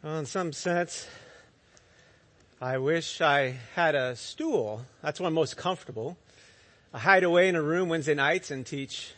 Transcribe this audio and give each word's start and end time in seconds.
Well, 0.00 0.20
in 0.20 0.26
some 0.26 0.52
sense, 0.52 1.08
I 2.60 2.78
wish 2.78 3.20
I 3.20 3.56
had 3.74 3.96
a 3.96 4.14
stool. 4.14 4.82
That's 5.02 5.18
when 5.18 5.26
I'm 5.26 5.34
most 5.34 5.56
comfortable. 5.56 6.16
I 6.94 7.00
hide 7.00 7.24
away 7.24 7.48
in 7.48 7.56
a 7.56 7.62
room 7.62 7.88
Wednesday 7.88 8.14
nights 8.14 8.52
and 8.52 8.64
teach, 8.64 9.12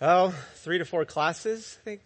oh, 0.00 0.34
three 0.56 0.78
to 0.78 0.84
four 0.84 1.04
classes, 1.04 1.78
I 1.80 1.84
think. 1.84 2.00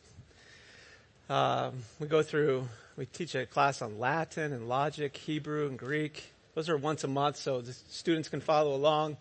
Um, 1.30 1.82
we 1.98 2.08
go 2.08 2.22
through, 2.22 2.68
we 2.98 3.06
teach 3.06 3.34
a 3.34 3.46
class 3.46 3.80
on 3.80 3.98
Latin 3.98 4.52
and 4.52 4.68
logic, 4.68 5.16
Hebrew 5.16 5.66
and 5.66 5.78
Greek. 5.78 6.30
Those 6.54 6.68
are 6.68 6.76
once 6.76 7.04
a 7.04 7.08
month 7.08 7.36
so 7.36 7.62
the 7.62 7.72
students 7.72 8.28
can 8.28 8.42
follow 8.42 8.74
along. 8.74 9.16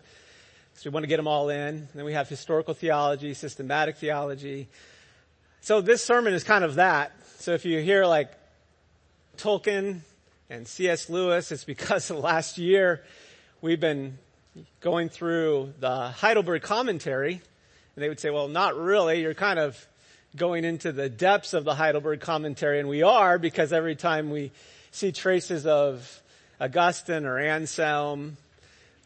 So 0.74 0.90
we 0.90 0.92
want 0.92 1.04
to 1.04 1.08
get 1.08 1.16
them 1.16 1.26
all 1.26 1.48
in. 1.48 1.58
And 1.58 1.88
then 1.94 2.04
we 2.04 2.12
have 2.12 2.28
historical 2.28 2.74
theology, 2.74 3.32
systematic 3.32 3.96
theology. 3.96 4.68
So 5.62 5.80
this 5.80 6.04
sermon 6.04 6.34
is 6.34 6.44
kind 6.44 6.64
of 6.64 6.74
that. 6.74 7.12
So 7.38 7.54
if 7.54 7.64
you 7.64 7.80
hear 7.80 8.04
like 8.04 8.34
Tolkien 9.38 10.00
and 10.50 10.66
C.S. 10.66 11.08
Lewis, 11.08 11.52
it's 11.52 11.64
because 11.64 12.10
last 12.10 12.58
year 12.58 13.04
we've 13.60 13.80
been 13.80 14.18
going 14.80 15.08
through 15.08 15.74
the 15.78 16.08
Heidelberg 16.08 16.62
commentary, 16.62 17.34
and 17.34 18.02
they 18.02 18.08
would 18.08 18.18
say, 18.18 18.30
well, 18.30 18.48
not 18.48 18.76
really. 18.76 19.22
You're 19.22 19.34
kind 19.34 19.60
of 19.60 19.86
going 20.36 20.64
into 20.64 20.90
the 20.90 21.08
depths 21.08 21.54
of 21.54 21.64
the 21.64 21.74
Heidelberg 21.74 22.20
commentary, 22.20 22.80
and 22.80 22.88
we 22.88 23.02
are 23.02 23.38
because 23.38 23.72
every 23.72 23.94
time 23.94 24.30
we 24.30 24.50
see 24.90 25.12
traces 25.12 25.66
of 25.66 26.20
Augustine 26.60 27.24
or 27.24 27.38
Anselm 27.38 28.36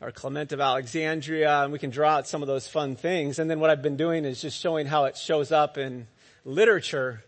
or 0.01 0.13
Clement 0.13 0.53
of 0.53 0.61
Alexandria, 0.61 1.63
and 1.63 1.73
we 1.73 1.79
can 1.79 1.91
draw 1.91 2.17
out 2.17 2.27
some 2.27 2.41
of 2.41 2.49
those 2.49 2.67
fun 2.67 2.97
things. 2.97 3.39
And 3.39 3.51
then 3.51 3.61
what 3.61 3.69
I've 3.69 3.83
been 3.83 3.99
doing 3.99 4.25
is 4.25 4.41
just 4.41 4.59
showing 4.59 4.87
how 4.87 5.05
it 5.05 5.19
shows 5.19 5.53
up 5.53 5.77
in 5.77 6.07
literature 6.47 7.23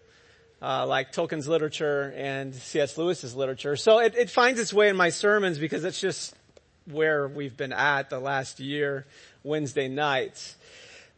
uh, 0.62 0.86
like 0.86 1.12
Tolkien's 1.12 1.48
literature 1.48 2.12
and 2.16 2.54
C.S. 2.54 2.96
Lewis's 2.96 3.34
literature. 3.34 3.76
So 3.76 3.98
it, 3.98 4.14
it 4.16 4.30
finds 4.30 4.60
its 4.60 4.72
way 4.72 4.88
in 4.88 4.96
my 4.96 5.10
sermons 5.10 5.58
because 5.58 5.84
it's 5.84 6.00
just 6.00 6.34
where 6.86 7.28
we've 7.28 7.56
been 7.56 7.72
at 7.72 8.10
the 8.10 8.18
last 8.18 8.60
year, 8.60 9.06
Wednesday 9.42 9.88
nights. 9.88 10.56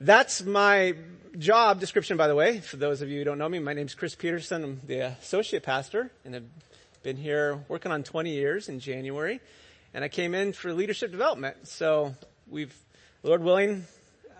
That's 0.00 0.42
my 0.42 0.94
job 1.38 1.80
description, 1.80 2.16
by 2.16 2.28
the 2.28 2.34
way. 2.34 2.60
For 2.60 2.76
those 2.76 3.02
of 3.02 3.08
you 3.08 3.18
who 3.18 3.24
don't 3.24 3.38
know 3.38 3.48
me, 3.48 3.58
my 3.58 3.72
name's 3.72 3.94
Chris 3.94 4.14
Peterson. 4.14 4.64
I'm 4.64 4.80
the 4.86 5.00
associate 5.00 5.62
pastor 5.62 6.10
and 6.24 6.36
I've 6.36 6.48
been 7.02 7.16
here 7.16 7.60
working 7.68 7.92
on 7.92 8.02
20 8.02 8.30
years 8.30 8.68
in 8.68 8.80
January. 8.80 9.40
And 9.94 10.04
I 10.04 10.08
came 10.08 10.34
in 10.34 10.52
for 10.52 10.72
leadership 10.72 11.10
development. 11.10 11.68
So 11.68 12.14
we've, 12.50 12.74
Lord 13.22 13.42
willing, 13.42 13.86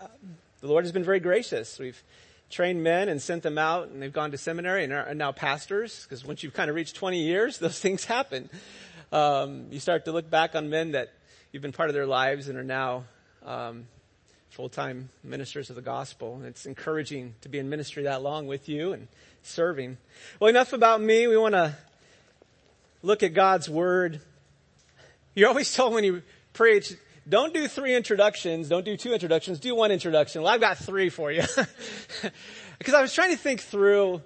uh, 0.01 0.07
the 0.61 0.67
Lord 0.67 0.83
has 0.83 0.91
been 0.91 1.03
very 1.03 1.19
gracious. 1.19 1.79
We've 1.79 2.01
trained 2.49 2.83
men 2.83 3.09
and 3.09 3.21
sent 3.21 3.43
them 3.43 3.57
out 3.57 3.89
and 3.89 4.01
they've 4.01 4.13
gone 4.13 4.31
to 4.31 4.37
seminary 4.37 4.83
and 4.83 4.93
are 4.93 5.13
now 5.13 5.31
pastors 5.31 6.03
because 6.03 6.23
once 6.25 6.43
you've 6.43 6.53
kind 6.53 6.69
of 6.69 6.75
reached 6.75 6.95
20 6.95 7.19
years, 7.19 7.57
those 7.59 7.79
things 7.79 8.05
happen. 8.05 8.49
Um, 9.11 9.67
you 9.71 9.79
start 9.79 10.05
to 10.05 10.11
look 10.11 10.29
back 10.29 10.55
on 10.55 10.69
men 10.69 10.91
that 10.91 11.13
you've 11.51 11.61
been 11.61 11.71
part 11.71 11.89
of 11.89 11.93
their 11.93 12.05
lives 12.05 12.49
and 12.49 12.57
are 12.57 12.63
now 12.63 13.05
um, 13.45 13.87
full-time 14.49 15.09
ministers 15.23 15.69
of 15.69 15.75
the 15.75 15.81
gospel. 15.81 16.41
It's 16.43 16.65
encouraging 16.65 17.35
to 17.41 17.49
be 17.49 17.59
in 17.59 17.69
ministry 17.69 18.03
that 18.03 18.21
long 18.21 18.47
with 18.47 18.67
you 18.67 18.93
and 18.93 19.07
serving. 19.43 19.97
Well, 20.39 20.49
enough 20.49 20.73
about 20.73 21.01
me. 21.01 21.27
We 21.27 21.37
want 21.37 21.53
to 21.53 21.75
look 23.01 23.23
at 23.23 23.33
God's 23.33 23.69
word. 23.69 24.19
You're 25.35 25.49
always 25.49 25.73
told 25.73 25.93
when 25.93 26.03
you 26.03 26.21
preach, 26.53 26.93
don't 27.27 27.53
do 27.53 27.67
three 27.67 27.95
introductions. 27.95 28.69
Don't 28.69 28.85
do 28.85 28.95
two 28.95 29.13
introductions. 29.13 29.59
Do 29.59 29.75
one 29.75 29.91
introduction. 29.91 30.41
Well, 30.41 30.53
I've 30.53 30.61
got 30.61 30.77
three 30.77 31.09
for 31.09 31.31
you. 31.31 31.41
because 32.79 32.93
I 32.93 33.01
was 33.01 33.13
trying 33.13 33.31
to 33.31 33.37
think 33.37 33.61
through 33.61 34.21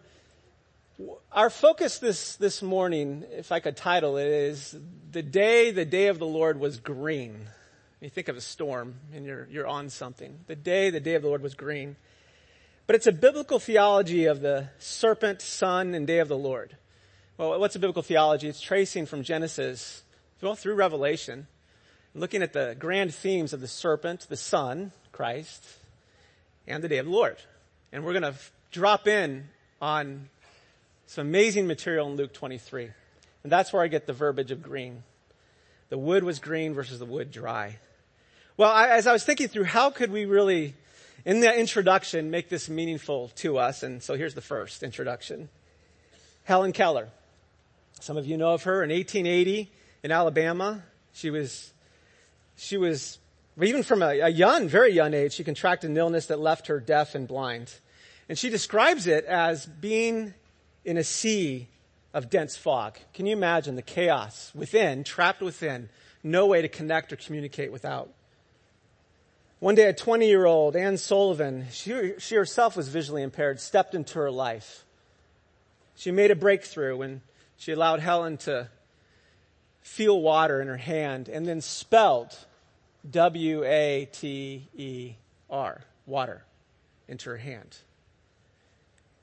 our 1.31 1.49
focus 1.49 1.97
this, 1.97 2.35
this 2.35 2.61
morning, 2.61 3.25
if 3.31 3.51
I 3.51 3.59
could 3.59 3.75
title 3.75 4.17
it, 4.17 4.27
is 4.27 4.77
the 5.11 5.23
day, 5.23 5.71
the 5.71 5.85
day 5.85 6.07
of 6.07 6.19
the 6.19 6.27
Lord 6.27 6.59
was 6.59 6.79
green. 6.79 7.47
You 8.01 8.09
think 8.09 8.27
of 8.27 8.37
a 8.37 8.41
storm 8.41 8.95
and 9.13 9.25
you're, 9.25 9.47
you're 9.49 9.67
on 9.67 9.89
something. 9.89 10.39
The 10.47 10.55
day, 10.55 10.89
the 10.89 10.99
day 10.99 11.15
of 11.15 11.23
the 11.23 11.27
Lord 11.27 11.41
was 11.41 11.55
green. 11.55 11.95
But 12.85 12.95
it's 12.95 13.07
a 13.07 13.11
biblical 13.11 13.57
theology 13.59 14.25
of 14.25 14.41
the 14.41 14.69
serpent, 14.77 15.41
Son, 15.41 15.95
and 15.95 16.05
day 16.05 16.19
of 16.19 16.27
the 16.27 16.37
Lord. 16.37 16.75
Well, 17.37 17.59
what's 17.59 17.75
a 17.75 17.79
biblical 17.79 18.03
theology? 18.03 18.47
It's 18.47 18.61
tracing 18.61 19.05
from 19.05 19.23
Genesis, 19.23 20.03
well, 20.41 20.55
through 20.55 20.75
Revelation 20.75 21.47
looking 22.13 22.41
at 22.41 22.53
the 22.53 22.75
grand 22.77 23.13
themes 23.13 23.53
of 23.53 23.61
the 23.61 23.67
serpent, 23.67 24.27
the 24.29 24.37
Son, 24.37 24.91
Christ, 25.11 25.65
and 26.67 26.83
the 26.83 26.87
day 26.87 26.97
of 26.97 27.05
the 27.05 27.11
Lord. 27.11 27.37
And 27.91 28.03
we're 28.03 28.13
going 28.13 28.23
to 28.23 28.29
f- 28.29 28.51
drop 28.71 29.07
in 29.07 29.47
on 29.81 30.29
some 31.07 31.27
amazing 31.27 31.67
material 31.67 32.09
in 32.09 32.15
Luke 32.15 32.33
23. 32.33 32.89
And 33.43 33.51
that's 33.51 33.73
where 33.73 33.81
I 33.81 33.87
get 33.87 34.07
the 34.07 34.13
verbiage 34.13 34.51
of 34.51 34.61
green. 34.61 35.03
The 35.89 35.97
wood 35.97 36.23
was 36.23 36.39
green 36.39 36.73
versus 36.73 36.99
the 36.99 37.05
wood 37.05 37.31
dry. 37.31 37.77
Well, 38.57 38.71
I, 38.71 38.89
as 38.89 39.07
I 39.07 39.13
was 39.13 39.23
thinking 39.23 39.47
through 39.47 39.65
how 39.65 39.89
could 39.89 40.11
we 40.11 40.25
really, 40.25 40.75
in 41.25 41.39
the 41.39 41.53
introduction, 41.53 42.29
make 42.31 42.49
this 42.49 42.69
meaningful 42.69 43.29
to 43.37 43.57
us, 43.57 43.83
and 43.83 44.01
so 44.01 44.15
here's 44.15 44.35
the 44.35 44.41
first 44.41 44.83
introduction. 44.83 45.49
Helen 46.43 46.71
Keller. 46.71 47.09
Some 47.99 48.17
of 48.17 48.25
you 48.25 48.37
know 48.37 48.53
of 48.53 48.63
her 48.63 48.83
in 48.83 48.89
1880 48.89 49.71
in 50.03 50.11
Alabama. 50.11 50.83
She 51.13 51.29
was 51.29 51.70
she 52.61 52.77
was, 52.77 53.17
even 53.59 53.81
from 53.81 54.03
a, 54.03 54.19
a 54.19 54.29
young, 54.29 54.67
very 54.67 54.93
young 54.93 55.15
age, 55.15 55.33
she 55.33 55.43
contracted 55.43 55.89
an 55.89 55.97
illness 55.97 56.27
that 56.27 56.39
left 56.39 56.67
her 56.67 56.79
deaf 56.79 57.15
and 57.15 57.27
blind. 57.27 57.73
And 58.29 58.37
she 58.37 58.51
describes 58.51 59.07
it 59.07 59.25
as 59.25 59.65
being 59.65 60.35
in 60.85 60.97
a 60.97 61.03
sea 61.03 61.69
of 62.13 62.29
dense 62.29 62.55
fog. 62.55 62.99
Can 63.15 63.25
you 63.25 63.33
imagine 63.33 63.75
the 63.75 63.81
chaos 63.81 64.51
within, 64.53 65.03
trapped 65.03 65.41
within, 65.41 65.89
no 66.21 66.45
way 66.45 66.61
to 66.61 66.67
connect 66.67 67.11
or 67.11 67.15
communicate 67.15 67.71
without? 67.71 68.13
One 69.59 69.73
day, 69.73 69.87
a 69.87 69.93
20 69.93 70.27
year 70.27 70.45
old, 70.45 70.75
Anne 70.75 70.97
Sullivan, 70.97 71.65
she, 71.71 72.13
she 72.19 72.35
herself 72.35 72.77
was 72.77 72.89
visually 72.89 73.23
impaired, 73.23 73.59
stepped 73.59 73.95
into 73.95 74.19
her 74.19 74.29
life. 74.29 74.85
She 75.95 76.11
made 76.11 76.29
a 76.29 76.35
breakthrough 76.35 76.95
when 76.95 77.21
she 77.57 77.71
allowed 77.71 78.01
Helen 78.01 78.37
to 78.37 78.69
feel 79.81 80.21
water 80.21 80.61
in 80.61 80.67
her 80.67 80.77
hand 80.77 81.27
and 81.27 81.47
then 81.47 81.59
spelled 81.59 82.37
W 83.09 83.63
A 83.63 84.07
T 84.11 84.67
E 84.75 85.13
R, 85.49 85.81
water, 86.05 86.43
into 87.07 87.29
her 87.29 87.37
hand. 87.37 87.77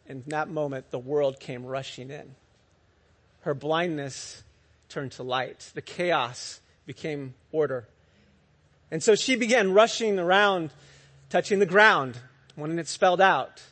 In 0.06 0.24
that 0.28 0.48
moment, 0.48 0.90
the 0.90 0.98
world 0.98 1.38
came 1.38 1.64
rushing 1.64 2.10
in. 2.10 2.34
Her 3.42 3.54
blindness 3.54 4.42
turned 4.88 5.12
to 5.12 5.22
light. 5.22 5.70
The 5.74 5.82
chaos 5.82 6.60
became 6.86 7.34
order. 7.52 7.86
And 8.90 9.02
so 9.02 9.14
she 9.14 9.36
began 9.36 9.74
rushing 9.74 10.18
around, 10.18 10.70
touching 11.28 11.58
the 11.58 11.66
ground, 11.66 12.18
wanting 12.56 12.78
it 12.78 12.88
spelled 12.88 13.20
out, 13.20 13.62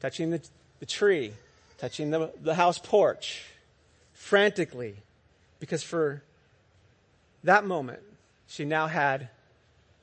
touching 0.00 0.30
the, 0.30 0.42
the 0.78 0.86
tree, 0.86 1.32
touching 1.78 2.10
the, 2.10 2.30
the 2.42 2.54
house 2.54 2.78
porch, 2.78 3.44
frantically, 4.12 4.96
because 5.58 5.82
for 5.82 6.22
that 7.44 7.64
moment, 7.64 8.00
she 8.46 8.64
now 8.64 8.86
had 8.86 9.30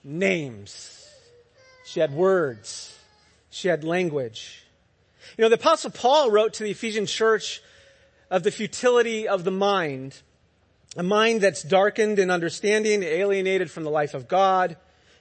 names. 0.05 1.09
She 1.85 1.99
had 1.99 2.13
words. 2.13 2.97
She 3.49 3.67
had 3.67 3.83
language. 3.83 4.63
You 5.37 5.41
know, 5.41 5.49
the 5.49 5.55
apostle 5.55 5.91
Paul 5.91 6.31
wrote 6.31 6.53
to 6.53 6.63
the 6.63 6.71
Ephesian 6.71 7.05
church 7.07 7.61
of 8.29 8.43
the 8.43 8.51
futility 8.51 9.27
of 9.27 9.43
the 9.43 9.51
mind, 9.51 10.21
a 10.95 11.03
mind 11.03 11.41
that's 11.41 11.63
darkened 11.63 12.19
in 12.19 12.29
understanding, 12.29 13.03
alienated 13.03 13.69
from 13.69 13.83
the 13.83 13.89
life 13.89 14.13
of 14.13 14.27
God 14.27 14.77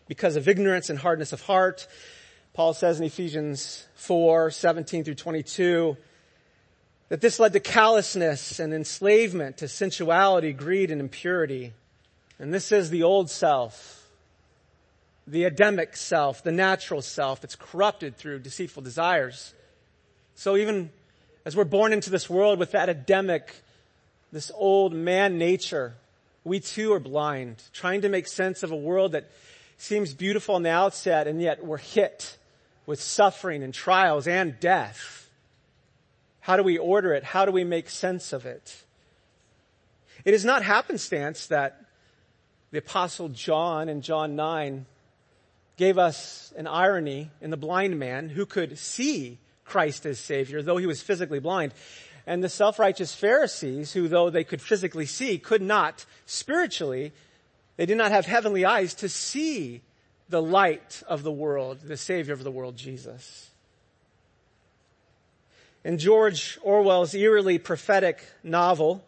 because 0.07 0.37
of 0.37 0.49
ignorance 0.49 0.91
and 0.91 0.99
hardness 0.99 1.33
of 1.33 1.41
heart. 1.43 1.87
Paul 2.53 2.75
says 2.75 3.01
in 3.01 3.07
Ephesians 3.07 3.87
4, 3.97 4.51
17 4.51 5.05
through 5.05 5.15
22, 5.15 5.97
that 7.09 7.21
this 7.21 7.39
led 7.39 7.53
to 7.53 7.61
callousness 7.61 8.59
and 8.59 8.73
enslavement 8.73 9.59
to 9.59 9.69
sensuality, 9.69 10.53
greed, 10.53 10.91
and 10.91 11.01
impurity. 11.01 11.73
And 12.39 12.53
this 12.53 12.73
is 12.73 12.91
the 12.91 13.03
old 13.03 13.31
self, 13.31 14.04
the 15.27 15.45
Adamic 15.45 15.97
self, 15.97 16.43
the 16.43 16.53
natural 16.53 17.03
self 17.03 17.41
that's 17.41 17.57
corrupted 17.57 18.17
through 18.17 18.41
deceitful 18.41 18.83
desires. 18.83 19.55
So 20.35 20.57
even 20.57 20.91
as 21.45 21.57
we're 21.57 21.65
born 21.65 21.93
into 21.93 22.11
this 22.11 22.29
world 22.29 22.59
with 22.59 22.73
that 22.73 22.89
Adamic, 22.89 23.55
this 24.33 24.51
old 24.55 24.93
man 24.93 25.39
nature, 25.39 25.95
we 26.43 26.61
too 26.61 26.93
are 26.93 27.01
blind, 27.01 27.63
trying 27.73 28.03
to 28.03 28.09
make 28.09 28.27
sense 28.27 28.63
of 28.63 28.71
a 28.71 28.77
world 28.77 29.13
that 29.13 29.31
seems 29.79 30.13
beautiful 30.13 30.55
on 30.55 30.63
the 30.63 30.71
outset 30.71 31.27
and 31.27 31.41
yet 31.41 31.65
we're 31.65 31.79
hit 31.79 32.37
with 32.87 33.01
suffering 33.01 33.63
and 33.63 33.73
trials 33.73 34.27
and 34.27 34.59
death. 34.61 35.31
How 36.41 36.57
do 36.59 36.63
we 36.63 36.77
order 36.77 37.15
it? 37.15 37.25
How 37.25 37.47
do 37.47 37.53
we 37.53 37.65
make 37.65 37.89
sense 37.89 38.35
of 38.35 38.45
it? 38.45 38.83
It 40.27 40.35
is 40.35 40.45
not 40.45 40.63
happenstance 40.63 41.47
that 41.47 41.81
the 42.71 42.79
apostle 42.79 43.29
John 43.31 43.89
in 43.89 44.03
John 44.03 44.37
9 44.37 44.85
gave 45.77 45.99
us 45.99 46.53
an 46.57 46.67
irony 46.67 47.31
in 47.41 47.51
the 47.51 47.57
blind 47.57 47.99
man 47.99 48.29
who 48.29 48.47
could 48.47 48.79
see 48.79 49.39
Christ 49.65 50.07
as 50.07 50.19
Savior, 50.19 50.63
though 50.63 50.77
he 50.77 50.87
was 50.87 51.03
physically 51.03 51.41
blind. 51.41 51.73
and 52.27 52.43
the 52.43 52.49
self-righteous 52.49 53.15
Pharisees, 53.15 53.93
who 53.93 54.09
though 54.09 54.31
they 54.31 54.45
could 54.45 54.63
physically 54.63 55.07
see, 55.07 55.39
could 55.39 55.61
not 55.61 56.07
spiritually, 56.27 57.13
they 57.77 57.87
did 57.87 57.99
not 57.99 58.13
have 58.13 58.27
heavenly 58.27 58.65
eyes 58.65 58.95
to 58.95 59.09
see 59.09 59.83
the 60.29 60.41
light 60.41 61.03
of 61.07 61.23
the 61.23 61.33
world, 61.33 61.81
the 61.85 61.97
Savior 61.97 62.33
of 62.33 62.45
the 62.45 62.51
world, 62.51 62.77
Jesus. 62.77 63.51
In 65.85 65.99
George 65.99 66.59
Orwell's 66.63 67.15
eerily 67.15 67.59
prophetic 67.59 68.25
novel, 68.43 69.05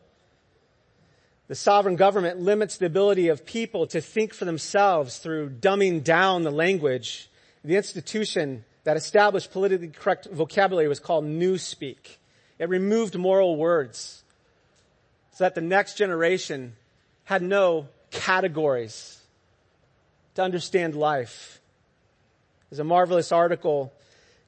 the 1.48 1.54
sovereign 1.54 1.96
government 1.96 2.40
limits 2.40 2.76
the 2.76 2.86
ability 2.86 3.28
of 3.28 3.46
people 3.46 3.86
to 3.88 4.00
think 4.00 4.34
for 4.34 4.44
themselves 4.44 5.18
through 5.18 5.50
dumbing 5.50 6.02
down 6.02 6.42
the 6.42 6.50
language. 6.50 7.30
The 7.64 7.76
institution 7.76 8.64
that 8.84 8.96
established 8.96 9.52
politically 9.52 9.88
correct 9.88 10.26
vocabulary 10.26 10.88
was 10.88 11.00
called 11.00 11.24
Newspeak. 11.24 12.16
It 12.58 12.68
removed 12.68 13.16
moral 13.16 13.56
words 13.56 14.22
so 15.32 15.44
that 15.44 15.54
the 15.54 15.60
next 15.60 15.96
generation 15.96 16.74
had 17.24 17.42
no 17.42 17.88
categories 18.10 19.20
to 20.34 20.42
understand 20.42 20.94
life. 20.94 21.60
There's 22.70 22.80
a 22.80 22.84
marvelous 22.84 23.32
article 23.32 23.92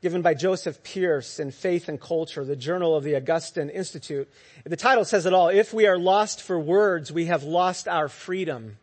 given 0.00 0.22
by 0.22 0.34
Joseph 0.34 0.82
Pearce 0.82 1.40
in 1.40 1.50
Faith 1.50 1.88
and 1.88 2.00
Culture, 2.00 2.44
the 2.44 2.56
journal 2.56 2.94
of 2.94 3.04
the 3.04 3.16
Augustine 3.16 3.68
Institute. 3.68 4.28
The 4.64 4.76
title 4.76 5.04
says 5.04 5.26
it 5.26 5.32
all. 5.32 5.48
If 5.48 5.74
we 5.74 5.86
are 5.86 5.98
lost 5.98 6.42
for 6.42 6.58
words, 6.58 7.10
we 7.10 7.26
have 7.26 7.42
lost 7.42 7.88
our 7.88 8.08
freedom. 8.08 8.78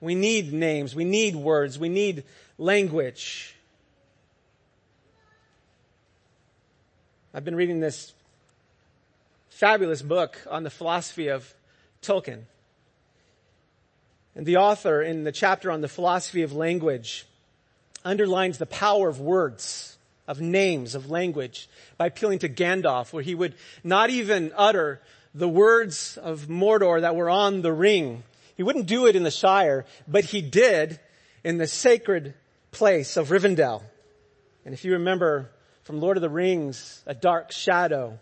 We 0.00 0.14
need 0.14 0.52
names. 0.52 0.94
We 0.94 1.04
need 1.04 1.36
words. 1.36 1.78
We 1.78 1.88
need 1.88 2.24
language. 2.58 3.54
I've 7.32 7.44
been 7.44 7.56
reading 7.56 7.80
this 7.80 8.12
fabulous 9.50 10.02
book 10.02 10.38
on 10.50 10.62
the 10.62 10.70
philosophy 10.70 11.28
of 11.28 11.52
Tolkien. 12.02 12.42
And 14.36 14.44
the 14.46 14.56
author 14.56 15.00
in 15.00 15.22
the 15.24 15.32
chapter 15.32 15.70
on 15.70 15.80
the 15.80 15.88
philosophy 15.88 16.42
of 16.42 16.52
language 16.52 17.26
underlines 18.04 18.58
the 18.58 18.66
power 18.66 19.08
of 19.08 19.20
words, 19.20 19.93
of 20.26 20.40
names, 20.40 20.94
of 20.94 21.10
language 21.10 21.68
by 21.96 22.06
appealing 22.06 22.38
to 22.40 22.48
Gandalf 22.48 23.12
where 23.12 23.22
he 23.22 23.34
would 23.34 23.54
not 23.82 24.10
even 24.10 24.52
utter 24.56 25.00
the 25.34 25.48
words 25.48 26.16
of 26.16 26.46
Mordor 26.46 27.00
that 27.00 27.16
were 27.16 27.28
on 27.28 27.62
the 27.62 27.72
ring. 27.72 28.22
He 28.56 28.62
wouldn't 28.62 28.86
do 28.86 29.06
it 29.06 29.16
in 29.16 29.24
the 29.24 29.30
Shire, 29.30 29.84
but 30.06 30.24
he 30.24 30.40
did 30.40 31.00
in 31.42 31.58
the 31.58 31.66
sacred 31.66 32.34
place 32.70 33.16
of 33.16 33.28
Rivendell. 33.28 33.82
And 34.64 34.72
if 34.72 34.84
you 34.84 34.92
remember 34.92 35.50
from 35.82 36.00
Lord 36.00 36.16
of 36.16 36.22
the 36.22 36.30
Rings, 36.30 37.02
a 37.06 37.14
dark 37.14 37.52
shadow, 37.52 38.18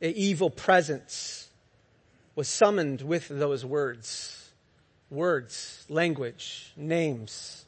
an 0.00 0.12
evil 0.14 0.50
presence 0.50 1.48
was 2.34 2.48
summoned 2.48 3.02
with 3.02 3.28
those 3.28 3.64
words 3.64 4.38
words, 5.10 5.84
language, 5.90 6.72
names. 6.74 7.66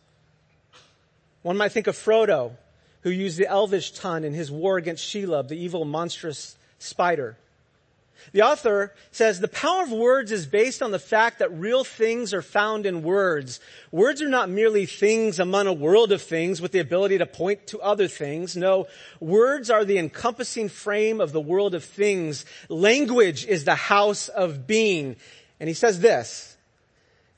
One 1.43 1.59
might 1.59 1.73
think 1.73 1.87
of 1.87 1.95
Frodo, 1.95 2.57
who 3.05 3.11
used 3.11 3.39
the 3.39 3.47
elvish 3.47 3.93
tongue 3.93 4.25
in 4.25 4.35
his 4.35 4.51
war 4.51 4.77
against 4.77 5.05
Shelob, 5.05 5.49
the 5.49 5.57
evil 5.57 5.85
monstrous 5.85 6.57
spider. 6.79 7.37
The 8.33 8.43
author 8.43 8.95
says 9.13 9.39
the 9.39 9.49
power 9.49 9.83
of 9.83 9.93
words 9.93 10.33
is 10.33 10.47
based 10.47 10.83
on 10.83 10.91
the 10.91 10.99
fact 10.99 11.39
that 11.39 11.53
real 11.53 11.85
things 11.85 12.33
are 12.33 12.43
found 12.43 12.87
in 12.87 13.03
words. 13.03 13.61
Words 13.93 14.23
are 14.23 14.29
not 14.29 14.49
merely 14.49 14.87
things 14.87 15.39
among 15.39 15.67
a 15.67 15.73
world 15.73 16.13
of 16.13 16.23
things 16.23 16.61
with 16.61 16.73
the 16.73 16.79
ability 16.79 17.19
to 17.19 17.27
point 17.27 17.67
to 17.69 17.81
other 17.81 18.09
things. 18.09 18.57
No, 18.57 18.87
words 19.21 19.69
are 19.69 19.85
the 19.85 19.99
encompassing 19.99 20.71
frame 20.71 21.21
of 21.21 21.33
the 21.33 21.41
world 21.41 21.75
of 21.75 21.85
things. 21.85 22.47
Language 22.71 23.45
is 23.47 23.65
the 23.65 23.75
house 23.75 24.29
of 24.29 24.67
being. 24.67 25.17
And 25.61 25.69
he 25.69 25.75
says 25.75 26.01
this, 26.01 26.54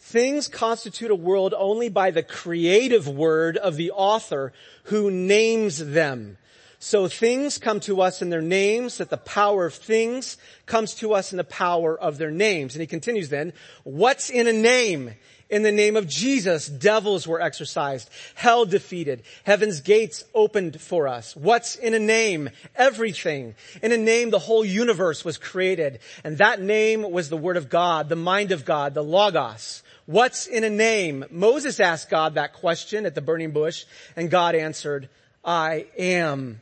Things 0.06 0.46
constitute 0.46 1.10
a 1.10 1.16
world 1.16 1.52
only 1.52 1.88
by 1.88 2.12
the 2.12 2.22
creative 2.22 3.08
word 3.08 3.56
of 3.56 3.74
the 3.74 3.90
author 3.90 4.52
who 4.84 5.10
names 5.10 5.84
them. 5.84 6.38
So 6.78 7.08
things 7.08 7.58
come 7.58 7.80
to 7.80 8.00
us 8.02 8.22
in 8.22 8.30
their 8.30 8.40
names, 8.40 8.98
that 8.98 9.10
the 9.10 9.16
power 9.16 9.66
of 9.66 9.74
things 9.74 10.36
comes 10.64 10.94
to 10.96 11.12
us 11.12 11.32
in 11.32 11.38
the 11.38 11.42
power 11.42 11.98
of 11.98 12.18
their 12.18 12.30
names. 12.30 12.76
And 12.76 12.80
he 12.82 12.86
continues 12.86 13.30
then, 13.30 13.52
what's 13.82 14.30
in 14.30 14.46
a 14.46 14.52
name? 14.52 15.10
In 15.50 15.64
the 15.64 15.72
name 15.72 15.96
of 15.96 16.06
Jesus, 16.06 16.68
devils 16.68 17.26
were 17.26 17.40
exorcised, 17.40 18.08
hell 18.36 18.64
defeated, 18.64 19.24
heaven's 19.42 19.80
gates 19.80 20.22
opened 20.34 20.80
for 20.80 21.08
us. 21.08 21.34
What's 21.34 21.74
in 21.74 21.94
a 21.94 21.98
name? 21.98 22.50
Everything. 22.76 23.56
In 23.82 23.90
a 23.90 23.96
name, 23.96 24.30
the 24.30 24.38
whole 24.38 24.64
universe 24.64 25.24
was 25.24 25.36
created. 25.36 25.98
And 26.22 26.38
that 26.38 26.60
name 26.60 27.10
was 27.10 27.28
the 27.28 27.36
Word 27.36 27.56
of 27.56 27.68
God, 27.68 28.08
the 28.08 28.14
mind 28.14 28.52
of 28.52 28.64
God, 28.64 28.94
the 28.94 29.02
Logos. 29.02 29.82
What's 30.06 30.46
in 30.46 30.62
a 30.62 30.70
name? 30.70 31.24
Moses 31.30 31.80
asked 31.80 32.10
God 32.10 32.34
that 32.34 32.52
question 32.52 33.06
at 33.06 33.14
the 33.14 33.20
burning 33.20 33.50
bush 33.50 33.84
and 34.14 34.30
God 34.30 34.54
answered, 34.54 35.08
I 35.44 35.86
am. 35.98 36.60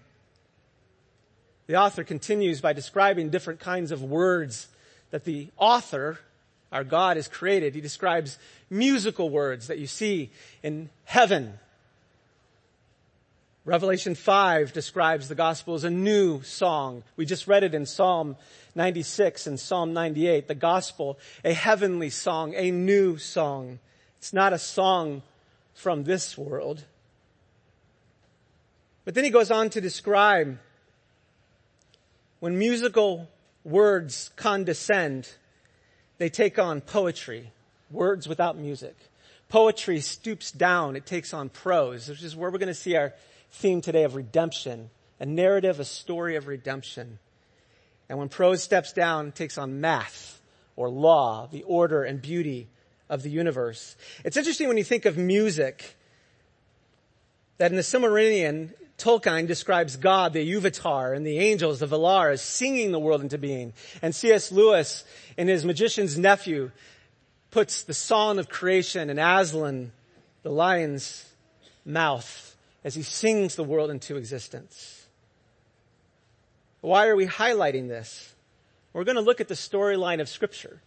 The 1.67 1.77
author 1.77 2.05
continues 2.05 2.61
by 2.61 2.73
describing 2.73 3.31
different 3.31 3.61
kinds 3.61 3.91
of 3.91 4.03
words 4.03 4.69
that 5.11 5.25
the 5.25 5.49
author, 5.59 6.19
our 6.73 6.85
God, 6.85 7.17
has 7.17 7.29
created. 7.29 7.75
He 7.75 7.81
describes 7.81 8.39
musical 8.71 9.31
words 9.31 9.67
that 9.69 9.79
you 9.79 9.87
see 9.87 10.31
in 10.63 10.89
heaven. 11.05 11.59
Revelation 13.67 14.15
5 14.15 14.75
describes 14.75 15.29
the 15.29 15.35
gospel 15.35 15.75
as 15.75 15.85
a 15.85 15.91
new 15.91 16.43
song. 16.43 17.03
We 17.17 17.25
just 17.25 17.47
read 17.47 17.65
it 17.65 17.75
in 17.75 17.87
Psalm 17.87 18.37
96 18.75 19.47
and 19.47 19.59
Psalm 19.59 19.95
98, 19.95 20.49
the 20.49 20.55
gospel, 20.55 21.19
a 21.43 21.55
heavenly 21.55 22.11
song, 22.11 22.53
a 22.55 22.71
new 22.71 23.17
song. 23.17 23.79
It's 24.19 24.35
not 24.35 24.53
a 24.53 24.59
song 24.59 25.23
from 25.73 26.05
this 26.05 26.37
world. 26.37 26.85
But 29.07 29.15
then 29.15 29.25
he 29.25 29.31
goes 29.31 29.51
on 29.51 29.71
to 29.71 29.81
describe 29.81 30.59
when 32.41 32.59
musical 32.59 33.31
words 33.65 34.31
condescend, 34.37 35.31
they 36.19 36.29
take 36.29 36.59
on 36.59 36.83
poetry, 36.83 37.51
words 37.91 38.29
without 38.29 38.59
music. 38.59 38.95
Poetry 39.49 40.01
stoops 40.01 40.53
down, 40.53 40.97
it 40.97 41.07
takes 41.07 41.33
on 41.33 41.49
prose, 41.49 42.11
which 42.11 42.23
is 42.23 42.37
where 42.37 42.51
we're 42.51 42.59
going 42.59 42.67
to 42.69 42.75
see 42.75 42.97
our 42.97 43.15
theme 43.55 43.81
today 43.81 44.05
of 44.05 44.15
redemption, 44.15 44.91
a 45.21 45.27
narrative, 45.27 45.81
a 45.81 45.85
story 45.85 46.37
of 46.37 46.47
redemption. 46.47 47.19
And 48.09 48.19
when 48.19 48.29
prose 48.29 48.63
steps 48.63 48.93
down, 48.93 49.33
takes 49.33 49.59
on 49.59 49.81
math 49.81 50.41
or 50.77 50.89
law, 50.89 51.49
the 51.51 51.63
order 51.63 52.03
and 52.03 52.21
beauty 52.21 52.69
of 53.09 53.23
the 53.23 53.31
universe. 53.31 53.97
It's 54.25 54.37
interesting 54.37 54.69
when 54.69 54.77
you 54.77 54.85
think 54.85 55.05
of 55.05 55.17
music 55.17 55.97
that 57.59 57.71
in 57.71 57.77
the 57.77 57.83
Silmarillion, 57.83 58.71
Tolkien 58.99 59.47
describes 59.47 59.97
God, 59.97 60.33
the 60.33 60.53
Iluvatar, 60.53 61.17
and 61.17 61.25
the 61.25 61.39
angels, 61.39 61.81
the 61.81 61.87
Valar, 61.87 62.33
as 62.33 62.43
singing 62.43 62.91
the 62.91 62.99
world 62.99 63.21
into 63.21 63.39
being. 63.39 63.73
And 64.03 64.15
C.S. 64.15 64.51
Lewis, 64.51 65.05
in 65.37 65.49
his 65.49 65.65
Magician's 65.65 66.19
Nephew, 66.19 66.73
puts 67.51 67.85
the 67.85 67.95
song 67.95 68.39
of 68.39 68.49
creation 68.49 69.11
in 69.11 69.19
Aslan, 69.19 69.93
the 70.43 70.51
lion's 70.51 71.25
mouth, 71.85 72.54
as 72.85 72.95
he 72.95 73.03
sings 73.03 73.57
the 73.57 73.65
world 73.65 73.91
into 73.91 74.17
existence. 74.17 75.07
Why 76.83 77.09
are 77.09 77.17
we 77.17 77.27
highlighting 77.27 77.89
this? 77.89 78.35
We're 78.93 79.05
going 79.05 79.17
to 79.17 79.23
look 79.23 79.41
at 79.41 79.49
the 79.49 79.55
storyline 79.55 80.21
of 80.21 80.29
scripture. 80.29 80.83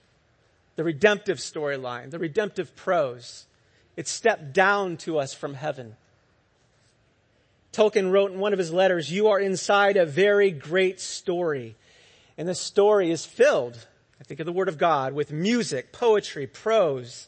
The 0.76 0.84
redemptive 0.84 1.40
storyline, 1.40 2.12
the 2.12 2.20
redemptive 2.20 2.76
prose. 2.76 3.48
It 3.96 4.08
stepped 4.08 4.54
down 4.54 4.98
to 4.98 5.18
us 5.18 5.34
from 5.34 5.56
heaven. 5.56 5.96
Tolkien 7.74 8.12
wrote 8.12 8.32
in 8.32 8.40
one 8.40 8.54
of 8.54 8.60
his 8.60 8.72
letters, 8.72 9.12
you 9.12 9.28
are 9.30 9.40
inside 9.40 9.98
a 9.98 10.06
very 10.06 10.52
great 10.52 11.00
story. 11.00 11.76
And 12.38 12.48
the 12.48 12.56
story 12.56 13.10
is 13.10 13.26
filled, 13.26 13.88
I 14.22 14.24
think 14.24 14.40
of 14.40 14.46
the 14.46 14.52
Word 14.52 14.70
of 14.70 14.78
God, 14.78 15.14
with 15.14 15.32
music, 15.32 15.92
poetry, 15.92 16.46
prose, 16.46 17.28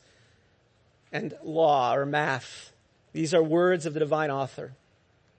and 1.12 1.34
law 1.44 1.96
or 1.96 2.06
math. 2.06 2.72
These 3.20 3.34
are 3.34 3.44
words 3.44 3.86
of 3.86 3.94
the 3.94 4.00
divine 4.00 4.32
author. 4.32 4.72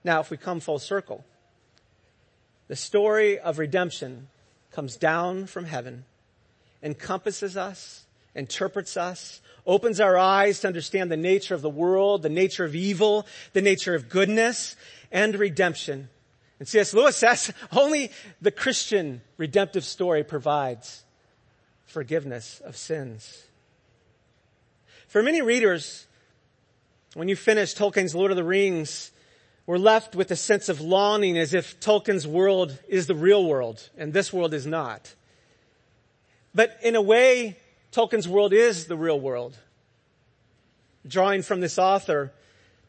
Now, 0.03 0.19
if 0.19 0.29
we 0.29 0.37
come 0.37 0.59
full 0.59 0.77
circle, 0.77 1.25
the 2.67 2.75
story 2.75 3.39
of 3.39 3.57
redemption 3.57 4.27
comes 4.71 4.95
down 4.97 5.47
from 5.47 5.65
heaven, 5.65 6.05
encompasses 6.83 7.57
us, 7.57 8.05
interprets 8.35 8.97
us, 8.97 9.41
opens 9.65 9.99
our 9.99 10.15
eyes 10.15 10.59
to 10.59 10.67
understand 10.67 11.11
the 11.11 11.17
nature 11.17 11.55
of 11.55 11.63
the 11.63 11.71
world, 11.71 12.21
the 12.21 12.29
nature 12.29 12.65
of 12.65 12.75
evil, 12.75 13.25
the 13.53 13.63
nature 13.63 13.95
of 13.95 14.09
goodness, 14.09 14.75
and 15.11 15.33
redemption. 15.33 16.07
And 16.59 16.67
C.S. 16.67 16.93
Lewis 16.93 17.17
says 17.17 17.51
only 17.71 18.11
the 18.39 18.51
Christian 18.51 19.21
redemptive 19.37 19.85
story 19.85 20.23
provides 20.23 21.03
forgiveness 21.87 22.61
of 22.63 22.77
sins. 22.77 23.43
For 25.07 25.23
many 25.23 25.41
readers, 25.41 26.05
when 27.13 27.27
you 27.27 27.35
finish 27.35 27.75
Tolkien's 27.75 28.15
Lord 28.15 28.31
of 28.31 28.37
the 28.37 28.43
Rings, 28.43 29.11
we're 29.65 29.77
left 29.77 30.15
with 30.15 30.31
a 30.31 30.35
sense 30.35 30.69
of 30.69 30.79
longing 30.79 31.37
as 31.37 31.53
if 31.53 31.79
Tolkien's 31.79 32.25
world 32.25 32.77
is 32.87 33.07
the 33.07 33.15
real 33.15 33.45
world 33.45 33.89
and 33.97 34.13
this 34.13 34.31
world 34.31 34.53
is 34.53 34.65
not. 34.65 35.13
But 36.55 36.77
in 36.81 36.95
a 36.95 37.01
way, 37.01 37.57
Tolkien's 37.91 38.27
world 38.27 38.53
is 38.53 38.85
the 38.85 38.97
real 38.97 39.19
world. 39.19 39.57
Drawing 41.05 41.41
from 41.41 41.59
this 41.59 41.77
author, 41.77 42.31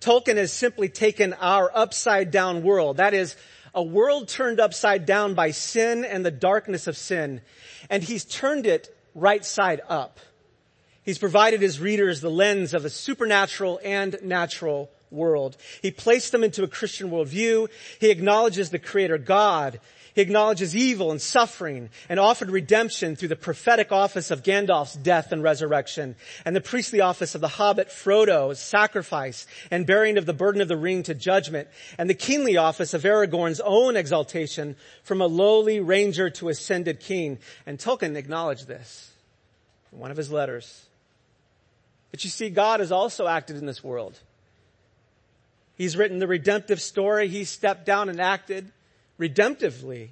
Tolkien 0.01 0.37
has 0.37 0.53
simply 0.53 0.89
taken 0.89 1.33
our 1.35 1.71
upside 1.75 2.31
down 2.31 2.63
world, 2.63 2.99
that 2.99 3.15
is, 3.15 3.37
a 3.75 3.83
world 3.83 4.29
turned 4.29 4.61
upside 4.61 5.07
down 5.07 5.35
by 5.35 5.51
sin 5.51 6.05
and 6.05 6.25
the 6.25 6.31
darkness 6.31 6.87
of 6.87 6.97
sin, 6.97 7.41
and 7.89 8.03
he's 8.03 8.25
turned 8.25 8.67
it 8.67 8.95
right 9.15 9.45
side 9.45 9.81
up. 9.89 10.21
He's 11.05 11.19
provided 11.19 11.61
his 11.61 11.81
readers 11.81 12.21
the 12.21 12.31
lens 12.31 12.75
of 12.75 12.85
a 12.85 12.91
supernatural 12.91 13.81
and 13.85 14.17
natural 14.23 14.91
world. 15.11 15.57
He 15.83 15.91
placed 15.91 16.33
them 16.33 16.45
into 16.45 16.63
a 16.63 16.69
Christian 16.69 17.11
worldview. 17.11 17.69
He 18.01 18.11
acknowledges 18.11 18.71
the 18.71 18.79
creator 18.79 19.19
God. 19.19 19.81
He 20.15 20.21
acknowledges 20.21 20.77
evil 20.77 21.11
and 21.11 21.21
suffering 21.21 21.89
and 22.09 22.21
offered 22.21 22.51
redemption 22.51 23.17
through 23.17 23.29
the 23.29 23.37
prophetic 23.37 23.93
office 23.93 24.31
of 24.31 24.43
Gandalf's 24.43 24.95
death 24.95 25.33
and 25.33 25.43
resurrection 25.43 26.17
and 26.45 26.55
the 26.55 26.61
priestly 26.61 27.01
office 27.01 27.35
of 27.35 27.41
the 27.41 27.49
hobbit 27.49 27.91
Frodo's 27.91 28.61
sacrifice 28.61 29.47
and 29.71 29.87
bearing 29.87 30.19
of 30.19 30.27
the 30.27 30.35
burden 30.35 30.61
of 30.61 30.69
the 30.69 30.77
ring 30.77 31.03
to 31.05 31.15
judgment 31.15 31.69
and 31.97 32.11
the 32.11 32.15
kingly 32.15 32.59
office 32.59 32.93
of 32.93 33.05
Aragorn's 33.05 33.61
own 33.61 33.97
exaltation 33.97 34.77
from 35.03 35.23
a 35.23 35.27
lowly 35.27 35.81
ranger 35.81 36.29
to 36.29 36.51
ascended 36.51 37.01
king. 37.01 37.39
And 37.65 37.79
Tolkien 37.79 38.17
acknowledged 38.17 38.69
this 38.69 39.13
in 39.93 39.99
one 39.99 40.11
of 40.11 40.19
his 40.19 40.31
letters. 40.31 40.89
But 42.13 42.23
you 42.23 42.31
see, 42.31 42.51
God 42.51 42.79
has 42.79 42.93
also 42.93 43.27
acted 43.27 43.57
in 43.57 43.67
this 43.67 43.83
world. 43.83 44.17
He's 45.75 45.97
written 45.97 46.21
the 46.21 46.29
redemptive 46.29 46.81
story. 46.81 47.27
He 47.27 47.43
stepped 47.43 47.85
down 47.85 48.09
and 48.09 48.21
acted 48.21 48.71
redemptively. 49.19 50.11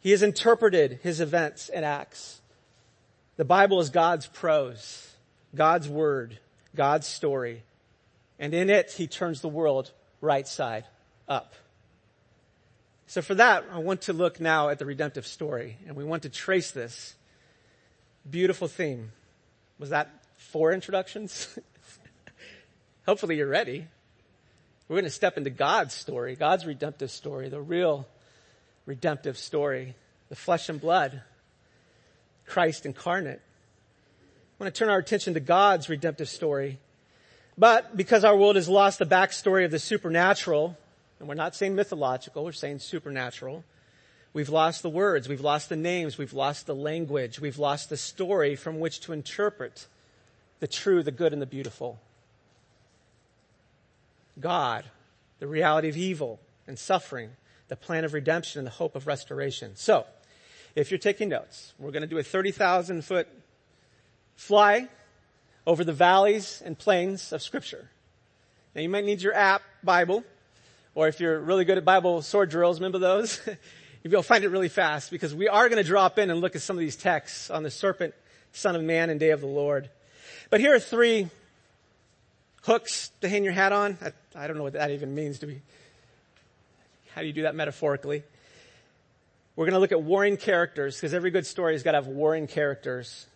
He 0.00 0.12
has 0.12 0.22
interpreted 0.22 1.00
his 1.02 1.20
events 1.20 1.68
and 1.68 1.84
acts. 1.84 2.40
The 3.36 3.44
Bible 3.44 3.80
is 3.80 3.90
God's 3.90 4.26
prose, 4.26 5.10
God's 5.54 5.88
word, 5.88 6.38
God's 6.74 7.06
story. 7.06 7.62
And 8.38 8.54
in 8.54 8.70
it, 8.70 8.92
he 8.92 9.06
turns 9.06 9.40
the 9.40 9.48
world 9.48 9.90
right 10.20 10.46
side 10.46 10.84
up. 11.28 11.54
So 13.06 13.20
for 13.20 13.34
that, 13.34 13.64
I 13.72 13.78
want 13.78 14.02
to 14.02 14.12
look 14.12 14.38
now 14.40 14.68
at 14.68 14.78
the 14.78 14.86
redemptive 14.86 15.26
story 15.26 15.76
and 15.86 15.96
we 15.96 16.04
want 16.04 16.22
to 16.22 16.28
trace 16.28 16.70
this 16.70 17.16
beautiful 18.30 18.68
theme. 18.68 19.10
Was 19.78 19.90
that 19.90 20.10
four 20.50 20.72
introductions? 20.72 21.58
Hopefully 23.06 23.36
you're 23.36 23.46
ready. 23.46 23.86
We're 24.88 24.96
going 24.96 25.04
to 25.04 25.10
step 25.10 25.38
into 25.38 25.50
God's 25.50 25.94
story, 25.94 26.34
God's 26.34 26.66
redemptive 26.66 27.12
story, 27.12 27.48
the 27.48 27.60
real 27.60 28.08
redemptive 28.84 29.38
story, 29.38 29.94
the 30.28 30.34
flesh 30.34 30.68
and 30.68 30.80
blood, 30.80 31.22
Christ 32.46 32.84
incarnate. 32.84 33.40
I 33.40 34.64
want 34.64 34.74
to 34.74 34.78
turn 34.78 34.88
our 34.88 34.98
attention 34.98 35.34
to 35.34 35.40
God's 35.40 35.88
redemptive 35.88 36.28
story. 36.28 36.80
But 37.56 37.96
because 37.96 38.24
our 38.24 38.36
world 38.36 38.56
has 38.56 38.68
lost 38.68 38.98
the 38.98 39.06
backstory 39.06 39.64
of 39.64 39.70
the 39.70 39.78
supernatural, 39.78 40.76
and 41.20 41.28
we're 41.28 41.34
not 41.34 41.54
saying 41.54 41.76
mythological, 41.76 42.44
we're 42.44 42.52
saying 42.52 42.80
supernatural, 42.80 43.62
we've 44.32 44.48
lost 44.48 44.82
the 44.82 44.90
words, 44.90 45.28
we've 45.28 45.40
lost 45.40 45.68
the 45.68 45.76
names, 45.76 46.18
we've 46.18 46.32
lost 46.32 46.66
the 46.66 46.74
language, 46.74 47.38
we've 47.38 47.58
lost 47.58 47.88
the 47.88 47.96
story 47.96 48.56
from 48.56 48.80
which 48.80 48.98
to 49.00 49.12
interpret 49.12 49.86
the 50.60 50.68
true, 50.68 51.02
the 51.02 51.10
good, 51.10 51.32
and 51.32 51.42
the 51.42 51.46
beautiful. 51.46 52.00
God, 54.38 54.84
the 55.38 55.46
reality 55.46 55.88
of 55.88 55.96
evil 55.96 56.38
and 56.66 56.78
suffering, 56.78 57.30
the 57.68 57.76
plan 57.76 58.04
of 58.04 58.14
redemption 58.14 58.60
and 58.60 58.66
the 58.66 58.72
hope 58.72 58.94
of 58.94 59.06
restoration. 59.06 59.72
So, 59.74 60.06
if 60.74 60.90
you're 60.90 60.98
taking 60.98 61.28
notes, 61.28 61.74
we're 61.78 61.90
going 61.90 62.02
to 62.02 62.08
do 62.08 62.18
a 62.18 62.22
30,000 62.22 63.04
foot 63.04 63.28
fly 64.36 64.88
over 65.66 65.84
the 65.84 65.92
valleys 65.92 66.62
and 66.64 66.78
plains 66.78 67.32
of 67.32 67.42
scripture. 67.42 67.90
Now 68.74 68.82
you 68.82 68.88
might 68.88 69.04
need 69.04 69.20
your 69.20 69.34
app 69.34 69.62
Bible, 69.82 70.24
or 70.94 71.08
if 71.08 71.20
you're 71.20 71.40
really 71.40 71.64
good 71.64 71.78
at 71.78 71.84
Bible 71.84 72.22
sword 72.22 72.50
drills, 72.50 72.78
remember 72.78 72.98
those? 72.98 73.40
You'll 74.02 74.22
find 74.22 74.44
it 74.44 74.48
really 74.48 74.68
fast 74.68 75.10
because 75.10 75.34
we 75.34 75.48
are 75.48 75.68
going 75.68 75.82
to 75.82 75.86
drop 75.86 76.18
in 76.18 76.30
and 76.30 76.40
look 76.40 76.56
at 76.56 76.62
some 76.62 76.76
of 76.76 76.80
these 76.80 76.96
texts 76.96 77.50
on 77.50 77.62
the 77.62 77.70
serpent, 77.70 78.14
son 78.52 78.74
of 78.74 78.82
man, 78.82 79.10
and 79.10 79.20
day 79.20 79.30
of 79.30 79.40
the 79.40 79.46
Lord. 79.46 79.90
But 80.50 80.60
here 80.60 80.74
are 80.74 80.80
three 80.80 81.28
hooks 82.62 83.12
to 83.20 83.28
hang 83.28 83.44
your 83.44 83.52
hat 83.52 83.72
on. 83.72 83.96
I, 84.02 84.12
I 84.34 84.46
don't 84.48 84.56
know 84.56 84.64
what 84.64 84.72
that 84.72 84.90
even 84.90 85.14
means 85.14 85.38
to 85.38 85.46
be. 85.46 85.62
How 87.14 87.20
do 87.20 87.28
you 87.28 87.32
do 87.32 87.42
that 87.42 87.54
metaphorically? 87.54 88.24
We're 89.54 89.66
going 89.66 89.74
to 89.74 89.80
look 89.80 89.92
at 89.92 90.02
warring 90.02 90.36
characters 90.36 90.96
because 90.96 91.14
every 91.14 91.30
good 91.30 91.46
story 91.46 91.74
has 91.74 91.82
got 91.82 91.92
to 91.92 91.98
have 91.98 92.08
warring 92.08 92.48
characters 92.48 93.26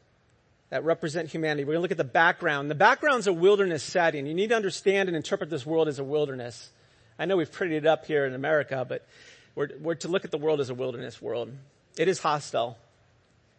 that 0.70 0.84
represent 0.84 1.30
humanity. 1.30 1.64
We're 1.64 1.74
going 1.74 1.78
to 1.78 1.82
look 1.82 1.90
at 1.92 1.96
the 1.98 2.04
background. 2.04 2.68
The 2.68 2.74
background's 2.74 3.28
a 3.28 3.32
wilderness 3.32 3.84
setting. 3.84 4.26
You 4.26 4.34
need 4.34 4.48
to 4.48 4.56
understand 4.56 5.08
and 5.08 5.16
interpret 5.16 5.50
this 5.50 5.64
world 5.64 5.86
as 5.86 6.00
a 6.00 6.04
wilderness. 6.04 6.70
I 7.16 7.26
know 7.26 7.36
we've 7.36 7.50
prettied 7.50 7.72
it 7.78 7.86
up 7.86 8.06
here 8.06 8.26
in 8.26 8.34
America, 8.34 8.84
but 8.88 9.06
we're, 9.54 9.68
we're 9.80 9.94
to 9.96 10.08
look 10.08 10.24
at 10.24 10.32
the 10.32 10.38
world 10.38 10.60
as 10.60 10.70
a 10.70 10.74
wilderness 10.74 11.22
world. 11.22 11.52
It 11.96 12.08
is 12.08 12.18
hostile. 12.18 12.76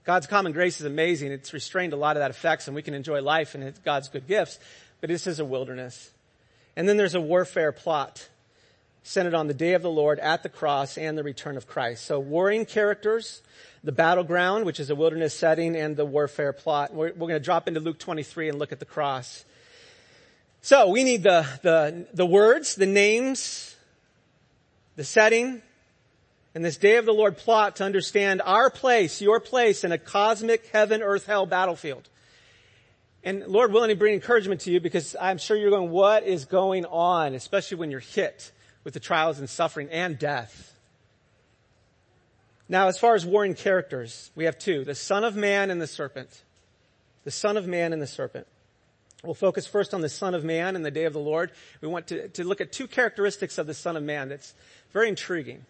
God's 0.06 0.28
common 0.28 0.52
grace 0.52 0.80
is 0.80 0.86
amazing. 0.86 1.32
It's 1.32 1.52
restrained 1.52 1.94
a 1.94 1.98
lot 1.98 2.16
of 2.16 2.22
that 2.22 2.32
effects 2.32 2.68
and 2.68 2.76
we 2.76 2.82
can 2.82 2.94
enjoy 2.94 3.22
life 3.22 3.56
and 3.56 3.74
God's 3.84 4.08
good 4.08 4.28
gifts 4.28 4.60
but 5.02 5.10
this 5.10 5.28
is 5.28 5.40
a 5.40 5.46
wilderness. 5.46 6.10
And 6.76 6.90
then 6.90 6.98
there's 6.98 7.14
a 7.14 7.22
warfare 7.22 7.72
plot 7.72 8.28
centered 9.04 9.36
on 9.36 9.48
the 9.48 9.54
day 9.54 9.74
of 9.74 9.84
the 9.84 9.90
Lord 9.90 10.18
at 10.20 10.42
the 10.42 10.50
cross 10.50 10.98
and 10.98 11.16
the 11.16 11.24
return 11.24 11.58
of 11.58 11.68
Christ. 11.68 12.06
So 12.06 12.20
warring 12.20 12.66
characters, 12.66 13.44
the 13.84 13.92
battleground, 13.92 14.66
which 14.66 14.80
is 14.80 14.90
a 14.90 14.96
wilderness 14.96 15.34
setting, 15.34 15.76
and 15.76 15.96
the 15.96 16.06
warfare 16.06 16.54
plot. 16.54 16.92
We're, 16.92 17.10
we're 17.10 17.28
going 17.28 17.34
to 17.34 17.40
drop 17.40 17.68
into 17.68 17.80
Luke 17.80 18.00
23 18.00 18.50
and 18.50 18.58
look 18.58 18.72
at 18.72 18.80
the 18.80 18.86
cross. 18.86 19.46
So 20.62 20.90
we 20.90 21.04
need 21.04 21.22
the, 21.22 21.48
the, 21.62 22.08
the 22.16 22.26
words, 22.26 22.74
the 22.74 22.88
names, 22.88 23.76
the 24.96 25.04
setting, 25.04 25.62
and 26.56 26.64
this 26.64 26.78
day 26.78 26.96
of 26.96 27.06
the 27.06 27.14
Lord 27.14 27.36
plot 27.38 27.76
to 27.76 27.84
understand 27.84 28.42
our 28.42 28.70
place, 28.70 29.22
your 29.22 29.42
place 29.42 29.84
in 29.84 29.92
a 29.92 29.98
cosmic 29.98 30.66
heaven, 30.68 31.04
earth, 31.04 31.26
hell 31.26 31.46
battlefield. 31.46 32.08
And 33.26 33.46
Lord 33.48 33.74
willing 33.74 33.90
to 33.90 33.96
bring 33.96 34.14
encouragement 34.14 34.62
to 34.62 34.72
you 34.72 34.80
because 34.80 35.18
I'm 35.20 35.38
sure 35.38 35.58
you're 35.58 35.70
going, 35.70 35.92
what 35.92 36.24
is 36.24 36.46
going 36.46 36.86
on? 36.86 37.34
Especially 37.36 37.78
when 37.78 37.92
you're 37.92 38.00
hit 38.00 38.54
with 38.86 38.94
the 38.94 39.02
trials 39.02 39.40
and 39.40 39.50
suffering 39.50 39.90
and 39.92 40.18
death. 40.18 40.74
Now, 42.70 42.88
as 42.88 42.98
far 42.98 43.16
as 43.16 43.26
warring 43.26 43.56
characters, 43.56 44.32
we 44.34 44.46
have 44.46 44.58
two, 44.58 44.86
the 44.86 44.96
Son 44.96 45.26
of 45.26 45.36
Man 45.36 45.70
and 45.70 45.82
the 45.82 45.88
serpent. 45.88 46.42
The 47.26 47.32
Son 47.32 47.58
of 47.58 47.68
Man 47.68 47.92
and 47.92 48.02
the 48.02 48.08
serpent. 48.08 48.48
We'll 49.24 49.34
focus 49.34 49.68
first 49.68 49.94
on 49.94 50.02
the 50.02 50.10
Son 50.10 50.34
of 50.34 50.46
Man 50.46 50.76
and 50.76 50.86
the 50.86 50.92
day 50.92 51.04
of 51.04 51.14
the 51.14 51.20
Lord. 51.20 51.52
We 51.82 51.88
want 51.90 52.08
to, 52.08 52.30
to 52.30 52.44
look 52.46 52.62
at 52.62 52.72
two 52.72 52.88
characteristics 52.88 53.58
of 53.58 53.68
the 53.68 53.74
Son 53.74 53.98
of 53.98 54.04
Man 54.04 54.30
that's 54.30 54.54
very 54.94 55.10
intriguing. 55.10 55.66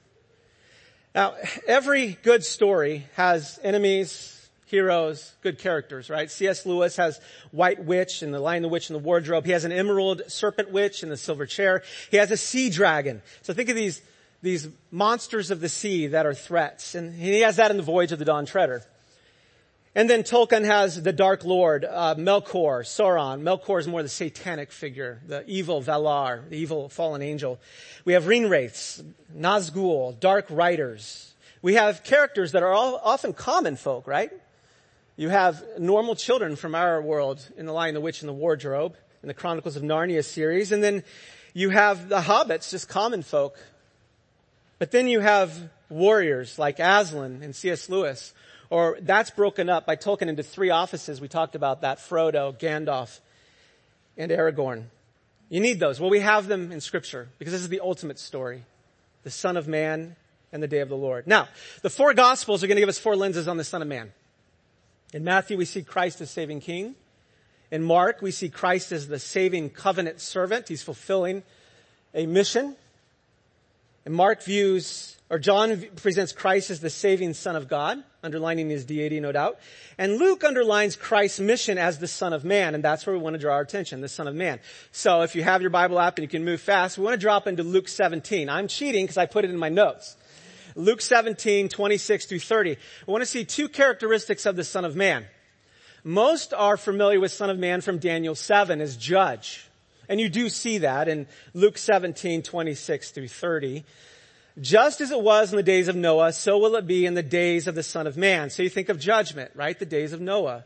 Now, 1.16 1.36
every 1.66 2.18
good 2.24 2.44
story 2.44 3.06
has 3.14 3.58
enemies, 3.64 4.50
heroes, 4.66 5.34
good 5.42 5.58
characters, 5.58 6.10
right? 6.10 6.30
C.S. 6.30 6.66
Lewis 6.66 6.98
has 6.98 7.22
White 7.52 7.86
Witch 7.86 8.22
and 8.22 8.34
the 8.34 8.40
Lion, 8.42 8.64
the 8.64 8.68
Witch, 8.68 8.90
and 8.90 8.96
the 8.96 9.04
Wardrobe. 9.04 9.46
He 9.46 9.54
has 9.54 9.64
an 9.64 9.72
Emerald 9.72 10.24
Serpent 10.28 10.72
Witch 10.72 11.04
in 11.04 11.10
the 11.10 11.16
Silver 11.16 11.46
Chair. 11.46 11.84
He 12.12 12.18
has 12.18 12.32
a 12.32 12.38
Sea 12.38 12.70
Dragon. 12.70 13.22
So 13.44 13.54
think 13.54 13.70
of 13.70 13.78
these, 13.78 14.02
these 14.42 14.68
monsters 14.92 15.52
of 15.52 15.62
the 15.62 15.70
sea 15.70 16.08
that 16.08 16.26
are 16.26 16.34
threats. 16.34 16.96
And 16.96 17.16
he 17.16 17.40
has 17.42 17.56
that 17.56 17.72
in 17.72 17.78
the 17.78 17.84
Voyage 17.84 18.12
of 18.12 18.20
the 18.20 18.26
Dawn 18.26 18.46
Treader. 18.46 18.84
And 19.98 20.10
then 20.10 20.24
Tolkien 20.24 20.66
has 20.66 21.02
the 21.02 21.14
Dark 21.14 21.46
Lord, 21.46 21.86
uh, 21.86 22.16
Melkor, 22.16 22.84
Sauron. 22.84 23.42
Melkor 23.42 23.80
is 23.80 23.88
more 23.88 24.04
the 24.04 24.10
satanic 24.10 24.74
figure, 24.74 25.22
the 25.26 25.46
evil 25.48 25.82
Valar, 25.82 26.50
the 26.50 26.58
evil 26.58 26.90
fallen 26.90 27.22
angel. 27.22 27.60
We 28.04 28.12
have 28.12 28.26
Ringwraiths, 28.26 29.06
Nazgul, 29.34 30.20
Dark 30.20 30.48
Riders. 30.50 31.34
We 31.62 31.76
have 31.76 32.04
characters 32.04 32.52
that 32.52 32.62
are 32.62 32.74
all 32.74 33.00
often 33.06 33.32
common 33.32 33.78
folk, 33.78 34.06
right? 34.06 34.32
You 35.16 35.30
have 35.30 35.64
normal 35.80 36.16
children 36.16 36.58
from 36.58 36.76
our 36.76 37.02
world 37.02 37.48
in 37.56 37.66
The 37.66 37.72
Lion, 37.72 37.94
the 37.94 38.02
Witch, 38.02 38.22
and 38.22 38.28
the 38.28 38.34
Wardrobe 38.34 38.98
in 39.24 39.30
the 39.30 39.34
Chronicles 39.34 39.78
of 39.78 39.84
Narnia 39.84 40.26
series. 40.26 40.74
And 40.74 40.84
then 40.84 41.06
you 41.54 41.70
have 41.70 42.10
the 42.10 42.20
hobbits, 42.20 42.70
just 42.70 42.90
common 42.90 43.24
folk. 43.24 43.58
But 44.78 44.92
then 44.92 45.08
you 45.08 45.22
have 45.22 45.70
warriors 45.88 46.60
like 46.60 46.80
Aslan 46.80 47.40
and 47.42 47.56
C.S. 47.56 47.90
Lewis. 47.90 48.34
Or 48.70 48.98
that's 49.02 49.30
broken 49.30 49.70
up 49.70 49.86
by 49.86 49.96
Tolkien 49.96 50.28
into 50.28 50.44
three 50.44 50.70
offices. 50.70 51.22
We 51.22 51.28
talked 51.28 51.56
about 51.56 51.82
that. 51.82 52.00
Frodo, 52.00 52.58
Gandalf, 52.58 53.20
and 54.18 54.32
Aragorn. 54.32 54.86
You 55.50 55.60
need 55.60 55.80
those. 55.80 56.00
Well, 56.00 56.10
we 56.10 56.22
have 56.22 56.48
them 56.48 56.72
in 56.72 56.82
scripture 56.82 57.30
because 57.38 57.54
this 57.54 57.62
is 57.62 57.70
the 57.70 57.82
ultimate 57.82 58.20
story. 58.20 58.64
The 59.24 59.32
Son 59.32 59.58
of 59.58 59.68
Man 59.68 60.16
and 60.52 60.64
the 60.64 60.68
day 60.68 60.80
of 60.80 60.90
the 60.90 60.98
Lord. 60.98 61.28
Now, 61.28 61.48
the 61.82 61.90
four 61.90 62.14
gospels 62.14 62.64
are 62.64 62.68
going 62.68 62.78
to 62.78 62.82
give 62.82 62.90
us 62.90 63.00
four 63.00 63.16
lenses 63.16 63.48
on 63.48 63.58
the 63.58 63.64
Son 63.64 63.82
of 63.82 63.88
Man. 63.88 64.12
In 65.14 65.24
Matthew, 65.24 65.58
we 65.58 65.66
see 65.66 65.84
Christ 65.84 66.22
as 66.22 66.32
saving 66.32 66.62
king. 66.62 66.96
In 67.72 67.84
Mark, 67.84 68.22
we 68.22 68.32
see 68.32 68.50
Christ 68.50 68.92
as 68.92 69.08
the 69.08 69.20
saving 69.20 69.70
covenant 69.70 70.22
servant. 70.22 70.68
He's 70.68 70.84
fulfilling 70.84 71.44
a 72.14 72.26
mission. 72.26 72.76
And 74.06 74.14
Mark 74.14 74.44
views, 74.44 75.18
or 75.30 75.40
John 75.40 75.84
presents 75.96 76.32
Christ 76.32 76.70
as 76.70 76.80
the 76.80 76.90
saving 76.90 77.34
Son 77.34 77.56
of 77.56 77.68
God, 77.68 78.04
underlining 78.26 78.70
his 78.70 78.84
deity, 78.84 79.20
no 79.22 79.32
doubt. 79.32 79.58
And 79.98 80.18
Luke 80.18 80.44
underlines 80.44 80.96
Christ's 80.96 81.40
mission 81.40 81.78
as 81.78 82.00
the 82.00 82.08
Son 82.08 82.34
of 82.34 82.44
Man, 82.44 82.76
and 82.76 82.84
that's 82.84 83.06
where 83.06 83.16
we 83.16 83.22
want 83.22 83.36
to 83.36 83.40
draw 83.40 83.54
our 83.54 83.62
attention, 83.62 84.02
the 84.02 84.10
Son 84.10 84.28
of 84.28 84.36
Man. 84.36 84.60
So 84.92 85.22
if 85.22 85.36
you 85.36 85.44
have 85.44 85.62
your 85.62 85.70
Bible 85.70 86.00
app 86.00 86.18
and 86.18 86.24
you 86.24 86.28
can 86.28 86.44
move 86.44 86.60
fast, 86.60 86.98
we 86.98 87.06
want 87.06 87.14
to 87.14 87.22
drop 87.22 87.48
into 87.48 87.64
Luke 87.64 87.88
17. 87.88 88.50
I'm 88.50 88.68
cheating 88.68 89.06
because 89.06 89.18
I 89.18 89.26
put 89.28 89.46
it 89.46 89.52
in 89.52 89.58
my 89.58 89.70
notes. 89.70 90.18
Luke 90.76 91.02
17, 91.02 91.70
26 91.70 92.26
through 92.26 92.40
30. 92.40 92.78
We 93.08 93.12
want 93.12 93.22
to 93.22 93.30
see 93.30 93.46
two 93.46 93.70
characteristics 93.70 94.46
of 94.46 94.58
the 94.58 94.66
Son 94.66 94.84
of 94.84 94.96
Man. 94.96 95.26
Most 96.04 96.54
are 96.54 96.78
familiar 96.78 97.20
with 97.20 97.32
Son 97.32 97.50
of 97.50 97.58
Man 97.58 97.82
from 97.82 97.98
Daniel 97.98 98.36
7 98.36 98.82
as 98.82 98.98
judge. 98.98 99.70
And 100.10 100.20
you 100.20 100.30
do 100.30 100.50
see 100.50 100.80
that 100.80 101.08
in 101.08 101.28
Luke 101.54 101.78
17, 101.78 102.44
26 102.44 103.12
through 103.12 103.28
30. 103.28 103.84
Just 104.60 105.02
as 105.02 105.12
it 105.12 105.20
was 105.20 105.52
in 105.52 105.58
the 105.58 105.64
days 105.64 105.90
of 105.90 105.98
Noah, 105.98 106.32
so 106.32 106.58
will 106.58 106.76
it 106.76 106.88
be 106.88 107.06
in 107.06 107.14
the 107.14 107.24
days 107.24 107.68
of 107.68 107.76
the 107.76 107.84
Son 107.84 108.08
of 108.08 108.16
Man. 108.16 108.50
So 108.50 108.64
you 108.64 108.70
think 108.70 108.88
of 108.88 108.98
judgment, 108.98 109.52
right? 109.54 109.78
The 109.78 109.86
days 109.86 110.14
of 110.14 110.22
Noah. 110.22 110.64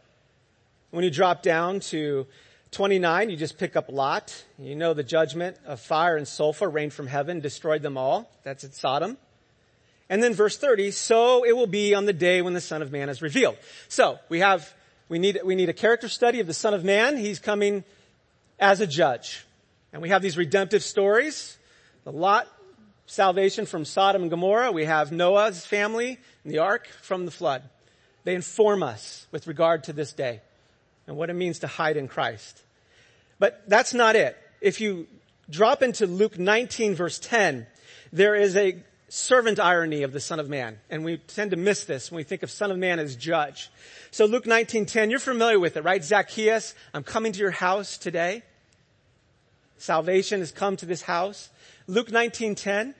When 0.91 1.03
you 1.03 1.09
drop 1.09 1.41
down 1.41 1.79
to 1.81 2.27
29, 2.71 3.31
you 3.31 3.37
just 3.37 3.57
pick 3.57 3.75
up 3.75 3.89
Lot. 3.89 4.43
You 4.59 4.75
know 4.75 4.93
the 4.93 5.03
judgment 5.03 5.57
of 5.65 5.79
fire 5.79 6.17
and 6.17 6.27
sulfur 6.27 6.69
rained 6.69 6.93
from 6.93 7.07
heaven, 7.07 7.39
destroyed 7.39 7.81
them 7.81 7.97
all. 7.97 8.29
That's 8.43 8.63
at 8.63 8.75
Sodom. 8.75 9.17
And 10.07 10.21
then 10.21 10.33
verse 10.33 10.57
30, 10.57 10.91
so 10.91 11.43
it 11.43 11.55
will 11.55 11.67
be 11.67 11.93
on 11.93 12.05
the 12.05 12.13
day 12.13 12.41
when 12.41 12.53
the 12.53 12.61
Son 12.61 12.81
of 12.81 12.91
Man 12.91 13.09
is 13.09 13.21
revealed. 13.21 13.57
So 13.87 14.19
we 14.29 14.39
have, 14.39 14.71
we 15.07 15.17
need, 15.17 15.39
we 15.43 15.55
need 15.55 15.69
a 15.69 15.73
character 15.73 16.09
study 16.09 16.39
of 16.39 16.47
the 16.47 16.53
Son 16.53 16.73
of 16.75 16.83
Man. 16.83 17.17
He's 17.17 17.39
coming 17.39 17.83
as 18.59 18.81
a 18.81 18.87
judge. 18.87 19.45
And 19.93 20.01
we 20.01 20.09
have 20.09 20.21
these 20.21 20.37
redemptive 20.37 20.83
stories. 20.83 21.57
The 22.03 22.11
Lot 22.11 22.47
salvation 23.09 23.65
from 23.65 23.85
Sodom 23.85 24.21
and 24.21 24.31
Gomorrah. 24.31 24.71
We 24.71 24.85
have 24.85 25.11
Noah's 25.11 25.65
family 25.65 26.19
and 26.43 26.53
the 26.53 26.59
ark 26.59 26.87
from 27.01 27.25
the 27.25 27.31
flood. 27.31 27.63
They 28.23 28.35
inform 28.35 28.83
us 28.83 29.25
with 29.31 29.47
regard 29.47 29.85
to 29.85 29.93
this 29.93 30.13
day 30.13 30.41
and 31.07 31.17
what 31.17 31.31
it 31.31 31.33
means 31.33 31.59
to 31.59 31.67
hide 31.67 31.97
in 31.97 32.07
Christ. 32.07 32.61
But 33.39 33.63
that's 33.67 33.95
not 33.95 34.15
it. 34.15 34.37
If 34.61 34.79
you 34.79 35.07
drop 35.49 35.81
into 35.81 36.05
Luke 36.05 36.37
19 36.37 36.93
verse 36.93 37.17
10, 37.17 37.65
there 38.13 38.35
is 38.35 38.55
a 38.55 38.77
servant 39.07 39.59
irony 39.59 40.03
of 40.03 40.13
the 40.13 40.19
Son 40.19 40.39
of 40.39 40.47
Man. 40.47 40.77
And 40.91 41.03
we 41.03 41.17
tend 41.17 41.49
to 41.49 41.57
miss 41.57 41.85
this 41.85 42.11
when 42.11 42.17
we 42.17 42.23
think 42.23 42.43
of 42.43 42.51
Son 42.51 42.69
of 42.69 42.77
Man 42.77 42.99
as 42.99 43.15
judge. 43.15 43.71
So 44.11 44.25
Luke 44.25 44.45
19:10, 44.45 45.09
you're 45.09 45.17
familiar 45.17 45.59
with 45.59 45.77
it, 45.77 45.83
right? 45.83 46.03
Zacchaeus, 46.03 46.75
I'm 46.93 47.03
coming 47.03 47.31
to 47.31 47.39
your 47.39 47.49
house 47.49 47.97
today. 47.97 48.43
Salvation 49.79 50.41
has 50.41 50.51
come 50.51 50.77
to 50.77 50.85
this 50.85 51.01
house. 51.01 51.49
Luke 51.87 52.11
19:10, 52.11 52.93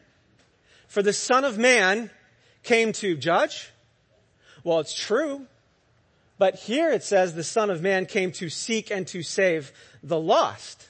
for 0.90 1.02
the 1.02 1.14
Son 1.14 1.46
of 1.46 1.58
Man 1.58 2.10
came 2.64 2.92
to 2.94 3.16
judge. 3.16 3.70
Well, 4.64 4.80
it's 4.80 4.94
true. 4.94 5.46
But 6.38 6.56
here 6.56 6.92
it 6.92 7.04
says 7.04 7.34
the 7.34 7.44
Son 7.44 7.70
of 7.70 7.82
Man 7.82 8.06
came 8.06 8.32
to 8.34 8.50
seek 8.50 8.92
and 8.92 9.08
to 9.08 9.22
save 9.22 9.72
the 10.04 10.20
lost. 10.20 10.90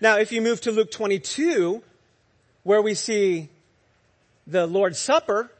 Now, 0.00 0.18
if 0.18 0.30
you 0.30 0.40
move 0.40 0.60
to 0.62 0.70
Luke 0.70 0.90
22, 0.90 1.82
where 2.62 2.80
we 2.80 2.94
see 2.94 3.48
the 4.46 4.66
Lord's 4.66 4.98
Supper, 4.98 5.50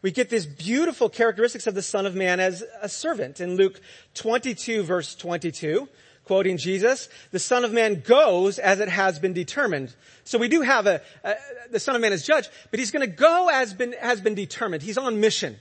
we 0.00 0.12
get 0.12 0.30
these 0.30 0.46
beautiful 0.46 1.08
characteristics 1.08 1.66
of 1.66 1.74
the 1.74 1.82
Son 1.82 2.06
of 2.06 2.14
Man 2.14 2.38
as 2.38 2.62
a 2.80 2.88
servant. 2.88 3.40
In 3.40 3.56
Luke 3.56 3.80
22 4.14 4.84
verse 4.84 5.16
22, 5.16 5.88
quoting 6.28 6.58
Jesus, 6.58 7.08
the 7.32 7.40
Son 7.40 7.64
of 7.64 7.72
Man 7.72 8.02
goes 8.06 8.60
as 8.60 8.78
it 8.78 8.88
has 8.88 9.18
been 9.18 9.32
determined. 9.32 9.92
So 10.22 10.38
we 10.38 10.48
do 10.48 10.60
have 10.60 10.86
a, 10.86 11.00
a 11.24 11.34
the 11.70 11.80
Son 11.80 11.96
of 11.96 12.00
Man 12.00 12.12
as 12.12 12.24
judge, 12.24 12.48
but 12.70 12.78
he's 12.78 12.92
going 12.92 13.08
to 13.08 13.12
go 13.12 13.48
as 13.52 13.74
been, 13.74 13.94
has 13.94 14.20
been 14.20 14.36
determined. 14.36 14.82
He's 14.82 14.98
on 14.98 15.20
mission. 15.20 15.56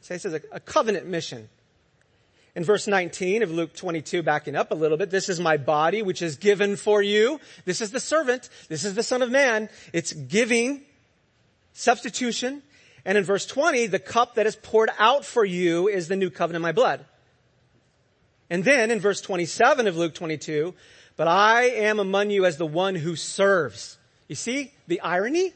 So 0.00 0.14
he 0.14 0.18
says 0.18 0.34
a, 0.34 0.40
a 0.50 0.58
covenant 0.58 1.06
mission. 1.06 1.48
In 2.56 2.64
verse 2.64 2.88
19 2.88 3.42
of 3.44 3.50
Luke 3.52 3.74
22, 3.74 4.22
backing 4.22 4.56
up 4.56 4.72
a 4.72 4.74
little 4.74 4.96
bit, 4.96 5.10
this 5.10 5.28
is 5.28 5.38
my 5.38 5.56
body 5.56 6.02
which 6.02 6.20
is 6.20 6.36
given 6.36 6.74
for 6.76 7.00
you. 7.00 7.38
This 7.64 7.80
is 7.80 7.92
the 7.92 8.00
servant. 8.00 8.48
This 8.68 8.84
is 8.84 8.94
the 8.94 9.04
Son 9.04 9.22
of 9.22 9.30
Man. 9.30 9.68
It's 9.92 10.12
giving, 10.12 10.82
substitution. 11.74 12.62
And 13.04 13.16
in 13.16 13.24
verse 13.24 13.46
20, 13.46 13.86
the 13.86 13.98
cup 13.98 14.34
that 14.34 14.46
is 14.46 14.56
poured 14.56 14.90
out 14.98 15.24
for 15.24 15.44
you 15.44 15.88
is 15.88 16.08
the 16.08 16.16
new 16.16 16.30
covenant 16.30 16.56
in 16.56 16.62
my 16.62 16.72
blood. 16.72 17.04
And 18.50 18.64
then 18.64 18.90
in 18.90 18.98
verse 18.98 19.20
27 19.20 19.86
of 19.86 19.96
Luke 19.96 20.14
22, 20.14 20.74
but 21.16 21.28
I 21.28 21.62
am 21.62 22.00
among 22.00 22.30
you 22.30 22.44
as 22.44 22.56
the 22.56 22.66
one 22.66 22.96
who 22.96 23.14
serves. 23.14 23.96
You 24.26 24.34
see 24.34 24.72
the 24.88 25.00
irony? 25.00 25.54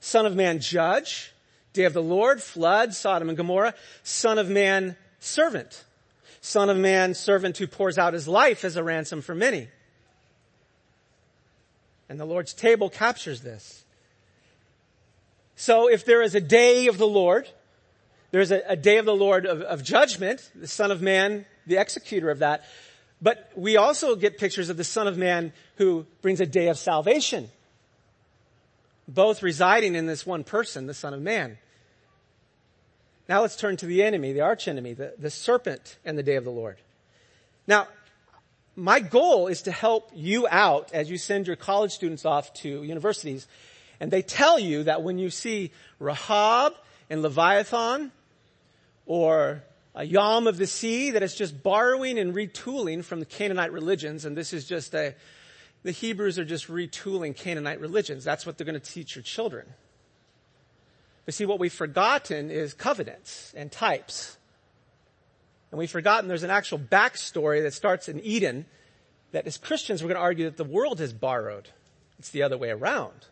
Son 0.00 0.26
of 0.26 0.36
man 0.36 0.58
judge, 0.58 1.32
day 1.72 1.84
of 1.84 1.94
the 1.94 2.02
Lord, 2.02 2.42
flood, 2.42 2.92
Sodom 2.92 3.28
and 3.28 3.36
Gomorrah, 3.36 3.74
son 4.02 4.38
of 4.38 4.50
man 4.50 4.96
servant, 5.20 5.84
son 6.40 6.68
of 6.68 6.76
man 6.76 7.14
servant 7.14 7.56
who 7.56 7.66
pours 7.66 7.96
out 7.96 8.12
his 8.12 8.28
life 8.28 8.64
as 8.64 8.76
a 8.76 8.82
ransom 8.82 9.22
for 9.22 9.34
many. 9.34 9.68
And 12.08 12.20
the 12.20 12.24
Lord's 12.24 12.52
table 12.52 12.90
captures 12.90 13.40
this. 13.40 13.84
So 15.54 15.88
if 15.88 16.04
there 16.04 16.20
is 16.20 16.34
a 16.34 16.40
day 16.40 16.88
of 16.88 16.98
the 16.98 17.06
Lord, 17.06 17.48
there's 18.32 18.50
a, 18.50 18.62
a 18.66 18.76
day 18.76 18.98
of 18.98 19.06
the 19.06 19.14
Lord 19.14 19.46
of, 19.46 19.62
of 19.62 19.84
judgment, 19.84 20.50
the 20.54 20.66
son 20.66 20.90
of 20.90 21.00
man 21.00 21.46
the 21.66 21.76
executor 21.76 22.30
of 22.30 22.40
that. 22.40 22.64
But 23.20 23.52
we 23.54 23.76
also 23.76 24.16
get 24.16 24.38
pictures 24.38 24.68
of 24.68 24.76
the 24.76 24.84
Son 24.84 25.06
of 25.06 25.16
Man 25.16 25.52
who 25.76 26.06
brings 26.22 26.40
a 26.40 26.46
day 26.46 26.68
of 26.68 26.78
salvation. 26.78 27.50
Both 29.06 29.42
residing 29.42 29.94
in 29.94 30.06
this 30.06 30.26
one 30.26 30.42
person, 30.44 30.86
the 30.86 30.94
Son 30.94 31.14
of 31.14 31.22
Man. 31.22 31.58
Now 33.28 33.42
let's 33.42 33.56
turn 33.56 33.76
to 33.78 33.86
the 33.86 34.02
enemy, 34.02 34.32
the 34.32 34.40
arch 34.40 34.66
enemy, 34.66 34.94
the, 34.94 35.14
the 35.18 35.30
serpent 35.30 35.98
and 36.04 36.18
the 36.18 36.22
day 36.22 36.36
of 36.36 36.44
the 36.44 36.50
Lord. 36.50 36.78
Now, 37.66 37.86
my 38.74 39.00
goal 39.00 39.46
is 39.48 39.62
to 39.62 39.72
help 39.72 40.10
you 40.14 40.48
out 40.50 40.92
as 40.92 41.10
you 41.10 41.18
send 41.18 41.46
your 41.46 41.56
college 41.56 41.92
students 41.92 42.24
off 42.24 42.52
to 42.54 42.82
universities. 42.82 43.46
And 44.00 44.10
they 44.10 44.22
tell 44.22 44.58
you 44.58 44.84
that 44.84 45.02
when 45.02 45.18
you 45.18 45.30
see 45.30 45.70
Rahab 45.98 46.74
and 47.08 47.22
Leviathan 47.22 48.10
or 49.06 49.62
a 49.94 50.04
Yam 50.04 50.46
of 50.46 50.56
the 50.56 50.66
sea 50.66 51.10
that 51.10 51.22
is 51.22 51.34
just 51.34 51.62
borrowing 51.62 52.18
and 52.18 52.34
retooling 52.34 53.04
from 53.04 53.20
the 53.20 53.26
Canaanite 53.26 53.72
religions, 53.72 54.24
and 54.24 54.36
this 54.36 54.52
is 54.52 54.66
just 54.66 54.94
a, 54.94 55.14
the 55.82 55.90
Hebrews 55.90 56.38
are 56.38 56.44
just 56.44 56.68
retooling 56.68 57.36
Canaanite 57.36 57.80
religions. 57.80 58.24
That's 58.24 58.46
what 58.46 58.56
they're 58.56 58.64
going 58.64 58.80
to 58.80 58.92
teach 58.92 59.16
your 59.16 59.22
children. 59.22 59.66
But 61.24 61.34
see, 61.34 61.46
what 61.46 61.60
we've 61.60 61.72
forgotten 61.72 62.50
is 62.50 62.74
covenants 62.74 63.52
and 63.56 63.70
types. 63.70 64.38
And 65.70 65.78
we've 65.78 65.90
forgotten 65.90 66.28
there's 66.28 66.42
an 66.42 66.50
actual 66.50 66.78
backstory 66.78 67.62
that 67.62 67.74
starts 67.74 68.08
in 68.08 68.20
Eden 68.20 68.66
that 69.32 69.46
as 69.46 69.56
Christians 69.56 70.02
we're 70.02 70.08
going 70.08 70.16
to 70.16 70.22
argue 70.22 70.44
that 70.44 70.56
the 70.56 70.64
world 70.64 71.00
has 71.00 71.12
borrowed. 71.12 71.68
It's 72.18 72.30
the 72.30 72.42
other 72.42 72.58
way 72.58 72.70
around. 72.70 73.26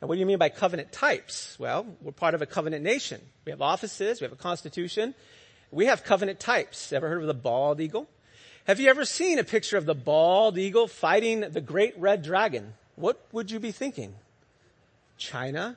And 0.00 0.08
what 0.08 0.16
do 0.16 0.20
you 0.20 0.26
mean 0.26 0.38
by 0.38 0.50
covenant 0.50 0.92
types? 0.92 1.56
Well, 1.58 1.86
we're 2.02 2.12
part 2.12 2.34
of 2.34 2.42
a 2.42 2.46
covenant 2.46 2.84
nation. 2.84 3.20
We 3.44 3.50
have 3.50 3.62
offices, 3.62 4.20
we 4.20 4.24
have 4.24 4.32
a 4.32 4.36
constitution. 4.36 5.14
We 5.70 5.86
have 5.86 6.04
covenant 6.04 6.38
types. 6.38 6.92
Ever 6.92 7.08
heard 7.08 7.22
of 7.22 7.26
the 7.26 7.34
bald 7.34 7.80
eagle? 7.80 8.08
Have 8.66 8.80
you 8.80 8.88
ever 8.88 9.04
seen 9.04 9.38
a 9.38 9.44
picture 9.44 9.76
of 9.76 9.86
the 9.86 9.94
bald 9.94 10.58
eagle 10.58 10.88
fighting 10.88 11.40
the 11.40 11.60
great 11.60 11.98
red 11.98 12.22
dragon? 12.22 12.74
What 12.96 13.20
would 13.32 13.50
you 13.50 13.60
be 13.60 13.72
thinking? 13.72 14.14
China? 15.18 15.76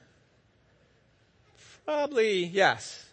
Probably, 1.85 2.45
yes. 2.45 3.05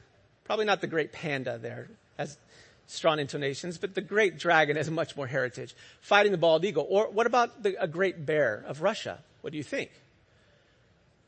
Probably 0.44 0.64
not 0.64 0.80
the 0.80 0.86
great 0.86 1.12
panda 1.12 1.58
there, 1.58 1.88
as 2.18 2.38
strong 2.86 3.18
intonations, 3.18 3.78
but 3.78 3.94
the 3.94 4.00
great 4.00 4.38
dragon 4.38 4.76
has 4.76 4.90
much 4.90 5.16
more 5.16 5.26
heritage. 5.26 5.74
Fighting 6.00 6.32
the 6.32 6.38
bald 6.38 6.64
eagle. 6.64 6.86
Or 6.88 7.10
what 7.10 7.26
about 7.26 7.62
the, 7.62 7.82
a 7.82 7.88
great 7.88 8.24
bear 8.24 8.64
of 8.66 8.82
Russia? 8.82 9.18
What 9.40 9.50
do 9.50 9.56
you 9.56 9.64
think? 9.64 9.90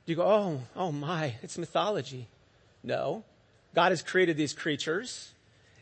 Do 0.09 0.13
you 0.13 0.17
go, 0.17 0.25
oh, 0.25 0.61
oh 0.75 0.91
my, 0.91 1.35
it's 1.43 1.59
mythology? 1.59 2.29
No. 2.83 3.25
God 3.75 3.93
has 3.93 4.01
created 4.01 4.39
these 4.39 4.55
creatures, 4.55 5.33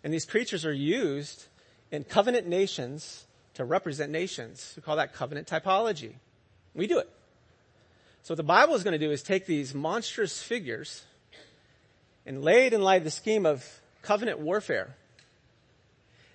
and 0.03 0.13
these 0.13 0.25
creatures 0.25 0.67
are 0.67 0.73
used 0.73 1.45
in 1.93 2.03
covenant 2.03 2.49
nations 2.49 3.25
to 3.55 3.65
represent 3.65 4.11
nations. 4.11 4.73
We 4.75 4.83
call 4.83 4.97
that 4.97 5.15
covenant 5.15 5.47
typology. 5.47 6.15
We 6.75 6.89
do 6.89 6.99
it. 6.99 7.09
So 8.25 8.33
what 8.33 8.39
the 8.39 8.43
Bible 8.43 8.75
is 8.75 8.83
going 8.83 8.99
to 8.99 9.07
do 9.07 9.13
is 9.13 9.23
take 9.23 9.47
these 9.47 9.77
monstrous 9.77 10.43
figures 10.43 11.05
and 12.27 12.43
lay 12.43 12.67
it 12.67 12.73
in 12.73 12.83
light 12.83 12.97
of 12.97 13.05
the 13.05 13.13
scheme 13.13 13.47
of 13.47 13.65
covenant 14.03 14.41
warfare 14.41 14.97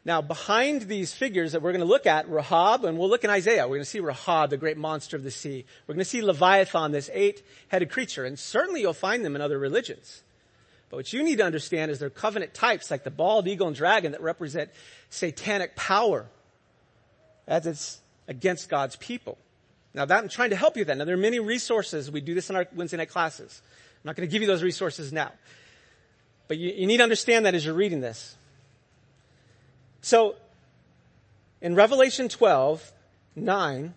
now, 0.03 0.21
behind 0.21 0.83
these 0.83 1.13
figures 1.13 1.51
that 1.51 1.61
we're 1.61 1.73
going 1.73 1.81
to 1.81 1.87
look 1.87 2.07
at, 2.07 2.27
Rahab, 2.27 2.85
and 2.85 2.97
we'll 2.97 3.09
look 3.09 3.23
in 3.23 3.29
Isaiah, 3.29 3.67
we're 3.67 3.75
going 3.75 3.81
to 3.81 3.85
see 3.85 3.99
Rahab, 3.99 4.49
the 4.49 4.57
great 4.57 4.77
monster 4.77 5.15
of 5.15 5.21
the 5.21 5.29
sea. 5.29 5.63
We're 5.85 5.93
going 5.93 6.03
to 6.03 6.09
see 6.09 6.23
Leviathan, 6.23 6.91
this 6.91 7.11
eight-headed 7.13 7.91
creature, 7.91 8.25
and 8.25 8.39
certainly 8.39 8.81
you'll 8.81 8.93
find 8.93 9.23
them 9.23 9.35
in 9.35 9.41
other 9.41 9.59
religions. 9.59 10.23
But 10.89 10.97
what 10.97 11.13
you 11.13 11.21
need 11.21 11.37
to 11.37 11.45
understand 11.45 11.91
is 11.91 11.99
they're 11.99 12.09
covenant 12.09 12.55
types 12.55 12.89
like 12.89 13.03
the 13.03 13.11
bald 13.11 13.47
eagle 13.47 13.67
and 13.67 13.75
dragon 13.75 14.11
that 14.13 14.21
represent 14.21 14.71
satanic 15.09 15.75
power 15.75 16.25
as 17.47 17.67
it's 17.67 18.01
against 18.27 18.69
God's 18.69 18.95
people. 18.95 19.37
Now 19.93 20.05
that 20.05 20.17
I'm 20.17 20.29
trying 20.29 20.49
to 20.49 20.55
help 20.55 20.77
you 20.77 20.83
then. 20.83 20.97
Now 20.97 21.05
there 21.05 21.15
are 21.15 21.17
many 21.17 21.39
resources. 21.39 22.09
We 22.09 22.21
do 22.21 22.33
this 22.33 22.49
in 22.49 22.55
our 22.55 22.67
Wednesday 22.73 22.97
night 22.97 23.09
classes. 23.09 23.61
I'm 24.03 24.09
not 24.09 24.15
going 24.15 24.27
to 24.27 24.31
give 24.31 24.41
you 24.41 24.47
those 24.47 24.63
resources 24.63 25.13
now. 25.13 25.31
But 26.47 26.57
you, 26.57 26.71
you 26.71 26.87
need 26.87 26.97
to 26.97 27.03
understand 27.03 27.45
that 27.45 27.55
as 27.55 27.65
you're 27.65 27.75
reading 27.75 28.01
this. 28.01 28.35
So, 30.01 30.35
in 31.61 31.75
Revelation 31.75 32.27
12, 32.27 32.91
9, 33.35 33.93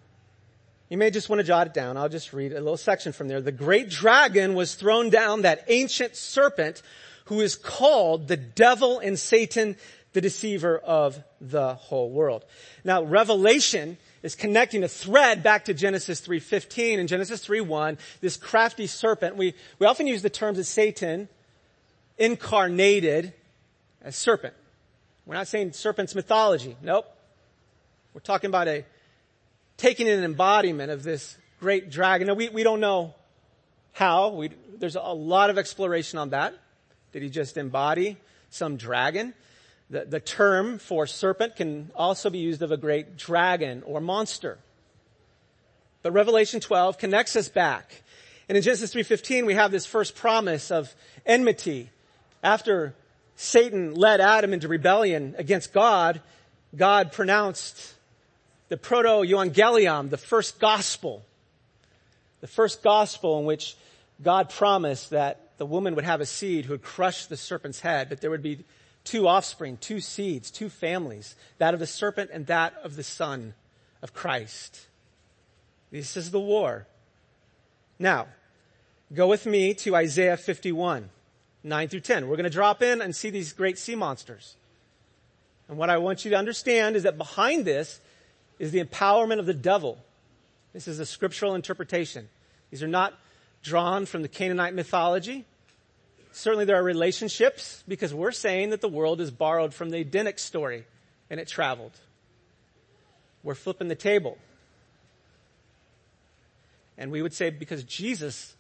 you 0.91 0.99
may 0.99 1.11
just 1.11 1.31
want 1.31 1.41
to 1.41 1.45
jot 1.45 1.67
it 1.67 1.75
down. 1.75 1.97
I'll 1.97 2.11
just 2.11 2.33
read 2.33 2.53
a 2.53 2.61
little 2.61 2.77
section 2.77 3.13
from 3.13 3.29
there. 3.29 3.41
The 3.41 3.53
great 3.53 3.89
dragon 3.89 4.55
was 4.55 4.75
thrown 4.75 5.09
down, 5.09 5.43
that 5.43 5.65
ancient 5.69 6.15
serpent 6.15 6.83
who 7.27 7.41
is 7.41 7.57
called 7.57 8.29
the 8.29 8.37
devil 8.37 8.99
and 8.99 9.19
Satan, 9.19 9.77
the 10.13 10.21
deceiver 10.21 10.77
of 10.79 11.23
the 11.41 11.75
whole 11.75 12.11
world. 12.11 12.45
Now, 12.85 13.03
Revelation 13.03 13.97
is 14.23 14.35
connecting 14.35 14.85
a 14.85 14.89
thread 14.89 15.43
back 15.43 15.65
to 15.67 15.75
Genesis 15.75 16.21
3.15 16.21 16.99
and 16.99 17.09
Genesis 17.09 17.47
3.1, 17.47 17.99
this 18.21 18.37
crafty 18.37 18.87
serpent. 18.87 19.37
We, 19.37 19.55
we 19.79 19.87
often 19.87 20.07
use 20.07 20.21
the 20.21 20.31
terms 20.31 20.59
of 20.59 20.67
Satan 20.67 21.29
incarnated 22.19 23.33
as 24.03 24.17
serpent. 24.17 24.55
We're 25.27 25.35
not 25.35 25.49
saying 25.49 25.73
serpent's 25.73 26.15
mythology. 26.15 26.77
Nope. 26.83 27.07
We're 28.13 28.21
talking 28.21 28.49
about 28.49 28.69
a 28.69 28.85
taking 29.77 30.09
an 30.09 30.23
embodiment 30.23 30.91
of 30.91 31.03
this 31.03 31.37
great 31.61 31.91
dragon. 31.91 32.27
Now 32.27 32.35
we, 32.35 32.49
we 32.51 32.63
don't 32.63 32.81
know 32.81 33.15
how. 33.93 34.29
We, 34.29 34.51
there's 34.79 34.97
a 34.97 35.01
lot 35.01 35.51
of 35.51 35.59
exploration 35.59 36.19
on 36.19 36.31
that. 36.31 36.55
Did 37.13 37.23
he 37.23 37.31
just 37.31 37.57
embody 37.57 38.19
some 38.51 38.77
dragon? 38.77 39.35
The, 39.91 40.05
the 40.05 40.21
term 40.21 40.79
for 40.79 41.07
serpent 41.07 41.57
can 41.57 41.91
also 41.95 42.29
be 42.29 42.39
used 42.39 42.63
of 42.63 42.71
a 42.71 42.77
great 42.77 43.17
dragon 43.17 43.83
or 43.87 44.01
monster. 44.01 44.59
But 46.03 46.13
Revelation 46.13 46.61
12 46.61 46.99
connects 46.99 47.35
us 47.35 47.49
back. 47.49 48.03
And 48.49 48.57
in 48.57 48.63
Genesis 48.63 48.95
3.15 48.95 49.47
we 49.47 49.55
have 49.55 49.71
this 49.71 49.87
first 49.87 50.15
promise 50.15 50.71
of 50.71 50.95
enmity. 51.25 51.91
After 52.43 52.95
Satan 53.37 53.95
led 53.95 54.21
Adam 54.21 54.53
into 54.53 54.69
rebellion 54.69 55.35
against 55.39 55.73
God, 55.73 56.21
God 56.77 57.13
pronounced 57.13 57.95
the 58.69 58.77
proto-evangelium, 58.77 60.11
the 60.11 60.17
first 60.17 60.59
gospel, 60.59 61.23
the 62.41 62.47
first 62.47 62.83
gospel 62.83 63.39
in 63.39 63.45
which 63.45 63.77
God 64.23 64.51
promised 64.51 65.11
that 65.11 65.41
the 65.59 65.67
woman 65.67 65.95
would 65.95 66.05
have 66.05 66.21
a 66.21 66.27
seed 66.27 66.65
who 66.65 66.73
would 66.73 66.83
crush 66.83 67.27
the 67.27 67.37
serpent's 67.37 67.81
head, 67.81 68.09
but 68.09 68.21
there 68.21 68.31
would 68.31 68.43
be 68.43 68.65
two 69.05 69.29
offspring, 69.29 69.77
two 69.77 70.01
seeds, 70.01 70.51
two 70.51 70.69
families, 70.69 71.37
that 71.59 71.75
of 71.75 71.81
the 71.81 71.87
serpent 71.87 72.31
and 72.33 72.47
that 72.47 72.75
of 72.83 72.97
the 72.97 73.05
son 73.05 73.55
of 74.03 74.15
Christ. 74.15 74.87
This 75.91 76.17
is 76.17 76.31
the 76.31 76.41
war. 76.41 76.87
Now, 77.99 78.27
go 79.13 79.29
with 79.29 79.47
me 79.47 79.75
to 79.75 79.95
Isaiah 79.95 80.37
51, 80.37 81.11
9 81.65 81.89
through 81.89 82.01
10. 82.01 82.29
We're 82.29 82.37
going 82.37 82.45
to 82.45 82.51
drop 82.51 82.83
in 82.83 83.01
and 83.01 83.17
see 83.17 83.31
these 83.31 83.53
great 83.53 83.79
sea 83.79 83.95
monsters. 83.95 84.57
And 85.69 85.79
what 85.79 85.91
I 85.91 85.97
want 85.97 86.25
you 86.25 86.31
to 86.33 86.37
understand 86.37 86.95
is 86.95 87.05
that 87.05 87.17
behind 87.17 87.65
this 87.65 88.01
is 88.59 88.71
the 88.71 88.85
empowerment 88.85 89.39
of 89.39 89.47
the 89.47 89.55
devil. 89.55 89.99
This 90.75 90.87
is 90.87 91.01
a 91.01 91.07
scriptural 91.07 91.55
interpretation. 91.55 92.29
These 92.71 92.83
are 92.83 92.89
not 92.89 93.15
drawn 93.63 94.05
from 94.05 94.23
the 94.23 94.29
Canaanite 94.29 94.75
mythology. 94.75 95.47
Certainly 96.33 96.67
there 96.67 96.77
are 96.77 96.83
relationships 96.83 97.83
because 97.89 98.13
we're 98.13 98.33
saying 98.33 98.71
that 98.71 98.81
the 98.81 98.89
world 98.89 99.21
is 99.21 99.31
borrowed 99.31 99.73
from 99.73 99.91
the 99.91 99.99
Edenic 99.99 100.39
story 100.39 100.85
and 101.31 101.41
it 101.41 101.49
traveled. 101.49 101.93
We're 103.43 103.55
flipping 103.55 103.89
the 103.89 103.95
table. 103.95 104.37
And 106.99 107.11
we 107.11 107.23
would 107.23 107.33
say 107.33 107.51
because 107.51 107.85
Jesus 107.85 108.55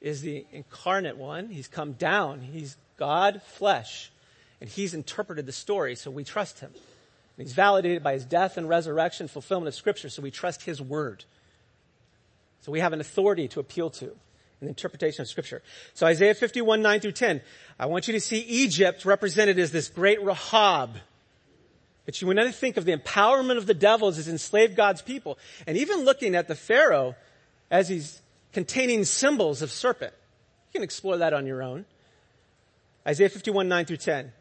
is 0.00 0.22
the 0.22 0.46
incarnate 0.52 1.16
one, 1.16 1.48
he's 1.48 1.68
come 1.68 1.92
down, 1.92 2.40
he's 2.40 2.76
God, 2.96 3.42
flesh, 3.42 4.10
and 4.60 4.68
he's 4.68 4.94
interpreted 4.94 5.46
the 5.46 5.52
story, 5.52 5.94
so 5.94 6.10
we 6.10 6.24
trust 6.24 6.60
him. 6.60 6.70
And 6.72 7.46
he's 7.46 7.54
validated 7.54 8.02
by 8.02 8.14
his 8.14 8.24
death 8.24 8.56
and 8.56 8.68
resurrection, 8.68 9.28
fulfillment 9.28 9.68
of 9.68 9.74
scripture, 9.74 10.08
so 10.08 10.22
we 10.22 10.30
trust 10.30 10.62
his 10.62 10.80
word. 10.80 11.24
So 12.62 12.72
we 12.72 12.80
have 12.80 12.92
an 12.92 13.00
authority 13.00 13.48
to 13.48 13.60
appeal 13.60 13.90
to 13.90 14.06
in 14.60 14.66
the 14.66 14.68
interpretation 14.68 15.22
of 15.22 15.28
scripture. 15.28 15.62
So 15.94 16.06
Isaiah 16.06 16.34
51, 16.34 16.82
9 16.82 17.00
through 17.00 17.12
10. 17.12 17.40
I 17.78 17.86
want 17.86 18.06
you 18.08 18.12
to 18.12 18.20
see 18.20 18.40
Egypt 18.40 19.06
represented 19.06 19.58
as 19.58 19.72
this 19.72 19.88
great 19.88 20.22
Rahab. 20.22 20.96
But 22.04 22.20
you 22.20 22.26
want 22.26 22.40
to 22.40 22.52
think 22.52 22.76
of 22.76 22.84
the 22.84 22.96
empowerment 22.96 23.56
of 23.56 23.66
the 23.66 23.74
devils 23.74 24.18
as 24.18 24.28
enslaved 24.28 24.76
God's 24.76 25.00
people. 25.00 25.38
And 25.66 25.78
even 25.78 26.04
looking 26.04 26.34
at 26.34 26.48
the 26.48 26.54
Pharaoh 26.54 27.14
as 27.70 27.88
he's 27.88 28.20
containing 28.52 29.04
symbols 29.04 29.62
of 29.62 29.70
serpent. 29.70 30.12
You 30.68 30.78
can 30.78 30.84
explore 30.84 31.18
that 31.18 31.32
on 31.32 31.46
your 31.46 31.62
own. 31.62 31.84
Isaiah 33.06 33.28
51, 33.28 33.68
9 33.68 33.84
through 33.86 33.96
10. 33.96 34.32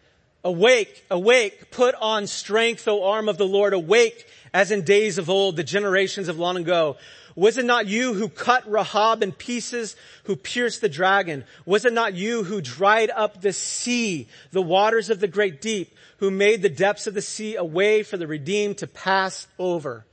Awake, 0.44 1.06
awake, 1.12 1.72
put 1.72 1.96
on 1.96 2.28
strength, 2.28 2.88
O 2.88 3.04
arm 3.04 3.28
of 3.28 3.38
the 3.38 3.48
Lord. 3.48 3.74
Awake 3.74 4.26
as 4.54 4.72
in 4.72 4.84
days 4.84 5.18
of 5.18 5.30
old, 5.30 5.56
the 5.56 5.64
generations 5.64 6.28
of 6.28 6.40
long 6.40 6.58
ago. 6.58 6.98
Was 7.36 7.58
it 7.58 7.66
not 7.66 7.88
you 7.88 8.14
who 8.14 8.28
cut 8.28 8.70
Rahab 8.70 9.24
in 9.24 9.32
pieces, 9.32 9.96
who 10.26 10.36
pierced 10.36 10.82
the 10.82 10.90
dragon? 10.90 11.46
Was 11.66 11.86
it 11.86 11.94
not 11.94 12.14
you 12.14 12.44
who 12.44 12.62
dried 12.62 13.10
up 13.10 13.42
the 13.42 13.54
sea, 13.54 14.28
the 14.52 14.62
waters 14.62 15.10
of 15.10 15.20
the 15.20 15.28
great 15.28 15.62
deep, 15.62 15.96
who 16.18 16.32
made 16.32 16.62
the 16.62 16.70
depths 16.70 17.08
of 17.08 17.14
the 17.14 17.22
sea 17.22 17.56
a 17.56 17.64
way 17.64 18.04
for 18.04 18.18
the 18.18 18.28
redeemed 18.28 18.80
to 18.80 18.88
pass 18.88 19.48
over? 19.58 20.06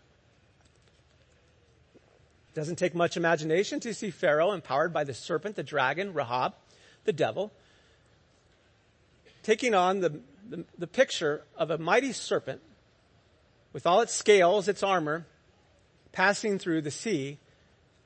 Doesn't 2.56 2.76
take 2.76 2.94
much 2.94 3.18
imagination 3.18 3.80
to 3.80 3.92
see 3.92 4.10
Pharaoh 4.10 4.52
empowered 4.52 4.90
by 4.90 5.04
the 5.04 5.12
serpent, 5.12 5.56
the 5.56 5.62
dragon, 5.62 6.14
Rahab, 6.14 6.54
the 7.04 7.12
devil, 7.12 7.52
taking 9.42 9.74
on 9.74 10.00
the, 10.00 10.20
the, 10.48 10.64
the 10.78 10.86
picture 10.86 11.42
of 11.58 11.70
a 11.70 11.76
mighty 11.76 12.12
serpent 12.12 12.62
with 13.74 13.86
all 13.86 14.00
its 14.00 14.14
scales, 14.14 14.68
its 14.68 14.82
armor, 14.82 15.26
passing 16.12 16.58
through 16.58 16.80
the 16.80 16.90
sea 16.90 17.36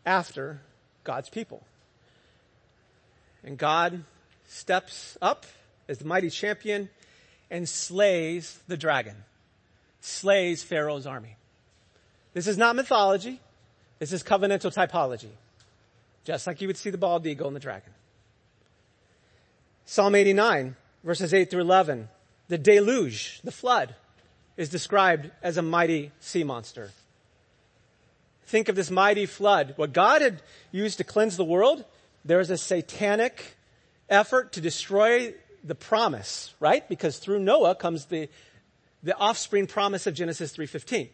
after 0.04 0.62
God's 1.04 1.28
people. 1.28 1.62
And 3.44 3.56
God 3.56 4.02
steps 4.48 5.16
up 5.22 5.46
as 5.88 5.98
the 5.98 6.06
mighty 6.06 6.28
champion 6.28 6.88
and 7.52 7.68
slays 7.68 8.58
the 8.66 8.76
dragon, 8.76 9.14
slays 10.00 10.64
Pharaoh's 10.64 11.06
army. 11.06 11.36
This 12.34 12.48
is 12.48 12.58
not 12.58 12.74
mythology. 12.74 13.38
This 14.00 14.12
is 14.12 14.24
covenantal 14.24 14.74
typology. 14.74 15.30
Just 16.24 16.48
like 16.48 16.60
you 16.60 16.66
would 16.66 16.76
see 16.76 16.90
the 16.90 16.98
bald 16.98 17.24
eagle 17.24 17.46
and 17.46 17.54
the 17.54 17.60
dragon. 17.60 17.92
Psalm 19.84 20.16
89 20.16 20.74
verses 21.04 21.32
8 21.32 21.48
through 21.48 21.60
11. 21.60 22.08
The 22.48 22.58
deluge, 22.58 23.40
the 23.44 23.52
flood, 23.52 23.94
is 24.56 24.68
described 24.68 25.30
as 25.40 25.56
a 25.56 25.62
mighty 25.62 26.10
sea 26.18 26.42
monster 26.42 26.90
think 28.50 28.68
of 28.68 28.74
this 28.74 28.90
mighty 28.90 29.26
flood. 29.26 29.74
What 29.76 29.92
God 29.92 30.22
had 30.22 30.42
used 30.72 30.98
to 30.98 31.04
cleanse 31.04 31.36
the 31.36 31.44
world, 31.44 31.84
there 32.24 32.40
is 32.40 32.50
a 32.50 32.58
satanic 32.58 33.56
effort 34.08 34.52
to 34.52 34.60
destroy 34.60 35.32
the 35.62 35.76
promise, 35.76 36.52
right? 36.58 36.86
Because 36.88 37.18
through 37.18 37.38
Noah 37.38 37.76
comes 37.76 38.06
the, 38.06 38.28
the 39.02 39.16
offspring 39.16 39.68
promise 39.68 40.06
of 40.06 40.14
Genesis 40.14 40.54
3.15. 40.54 41.10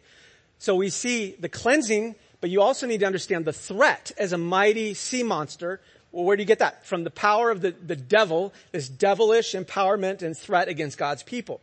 So 0.57 0.75
we 0.75 0.89
see 0.89 1.35
the 1.39 1.49
cleansing, 1.49 2.15
but 2.41 2.49
you 2.49 2.61
also 2.61 2.87
need 2.87 2.99
to 2.99 3.05
understand 3.05 3.45
the 3.45 3.53
threat 3.53 4.11
as 4.17 4.33
a 4.33 4.37
mighty 4.37 4.93
sea 4.93 5.23
monster. 5.23 5.79
Well, 6.11 6.25
where 6.25 6.37
do 6.37 6.43
you 6.43 6.47
get 6.47 6.59
that? 6.59 6.85
From 6.85 7.03
the 7.03 7.11
power 7.11 7.49
of 7.49 7.61
the, 7.61 7.71
the 7.71 7.95
devil, 7.95 8.53
this 8.71 8.87
devilish 8.89 9.53
empowerment 9.53 10.21
and 10.21 10.37
threat 10.37 10.67
against 10.67 10.97
God's 10.97 11.23
people. 11.23 11.61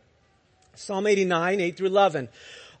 Psalm 0.75 1.07
89, 1.07 1.61
8 1.61 1.77
through 1.77 1.87
11. 1.87 2.29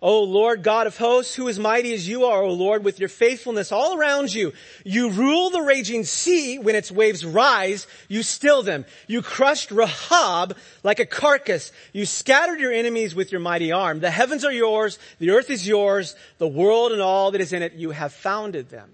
O 0.05 0.21
Lord 0.21 0.61
God 0.61 0.85
of 0.85 0.99
hosts, 0.99 1.33
who 1.33 1.47
is 1.47 1.57
mighty 1.57 1.91
as 1.91 2.07
you 2.07 2.25
are, 2.25 2.43
O 2.43 2.53
Lord, 2.53 2.83
with 2.83 2.99
your 2.99 3.09
faithfulness 3.09 3.71
all 3.71 3.97
around 3.97 4.31
you. 4.31 4.53
You 4.83 5.09
rule 5.09 5.49
the 5.49 5.63
raging 5.63 6.03
sea 6.03 6.59
when 6.59 6.75
its 6.75 6.91
waves 6.91 7.25
rise, 7.25 7.87
you 8.07 8.21
still 8.21 8.61
them. 8.61 8.85
You 9.07 9.23
crushed 9.23 9.71
Rahab 9.71 10.55
like 10.83 10.99
a 10.99 11.07
carcass. 11.07 11.71
You 11.91 12.05
scattered 12.05 12.59
your 12.59 12.71
enemies 12.71 13.15
with 13.15 13.31
your 13.31 13.41
mighty 13.41 13.71
arm. 13.71 13.99
The 13.99 14.11
heavens 14.11 14.45
are 14.45 14.51
yours, 14.51 14.99
the 15.17 15.31
earth 15.31 15.49
is 15.49 15.67
yours, 15.67 16.15
the 16.37 16.47
world 16.47 16.91
and 16.91 17.01
all 17.01 17.31
that 17.31 17.41
is 17.41 17.51
in 17.51 17.63
it, 17.63 17.73
you 17.73 17.89
have 17.89 18.13
founded 18.13 18.69
them. 18.69 18.91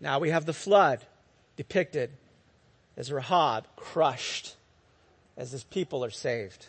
Now 0.00 0.20
we 0.20 0.30
have 0.30 0.46
the 0.46 0.54
flood 0.54 1.00
depicted 1.58 2.08
as 2.96 3.12
Rahab 3.12 3.66
crushed 3.76 4.56
as 5.36 5.52
his 5.52 5.64
people 5.64 6.02
are 6.02 6.10
saved. 6.10 6.68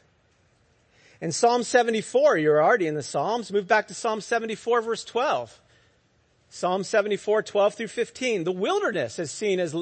In 1.22 1.32
Psalm 1.32 1.64
74, 1.64 2.38
you're 2.38 2.64
already 2.64 2.88
in 2.88 2.96
the 2.96 3.04
Psalms. 3.04 3.52
Move 3.52 3.68
back 3.68 3.88
to 3.88 3.94
Psalm 3.94 4.22
74 4.22 4.82
verse 4.82 5.04
12. 5.04 5.62
Psalm 6.50 6.84
74, 6.84 7.44
12 7.44 7.74
through 7.76 7.88
15. 7.88 8.44
The 8.44 8.52
wilderness 8.52 9.20
is 9.20 9.30
seen 9.32 9.60
as, 9.60 9.76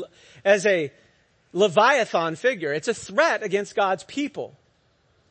as 0.43 0.65
a 0.65 0.91
Leviathan 1.53 2.35
figure. 2.35 2.73
It's 2.73 2.89
a 2.89 2.93
threat 2.93 3.41
against 3.41 3.75
God's 3.75 4.03
people. 4.03 4.53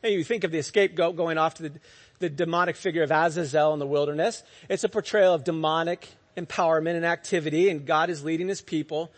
And 0.03 0.15
you 0.15 0.25
think 0.25 0.45
of 0.45 0.51
the 0.51 0.63
scapegoat 0.63 1.17
going 1.17 1.37
off 1.37 1.55
to 1.55 1.65
the, 1.65 1.73
the 2.21 2.31
demonic 2.31 2.77
figure 2.77 3.03
of 3.03 3.11
Azazel 3.11 3.75
in 3.75 3.81
the 3.81 3.87
wilderness. 3.87 4.43
It's 4.69 4.85
a 4.85 4.89
portrayal 4.89 5.35
of 5.35 5.45
demonic 5.45 6.09
empowerment 6.37 6.97
and 6.97 7.05
activity, 7.05 7.69
and 7.69 7.85
God 7.85 8.09
is 8.09 8.25
leading 8.25 8.49
his 8.49 8.63
people 8.63 9.11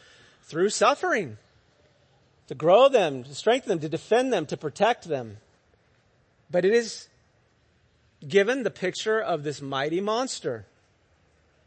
through 0.43 0.71
suffering 0.71 1.37
to 2.49 2.55
grow 2.55 2.89
them, 2.89 3.25
to 3.25 3.35
strengthen 3.35 3.69
them, 3.69 3.79
to 3.81 3.89
defend 3.89 4.33
them, 4.33 4.47
to 4.47 4.57
protect 4.57 5.09
them. 5.09 5.37
But 6.51 6.65
it 6.65 6.73
is 6.73 7.09
given 8.27 8.63
the 8.63 8.71
picture 8.71 9.21
of 9.21 9.43
this 9.43 9.61
mighty 9.61 10.01
monster. 10.01 10.67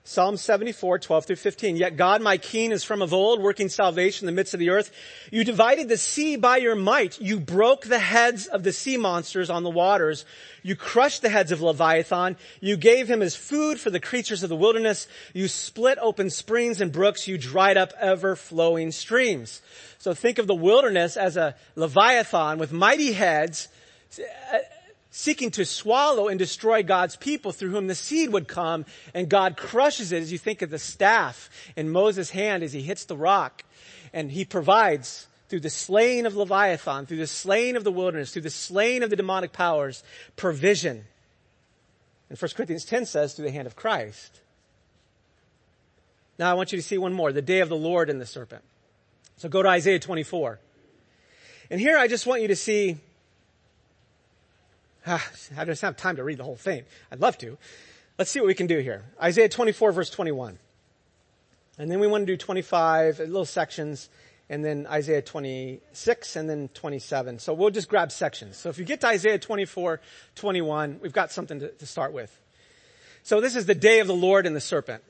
Psalm 0.04 0.36
74, 0.36 0.98
12 0.98 1.26
through 1.26 1.36
15. 1.36 1.76
Yet 1.76 1.96
God, 1.96 2.24
my 2.24 2.38
king, 2.38 2.72
is 2.72 2.84
from 2.84 3.04
of 3.04 3.14
old, 3.14 3.40
working 3.40 3.70
salvation 3.70 4.28
in 4.28 4.34
the 4.34 4.40
midst 4.40 4.56
of 4.56 4.60
the 4.60 4.72
earth. 4.72 4.92
You 5.30 5.44
divided 5.44 5.90
the 5.90 5.98
sea 5.98 6.38
by 6.38 6.58
your 6.58 6.74
might. 6.74 7.22
You 7.22 7.40
broke 7.40 7.86
the 7.86 8.00
heads 8.00 8.48
of 8.48 8.64
the 8.64 8.74
sea 8.74 8.98
monsters 8.98 9.52
on 9.52 9.62
the 9.62 9.70
waters. 9.70 10.26
You 10.64 10.76
crushed 10.76 11.22
the 11.22 11.30
heads 11.30 11.52
of 11.52 11.62
Leviathan. 11.62 12.38
You 12.62 12.78
gave 12.78 13.08
him 13.08 13.22
as 13.22 13.36
food 13.36 13.80
for 13.80 13.92
the 13.92 14.00
creatures 14.00 14.42
of 14.42 14.50
the 14.50 14.56
wilderness. 14.56 15.08
You 15.36 15.48
split 15.48 16.00
open 16.02 16.32
springs 16.32 16.82
and 16.82 16.92
brooks. 16.92 17.28
You 17.28 17.38
dried 17.38 17.78
up 17.78 17.94
ever 18.00 18.36
flowing 18.36 18.92
streams. 18.92 19.62
So 20.00 20.16
think 20.16 20.40
of 20.40 20.48
the 20.48 20.56
wilderness 20.56 21.16
as 21.16 21.38
a 21.38 21.56
Leviathan 21.76 22.58
with 22.58 22.72
mighty 22.72 23.12
heads 23.12 23.68
seeking 25.10 25.52
to 25.52 25.66
swallow 25.66 26.30
and 26.30 26.40
destroy 26.40 26.84
God's 26.84 27.16
people 27.16 27.52
through 27.52 27.72
whom 27.72 27.88
the 27.88 27.96
seed 27.96 28.32
would 28.32 28.48
come 28.48 28.86
and 29.14 29.30
God 29.30 29.58
crushes 29.58 30.12
it 30.12 30.22
as 30.22 30.32
you 30.32 30.38
think 30.38 30.62
of 30.62 30.70
the 30.70 30.80
staff 30.80 31.50
in 31.76 31.90
Moses' 31.90 32.30
hand 32.30 32.64
as 32.64 32.74
he 32.74 32.82
hits 32.82 33.06
the 33.06 33.18
rock 33.18 33.64
and 34.14 34.32
he 34.32 34.46
provides 34.46 35.28
through 35.50 35.60
the 35.60 35.70
slaying 35.70 36.26
of 36.26 36.38
Leviathan, 36.38 37.06
through 37.06 37.18
the 37.18 37.28
slaying 37.28 37.76
of 37.76 37.84
the 37.84 37.92
wilderness, 37.92 38.32
through 38.32 38.42
the 38.42 38.50
slaying 38.50 39.04
of 39.04 39.10
the 39.10 39.18
demonic 39.18 39.52
powers, 39.52 40.02
provision. 40.38 41.04
And 42.30 42.40
1 42.40 42.52
Corinthians 42.56 42.86
10 42.86 43.06
says 43.06 43.34
through 43.34 43.46
the 43.46 43.52
hand 43.52 43.68
of 43.68 43.76
Christ. 43.76 44.40
Now 46.40 46.50
I 46.50 46.54
want 46.54 46.72
you 46.72 46.78
to 46.78 46.84
see 46.84 46.98
one 46.98 47.12
more, 47.14 47.34
the 47.34 47.42
day 47.42 47.60
of 47.60 47.68
the 47.68 47.76
Lord 47.76 48.10
and 48.10 48.22
the 48.22 48.26
serpent. 48.26 48.64
So 49.36 49.50
go 49.50 49.62
to 49.62 49.68
Isaiah 49.68 50.00
24. 50.00 50.58
And 51.70 51.82
here 51.82 51.98
I 51.98 52.08
just 52.08 52.26
want 52.26 52.42
you 52.42 52.48
to 52.48 52.56
see 52.56 52.98
Ah, 55.06 55.28
I 55.58 55.66
don't 55.66 55.80
have 55.80 55.98
time 55.98 56.18
to 56.18 56.24
read 56.24 56.38
the 56.38 56.44
whole 56.44 56.56
thing. 56.56 56.84
I'd 57.12 57.20
love 57.20 57.38
to. 57.40 57.58
Let's 58.18 58.30
see 58.30 58.40
what 58.40 58.48
we 58.48 58.54
can 58.54 58.68
do 58.68 58.80
here. 58.80 59.04
Isaiah 59.22 59.50
24 59.50 59.92
verse 59.92 60.10
21. 60.10 60.60
And 61.80 61.90
then 61.90 62.00
we 62.00 62.08
want 62.08 62.24
to 62.24 62.26
do 62.32 62.38
25 62.38 63.20
uh, 63.20 63.24
little 63.24 63.46
sections 63.46 64.10
and 64.50 64.64
then 64.64 64.86
Isaiah 64.86 65.22
26 65.22 66.36
and 66.36 66.50
then 66.50 66.70
27. 66.74 67.40
So 67.40 67.54
we'll 67.54 67.70
just 67.70 67.88
grab 67.88 68.12
sections. 68.12 68.58
So 68.58 68.70
if 68.70 68.78
you 68.78 68.86
get 68.86 69.02
to 69.02 69.08
Isaiah 69.08 69.40
24, 69.40 70.02
21, 70.36 71.00
we've 71.02 71.14
got 71.14 71.32
something 71.32 71.60
to, 71.62 71.70
to 71.70 71.86
start 71.86 72.12
with. 72.12 72.38
So 73.24 73.40
this 73.40 73.56
is 73.56 73.66
the 73.66 73.76
day 73.76 74.02
of 74.02 74.08
the 74.08 74.14
Lord 74.14 74.46
and 74.46 74.56
the 74.56 74.62
serpent. 74.62 75.04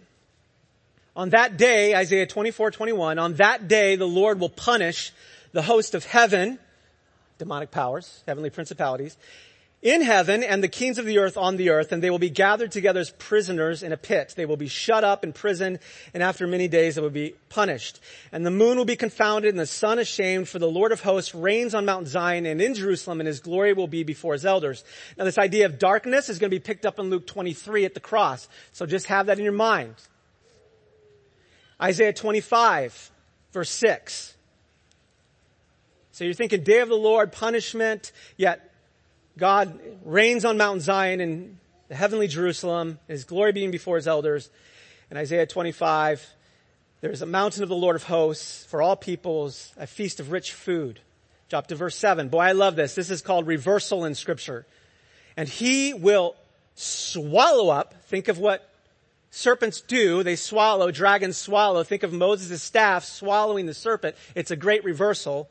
On 1.16 1.32
that 1.32 1.58
day, 1.58 1.96
Isaiah 1.96 2.28
24, 2.28 2.72
21, 2.72 3.20
on 3.20 3.34
that 3.34 3.68
day 3.68 3.96
the 3.96 4.08
Lord 4.08 4.40
will 4.40 4.50
punish 4.50 5.12
the 5.52 5.64
host 5.64 5.96
of 5.96 6.06
heaven, 6.06 6.60
demonic 7.38 7.72
powers, 7.72 8.24
heavenly 8.28 8.50
principalities, 8.50 9.18
in 9.82 10.02
heaven 10.02 10.44
and 10.44 10.64
the 10.64 10.68
kings 10.68 11.00
of 11.00 11.06
the 11.06 11.18
earth 11.18 11.38
on 11.38 11.58
the 11.58 11.70
earth, 11.70 11.92
and 11.92 12.04
they 12.04 12.12
will 12.12 12.20
be 12.20 12.30
gathered 12.30 12.72
together 12.72 13.00
as 13.00 13.10
prisoners 13.10 13.82
in 13.82 13.92
a 13.92 13.98
pit. 13.98 14.34
They 14.36 14.46
will 14.46 14.58
be 14.58 14.68
shut 14.68 15.04
up 15.04 15.24
in 15.24 15.34
prison, 15.34 15.80
and 16.14 16.22
after 16.22 16.46
many 16.46 16.68
days 16.68 16.96
they 16.96 17.02
will 17.02 17.10
be 17.10 17.34
punished. 17.50 18.00
And 18.32 18.46
the 18.46 18.52
moon 18.52 18.78
will 18.78 18.86
be 18.86 18.96
confounded, 18.96 19.50
and 19.50 19.60
the 19.60 19.66
sun 19.66 19.98
ashamed, 19.98 20.48
for 20.48 20.60
the 20.60 20.70
Lord 20.70 20.92
of 20.92 21.02
hosts 21.02 21.34
reigns 21.34 21.74
on 21.74 21.86
Mount 21.86 22.08
Zion 22.08 22.46
and 22.46 22.62
in 22.62 22.76
Jerusalem, 22.76 23.20
and 23.20 23.28
his 23.28 23.40
glory 23.40 23.74
will 23.74 23.88
be 23.88 24.04
before 24.04 24.34
his 24.34 24.46
elders. 24.46 24.84
Now 25.18 25.24
this 25.24 25.40
idea 25.40 25.66
of 25.66 25.80
darkness 25.80 26.30
is 26.30 26.38
going 26.38 26.52
to 26.52 26.56
be 26.56 26.60
picked 26.60 26.86
up 26.86 27.00
in 27.00 27.10
Luke 27.10 27.26
23 27.26 27.86
at 27.86 27.96
the 27.96 28.00
cross. 28.00 28.48
So 28.72 28.86
just 28.86 29.08
have 29.08 29.26
that 29.26 29.40
in 29.40 29.44
your 29.44 29.54
mind. 29.54 29.96
Isaiah 31.82 32.14
25, 32.14 33.12
verse 33.52 33.72
6. 33.72 34.36
So 36.12 36.24
you're 36.24 36.36
thinking 36.36 36.64
day 36.64 36.82
of 36.82 36.90
the 36.90 36.96
Lord, 36.96 37.32
punishment, 37.32 38.12
yet 38.38 38.71
God 39.42 39.80
reigns 40.06 40.46
on 40.46 40.56
Mount 40.56 40.84
Zion 40.84 41.20
in 41.20 41.58
the 41.88 41.96
heavenly 41.96 42.28
Jerusalem, 42.28 43.00
his 43.08 43.24
glory 43.24 43.52
being 43.52 43.72
before 43.72 43.96
his 43.96 44.08
elders. 44.08 44.52
In 45.10 45.18
Isaiah 45.18 45.48
25, 45.48 46.24
there's 47.02 47.24
a 47.24 47.26
mountain 47.26 47.64
of 47.64 47.70
the 47.70 47.76
Lord 47.76 47.96
of 47.96 48.04
hosts 48.04 48.64
for 48.66 48.84
all 48.84 48.96
peoples, 48.96 49.74
a 49.78 49.88
feast 49.88 50.20
of 50.20 50.32
rich 50.32 50.54
food. 50.54 51.00
Drop 51.50 51.66
to 51.70 51.76
verse 51.76 51.96
7. 51.96 52.30
Boy, 52.30 52.42
I 52.42 52.52
love 52.52 52.76
this. 52.76 52.94
This 52.94 53.10
is 53.10 53.24
called 53.24 53.48
reversal 53.48 54.06
in 54.06 54.14
scripture. 54.14 54.68
And 55.36 55.50
he 55.50 55.96
will 55.96 56.36
swallow 56.76 57.70
up, 57.70 57.96
think 58.04 58.28
of 58.28 58.38
what 58.38 58.70
serpents 59.32 59.82
do. 59.82 60.22
They 60.22 60.36
swallow, 60.36 60.92
dragons 60.92 61.38
swallow. 61.38 61.84
Think 61.84 62.04
of 62.04 62.14
Moses' 62.14 62.62
staff 62.62 63.06
swallowing 63.06 63.66
the 63.66 63.74
serpent. 63.74 64.16
It's 64.36 64.52
a 64.52 64.56
great 64.56 64.84
reversal. 64.84 65.50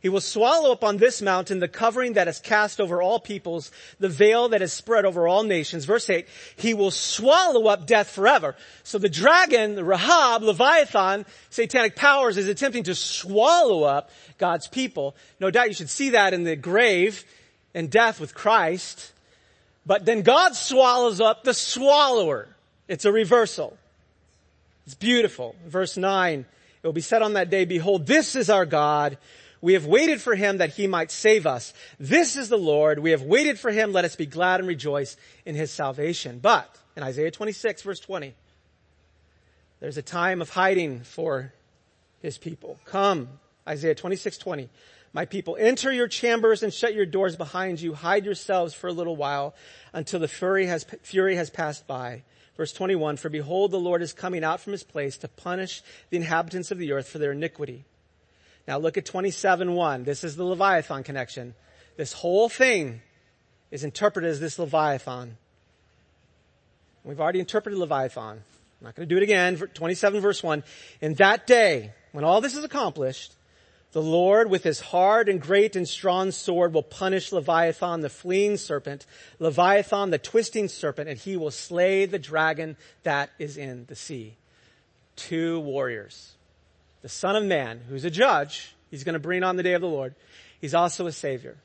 He 0.00 0.08
will 0.08 0.20
swallow 0.20 0.70
up 0.70 0.84
on 0.84 0.98
this 0.98 1.20
mountain 1.20 1.58
the 1.58 1.68
covering 1.68 2.12
that 2.12 2.28
is 2.28 2.38
cast 2.38 2.80
over 2.80 3.02
all 3.02 3.18
peoples, 3.18 3.72
the 3.98 4.08
veil 4.08 4.48
that 4.50 4.62
is 4.62 4.72
spread 4.72 5.04
over 5.04 5.26
all 5.26 5.42
nations. 5.42 5.84
Verse 5.84 6.08
8, 6.08 6.26
he 6.56 6.72
will 6.72 6.92
swallow 6.92 7.66
up 7.66 7.86
death 7.86 8.10
forever. 8.10 8.54
So 8.84 8.98
the 8.98 9.08
dragon, 9.08 9.74
the 9.74 9.84
Rahab, 9.84 10.42
Leviathan, 10.42 11.26
satanic 11.50 11.96
powers 11.96 12.36
is 12.36 12.48
attempting 12.48 12.84
to 12.84 12.94
swallow 12.94 13.82
up 13.82 14.10
God's 14.38 14.68
people. 14.68 15.16
No 15.40 15.50
doubt 15.50 15.68
you 15.68 15.74
should 15.74 15.90
see 15.90 16.10
that 16.10 16.32
in 16.32 16.44
the 16.44 16.54
grave 16.54 17.24
and 17.74 17.90
death 17.90 18.20
with 18.20 18.34
Christ. 18.34 19.12
But 19.84 20.04
then 20.04 20.22
God 20.22 20.54
swallows 20.54 21.20
up 21.20 21.42
the 21.42 21.54
swallower. 21.54 22.48
It's 22.86 23.04
a 23.04 23.12
reversal. 23.12 23.76
It's 24.86 24.94
beautiful. 24.94 25.56
Verse 25.66 25.96
9, 25.96 26.46
it 26.82 26.86
will 26.86 26.92
be 26.92 27.00
said 27.00 27.22
on 27.22 27.32
that 27.32 27.50
day, 27.50 27.64
behold, 27.64 28.06
this 28.06 28.36
is 28.36 28.48
our 28.48 28.64
God 28.64 29.18
we 29.60 29.74
have 29.74 29.86
waited 29.86 30.20
for 30.20 30.34
him 30.34 30.58
that 30.58 30.70
he 30.70 30.86
might 30.86 31.10
save 31.10 31.46
us. 31.46 31.72
This 31.98 32.36
is 32.36 32.48
the 32.48 32.58
Lord. 32.58 32.98
We 32.98 33.10
have 33.10 33.22
waited 33.22 33.58
for 33.58 33.70
him. 33.70 33.92
Let 33.92 34.04
us 34.04 34.16
be 34.16 34.26
glad 34.26 34.60
and 34.60 34.68
rejoice 34.68 35.16
in 35.44 35.54
his 35.54 35.70
salvation. 35.70 36.38
But 36.38 36.74
in 36.96 37.02
Isaiah 37.02 37.30
26 37.30 37.82
verse 37.82 38.00
20, 38.00 38.34
there's 39.80 39.96
a 39.96 40.02
time 40.02 40.40
of 40.40 40.50
hiding 40.50 41.00
for 41.00 41.52
his 42.20 42.38
people. 42.38 42.78
Come, 42.84 43.28
Isaiah 43.66 43.94
26, 43.94 44.38
20. 44.38 44.68
My 45.12 45.24
people, 45.24 45.56
enter 45.58 45.90
your 45.90 46.08
chambers 46.08 46.62
and 46.62 46.72
shut 46.72 46.94
your 46.94 47.06
doors 47.06 47.36
behind 47.36 47.80
you. 47.80 47.94
Hide 47.94 48.24
yourselves 48.24 48.74
for 48.74 48.88
a 48.88 48.92
little 48.92 49.16
while 49.16 49.54
until 49.92 50.20
the 50.20 50.28
fury 50.28 50.66
has, 50.66 50.84
fury 51.02 51.36
has 51.36 51.48
passed 51.48 51.86
by. 51.86 52.22
Verse 52.56 52.72
21, 52.72 53.16
for 53.16 53.28
behold, 53.28 53.70
the 53.70 53.78
Lord 53.78 54.02
is 54.02 54.12
coming 54.12 54.42
out 54.42 54.60
from 54.60 54.72
his 54.72 54.82
place 54.82 55.16
to 55.18 55.28
punish 55.28 55.82
the 56.10 56.16
inhabitants 56.16 56.70
of 56.70 56.78
the 56.78 56.92
earth 56.92 57.08
for 57.08 57.18
their 57.18 57.32
iniquity. 57.32 57.84
Now 58.68 58.76
look 58.76 58.98
at 58.98 59.06
27.1. 59.06 60.04
This 60.04 60.22
is 60.22 60.36
the 60.36 60.44
Leviathan 60.44 61.02
connection. 61.02 61.54
This 61.96 62.12
whole 62.12 62.50
thing 62.50 63.00
is 63.70 63.82
interpreted 63.82 64.30
as 64.30 64.40
this 64.40 64.58
Leviathan. 64.58 65.38
We've 67.02 67.18
already 67.18 67.40
interpreted 67.40 67.78
Leviathan. 67.78 68.22
I'm 68.22 68.84
not 68.84 68.94
going 68.94 69.08
to 69.08 69.12
do 69.14 69.18
it 69.18 69.24
again. 69.24 69.56
27 69.56 70.20
verse 70.20 70.42
1. 70.42 70.62
In 71.00 71.14
that 71.14 71.46
day, 71.46 71.92
when 72.12 72.24
all 72.24 72.42
this 72.42 72.54
is 72.54 72.62
accomplished, 72.62 73.34
the 73.92 74.02
Lord 74.02 74.50
with 74.50 74.64
his 74.64 74.80
hard 74.80 75.30
and 75.30 75.40
great 75.40 75.74
and 75.74 75.88
strong 75.88 76.30
sword 76.30 76.74
will 76.74 76.82
punish 76.82 77.32
Leviathan, 77.32 78.02
the 78.02 78.10
fleeing 78.10 78.58
serpent, 78.58 79.06
Leviathan, 79.38 80.10
the 80.10 80.18
twisting 80.18 80.68
serpent, 80.68 81.08
and 81.08 81.18
he 81.18 81.38
will 81.38 81.50
slay 81.50 82.04
the 82.04 82.18
dragon 82.18 82.76
that 83.02 83.30
is 83.38 83.56
in 83.56 83.86
the 83.86 83.96
sea. 83.96 84.36
Two 85.16 85.58
warriors 85.60 86.34
the 87.02 87.08
Son 87.08 87.36
of 87.36 87.44
Man, 87.44 87.80
who's 87.88 88.04
a 88.04 88.10
judge, 88.10 88.74
he's 88.90 89.04
going 89.04 89.14
to 89.14 89.18
bring 89.18 89.42
on 89.42 89.56
the 89.56 89.62
day 89.62 89.74
of 89.74 89.80
the 89.80 89.88
Lord. 89.88 90.14
He's 90.60 90.74
also 90.74 91.06
a 91.06 91.12
Savior. 91.12 91.56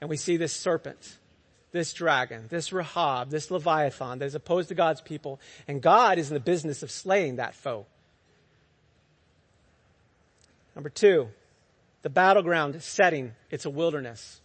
And 0.00 0.08
we 0.08 0.16
see 0.16 0.36
this 0.36 0.52
serpent, 0.52 1.18
this 1.72 1.92
dragon, 1.92 2.46
this 2.48 2.72
Rahab, 2.72 3.30
this 3.30 3.50
Leviathan 3.50 4.18
that 4.18 4.24
is 4.24 4.34
opposed 4.34 4.68
to 4.68 4.74
God's 4.74 5.00
people, 5.00 5.40
and 5.68 5.82
God 5.82 6.18
is 6.18 6.30
in 6.30 6.34
the 6.34 6.40
business 6.40 6.82
of 6.82 6.90
slaying 6.90 7.36
that 7.36 7.54
foe. 7.54 7.86
Number 10.74 10.88
two, 10.88 11.28
the 12.02 12.10
battleground 12.10 12.82
setting, 12.82 13.34
it's 13.50 13.66
a 13.66 13.70
wilderness. 13.70 14.40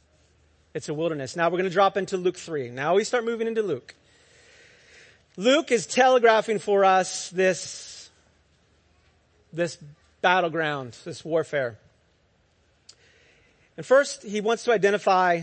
It's 0.73 0.89
a 0.89 0.93
wilderness. 0.93 1.37
Now 1.37 1.45
we're 1.45 1.59
going 1.59 1.69
to 1.69 1.73
drop 1.73 1.95
into 1.95 2.17
Luke 2.17 2.35
3. 2.35 2.69
Now 2.69 2.95
we 2.95 3.05
start 3.05 3.23
moving 3.23 3.47
into 3.47 3.61
Luke. 3.61 3.95
Luke 5.37 5.71
is 5.71 5.85
telegraphing 5.85 6.59
for 6.59 6.83
us 6.83 7.29
this 7.29 7.94
this 9.55 9.77
battleground, 10.21 10.97
this 11.05 11.23
warfare. 11.23 11.77
And 13.77 13.85
first, 13.85 14.23
he 14.23 14.41
wants 14.41 14.63
to 14.65 14.71
identify 14.71 15.41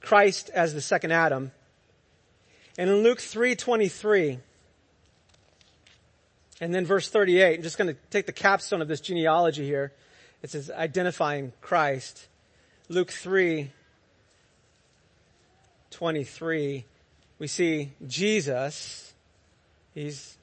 Christ 0.00 0.50
as 0.54 0.74
the 0.74 0.80
second 0.80 1.12
Adam. 1.12 1.52
And 2.78 2.88
in 2.88 3.02
Luke 3.02 3.18
3:23 3.18 4.40
and 6.60 6.74
then 6.74 6.86
verse 6.86 7.08
38, 7.08 7.56
I'm 7.56 7.62
just 7.62 7.76
going 7.76 7.92
to 7.92 8.00
take 8.10 8.26
the 8.26 8.32
capstone 8.32 8.82
of 8.82 8.88
this 8.88 9.00
genealogy 9.00 9.64
here. 9.64 9.92
It 10.42 10.50
says 10.50 10.70
identifying 10.70 11.52
Christ. 11.60 12.28
Luke 12.88 13.10
3 13.10 13.70
23, 15.90 16.84
we 17.38 17.46
see 17.46 17.92
Jesus. 18.06 19.12
He's 19.94 20.36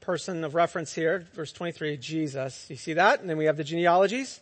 person 0.00 0.44
of 0.44 0.54
reference 0.54 0.94
here, 0.94 1.26
verse 1.34 1.52
23, 1.52 1.96
Jesus. 1.96 2.66
You 2.68 2.76
see 2.76 2.94
that? 2.94 3.20
And 3.20 3.28
then 3.28 3.36
we 3.36 3.46
have 3.46 3.56
the 3.56 3.64
genealogies. 3.64 4.40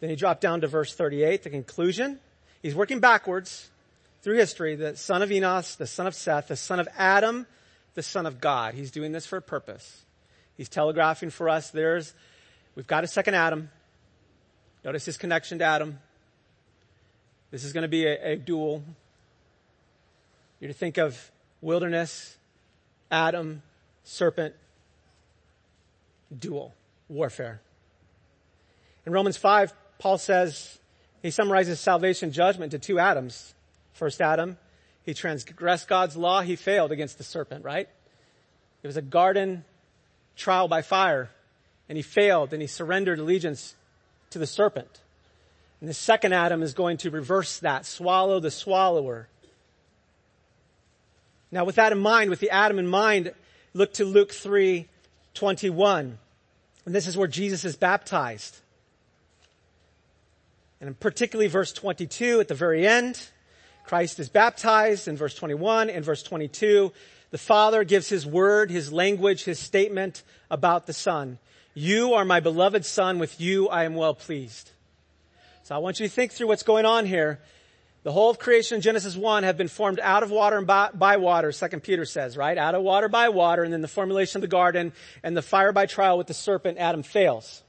Then 0.00 0.10
you 0.10 0.16
drop 0.16 0.40
down 0.40 0.60
to 0.60 0.68
verse 0.68 0.94
38, 0.94 1.42
the 1.42 1.50
conclusion. 1.50 2.20
He's 2.62 2.74
working 2.74 3.00
backwards 3.00 3.70
through 4.22 4.36
history, 4.36 4.74
the 4.76 4.96
son 4.96 5.22
of 5.22 5.30
Enos, 5.32 5.76
the 5.76 5.86
son 5.86 6.06
of 6.06 6.14
Seth, 6.14 6.48
the 6.48 6.56
son 6.56 6.80
of 6.80 6.88
Adam, 6.96 7.46
the 7.94 8.02
son 8.02 8.26
of 8.26 8.40
God. 8.40 8.74
He's 8.74 8.90
doing 8.90 9.12
this 9.12 9.26
for 9.26 9.36
a 9.36 9.42
purpose. 9.42 10.04
He's 10.56 10.68
telegraphing 10.68 11.30
for 11.30 11.48
us 11.48 11.70
there's, 11.70 12.14
we've 12.74 12.86
got 12.86 13.04
a 13.04 13.06
second 13.06 13.34
Adam. 13.34 13.70
Notice 14.84 15.04
his 15.04 15.16
connection 15.16 15.58
to 15.58 15.64
Adam. 15.64 15.98
This 17.50 17.64
is 17.64 17.72
going 17.72 17.82
to 17.82 17.88
be 17.88 18.06
a, 18.06 18.32
a 18.32 18.36
duel. 18.36 18.82
You're 20.60 20.68
to 20.68 20.74
think 20.74 20.98
of 20.98 21.30
wilderness, 21.60 22.36
Adam, 23.10 23.62
serpent, 24.04 24.54
duel, 26.36 26.74
warfare. 27.08 27.60
In 29.06 29.12
Romans 29.12 29.36
5, 29.36 29.72
Paul 29.98 30.18
says, 30.18 30.78
he 31.22 31.30
summarizes 31.30 31.80
salvation 31.80 32.30
judgment 32.30 32.72
to 32.72 32.78
two 32.78 32.98
Adams. 32.98 33.54
First 33.92 34.20
Adam, 34.20 34.58
he 35.02 35.14
transgressed 35.14 35.88
God's 35.88 36.16
law, 36.16 36.42
he 36.42 36.56
failed 36.56 36.92
against 36.92 37.18
the 37.18 37.24
serpent, 37.24 37.64
right? 37.64 37.88
It 38.82 38.86
was 38.86 38.96
a 38.96 39.02
garden 39.02 39.64
trial 40.36 40.68
by 40.68 40.82
fire, 40.82 41.30
and 41.88 41.96
he 41.96 42.02
failed, 42.02 42.52
and 42.52 42.62
he 42.62 42.68
surrendered 42.68 43.18
allegiance 43.18 43.74
to 44.30 44.38
the 44.38 44.46
serpent. 44.46 45.00
And 45.80 45.88
the 45.88 45.94
second 45.94 46.32
Adam 46.32 46.62
is 46.62 46.74
going 46.74 46.98
to 46.98 47.10
reverse 47.10 47.58
that, 47.60 47.86
swallow 47.86 48.40
the 48.40 48.50
swallower. 48.50 49.28
Now 51.50 51.64
with 51.64 51.76
that 51.76 51.92
in 51.92 51.98
mind, 51.98 52.30
with 52.30 52.40
the 52.40 52.50
Adam 52.50 52.78
in 52.78 52.86
mind, 52.86 53.32
look 53.72 53.94
to 53.94 54.04
Luke 54.04 54.32
3, 54.32 54.86
21. 55.38 56.18
And 56.84 56.94
this 56.94 57.06
is 57.06 57.16
where 57.16 57.28
Jesus 57.28 57.64
is 57.64 57.76
baptized. 57.76 58.58
And 60.80 60.98
particularly 60.98 61.48
verse 61.48 61.72
22 61.72 62.40
at 62.40 62.48
the 62.48 62.54
very 62.54 62.86
end, 62.86 63.20
Christ 63.84 64.20
is 64.20 64.28
baptized 64.28 65.08
in 65.08 65.16
verse 65.16 65.34
21 65.34 65.90
and 65.90 66.04
verse 66.04 66.22
22. 66.22 66.92
The 67.30 67.38
Father 67.38 67.84
gives 67.84 68.08
His 68.08 68.26
word, 68.26 68.70
His 68.70 68.92
language, 68.92 69.44
His 69.44 69.58
statement 69.58 70.22
about 70.50 70.86
the 70.86 70.92
Son. 70.92 71.38
You 71.74 72.14
are 72.14 72.24
my 72.24 72.40
beloved 72.40 72.84
Son, 72.84 73.18
with 73.18 73.40
you 73.40 73.68
I 73.68 73.84
am 73.84 73.94
well 73.94 74.14
pleased. 74.14 74.70
So 75.64 75.74
I 75.74 75.78
want 75.78 76.00
you 76.00 76.08
to 76.08 76.12
think 76.12 76.32
through 76.32 76.48
what's 76.48 76.62
going 76.62 76.86
on 76.86 77.06
here. 77.06 77.38
The 78.08 78.12
whole 78.12 78.30
of 78.30 78.38
creation 78.38 78.76
in 78.76 78.80
Genesis 78.80 79.14
1 79.14 79.42
have 79.42 79.58
been 79.58 79.68
formed 79.68 80.00
out 80.00 80.22
of 80.22 80.30
water 80.30 80.56
and 80.56 80.66
by, 80.66 80.88
by, 80.94 81.18
water, 81.18 81.52
2 81.52 81.80
Peter 81.80 82.06
says, 82.06 82.38
right? 82.38 82.56
Out 82.56 82.74
of 82.74 82.80
water 82.80 83.06
by 83.06 83.28
water, 83.28 83.62
and 83.64 83.70
then 83.70 83.82
the 83.82 83.86
formulation 83.86 84.38
of 84.38 84.40
the 84.40 84.48
garden 84.48 84.94
and 85.22 85.36
the 85.36 85.42
fire 85.42 85.72
by 85.72 85.84
trial 85.84 86.16
with 86.16 86.26
the 86.26 86.32
serpent, 86.32 86.78
Adam 86.78 87.02
fails. 87.02 87.62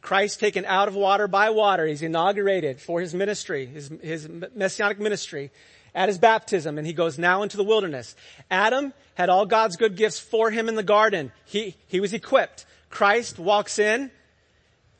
Christ 0.00 0.40
taken 0.40 0.64
out 0.64 0.88
of 0.88 0.96
water 0.96 1.28
by 1.28 1.50
water. 1.50 1.86
He's 1.86 2.02
inaugurated 2.02 2.80
for 2.80 3.00
his 3.00 3.14
ministry, 3.14 3.64
his, 3.64 3.92
his 4.02 4.28
messianic 4.56 4.98
ministry 4.98 5.52
at 5.94 6.08
his 6.08 6.18
baptism 6.18 6.76
and 6.76 6.84
he 6.84 6.92
goes 6.92 7.16
now 7.16 7.44
into 7.44 7.56
the 7.56 7.62
wilderness. 7.62 8.16
Adam 8.50 8.92
had 9.14 9.28
all 9.28 9.46
God's 9.46 9.76
good 9.76 9.94
gifts 9.96 10.18
for 10.18 10.50
him 10.50 10.68
in 10.68 10.74
the 10.74 10.82
garden. 10.82 11.30
He, 11.44 11.76
he 11.86 12.00
was 12.00 12.12
equipped. 12.12 12.66
Christ 12.88 13.38
walks 13.38 13.78
in 13.78 14.10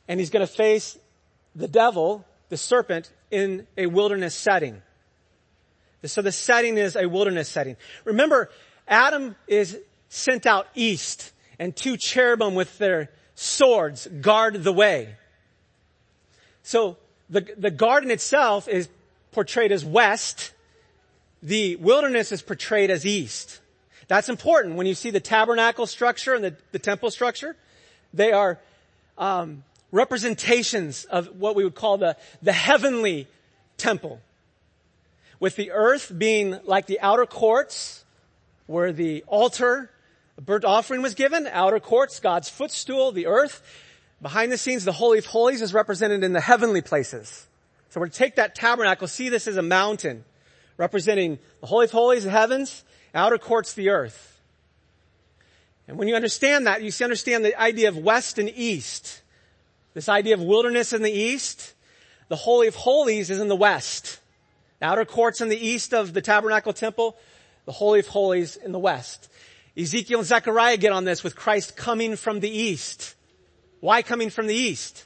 and 0.07 0.21
he's 0.21 0.29
to 0.29 0.47
face 0.47 0.97
the 1.55 1.67
devil, 1.67 2.25
the 2.47 2.55
serpent, 2.55 3.11
in 3.31 3.65
a 3.77 3.87
wilderness 3.87 4.35
setting. 4.35 4.81
So 6.03 6.21
the 6.21 6.31
setting 6.31 6.77
is 6.77 6.95
a 6.95 7.07
wilderness 7.07 7.47
setting. 7.47 7.77
Remember, 8.05 8.49
Adam 8.87 9.35
is 9.47 9.77
sent 10.09 10.45
out 10.45 10.67
east 10.75 11.31
and 11.59 11.75
two 11.75 11.95
cherubim 11.95 12.55
with 12.55 12.77
their 12.77 13.11
swords 13.35 14.07
guard 14.07 14.63
the 14.63 14.73
way. 14.73 15.15
So 16.63 16.97
the, 17.29 17.47
the 17.57 17.71
garden 17.71 18.11
itself 18.11 18.67
is 18.67 18.89
portrayed 19.31 19.71
as 19.71 19.85
west. 19.85 20.53
The 21.41 21.75
wilderness 21.77 22.31
is 22.31 22.41
portrayed 22.41 22.89
as 22.89 23.05
east. 23.05 23.61
That's 24.07 24.27
important 24.27 24.75
when 24.75 24.87
you 24.87 24.93
see 24.93 25.11
the 25.11 25.19
tabernacle 25.19 25.87
structure 25.87 26.33
and 26.33 26.43
the, 26.43 26.55
the 26.71 26.79
temple 26.79 27.11
structure. 27.11 27.55
They 28.13 28.31
are 28.33 28.59
um, 29.17 29.63
representations 29.91 31.05
of 31.05 31.39
what 31.39 31.55
we 31.55 31.63
would 31.63 31.75
call 31.75 31.97
the, 31.97 32.17
the 32.41 32.53
heavenly 32.53 33.27
temple. 33.77 34.21
With 35.39 35.55
the 35.55 35.71
earth 35.71 36.11
being 36.15 36.59
like 36.65 36.85
the 36.85 36.99
outer 37.01 37.25
courts, 37.25 38.05
where 38.67 38.93
the 38.93 39.23
altar 39.27 39.89
a 40.37 40.41
burnt 40.41 40.65
offering 40.65 41.01
was 41.01 41.13
given, 41.13 41.47
outer 41.47 41.79
courts, 41.79 42.19
God's 42.19 42.49
footstool, 42.49 43.11
the 43.11 43.27
earth. 43.27 43.61
Behind 44.21 44.51
the 44.51 44.57
scenes, 44.57 44.85
the 44.85 44.91
Holy 44.91 45.19
of 45.19 45.25
Holies 45.25 45.61
is 45.61 45.73
represented 45.73 46.23
in 46.23 46.33
the 46.33 46.41
heavenly 46.41 46.81
places. 46.81 47.47
So 47.89 47.99
we're 47.99 48.07
to 48.07 48.13
take 48.13 48.35
that 48.35 48.55
tabernacle, 48.55 49.07
see 49.07 49.29
this 49.29 49.47
as 49.47 49.57
a 49.57 49.61
mountain, 49.61 50.23
representing 50.77 51.37
the 51.59 51.67
Holy 51.67 51.85
of 51.85 51.91
Holies, 51.91 52.23
the 52.23 52.31
heavens, 52.31 52.83
outer 53.13 53.37
courts, 53.37 53.73
the 53.73 53.89
earth. 53.89 54.39
And 55.87 55.97
when 55.97 56.07
you 56.07 56.15
understand 56.15 56.67
that, 56.67 56.81
you 56.81 56.91
see, 56.91 57.03
understand 57.03 57.43
the 57.43 57.59
idea 57.59 57.89
of 57.89 57.97
west 57.97 58.37
and 58.37 58.49
east. 58.55 59.20
This 59.93 60.09
idea 60.09 60.33
of 60.33 60.41
wilderness 60.41 60.93
in 60.93 61.01
the 61.01 61.11
east, 61.11 61.73
the 62.29 62.35
Holy 62.35 62.67
of 62.67 62.75
Holies 62.75 63.29
is 63.29 63.39
in 63.39 63.47
the 63.47 63.55
west. 63.55 64.19
The 64.79 64.85
outer 64.85 65.05
courts 65.05 65.41
in 65.41 65.49
the 65.49 65.67
east 65.67 65.93
of 65.93 66.13
the 66.13 66.21
tabernacle 66.21 66.73
temple, 66.73 67.17
the 67.65 67.71
Holy 67.71 67.99
of 67.99 68.07
Holies 68.07 68.55
in 68.55 68.71
the 68.71 68.79
west. 68.79 69.29
Ezekiel 69.77 70.19
and 70.19 70.27
Zechariah 70.27 70.77
get 70.77 70.91
on 70.91 71.05
this 71.05 71.23
with 71.23 71.35
Christ 71.35 71.75
coming 71.75 72.15
from 72.15 72.39
the 72.39 72.49
east. 72.49 73.15
Why 73.79 74.01
coming 74.01 74.29
from 74.29 74.47
the 74.47 74.55
east? 74.55 75.05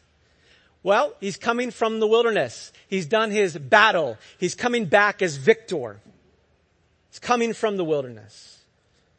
Well, 0.84 1.16
he's 1.20 1.38
coming 1.38 1.72
from 1.72 2.00
the 2.00 2.08
wilderness. 2.08 2.72
He's 2.88 3.08
done 3.08 3.32
his 3.32 3.58
battle. 3.58 4.18
He's 4.38 4.54
coming 4.54 4.86
back 4.86 5.22
as 5.22 5.36
victor. 5.36 6.00
He's 7.10 7.20
coming 7.20 7.54
from 7.54 7.78
the 7.78 7.84
wilderness. 7.84 8.60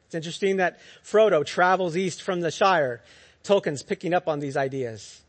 It's 0.06 0.14
interesting 0.14 0.58
that 0.58 0.78
Frodo 1.04 1.44
travels 1.44 1.96
east 1.96 2.22
from 2.22 2.40
the 2.40 2.52
Shire. 2.52 3.02
Tolkien's 3.42 3.82
picking 3.82 4.14
up 4.14 4.28
on 4.28 4.38
these 4.38 4.56
ideas. 4.56 5.22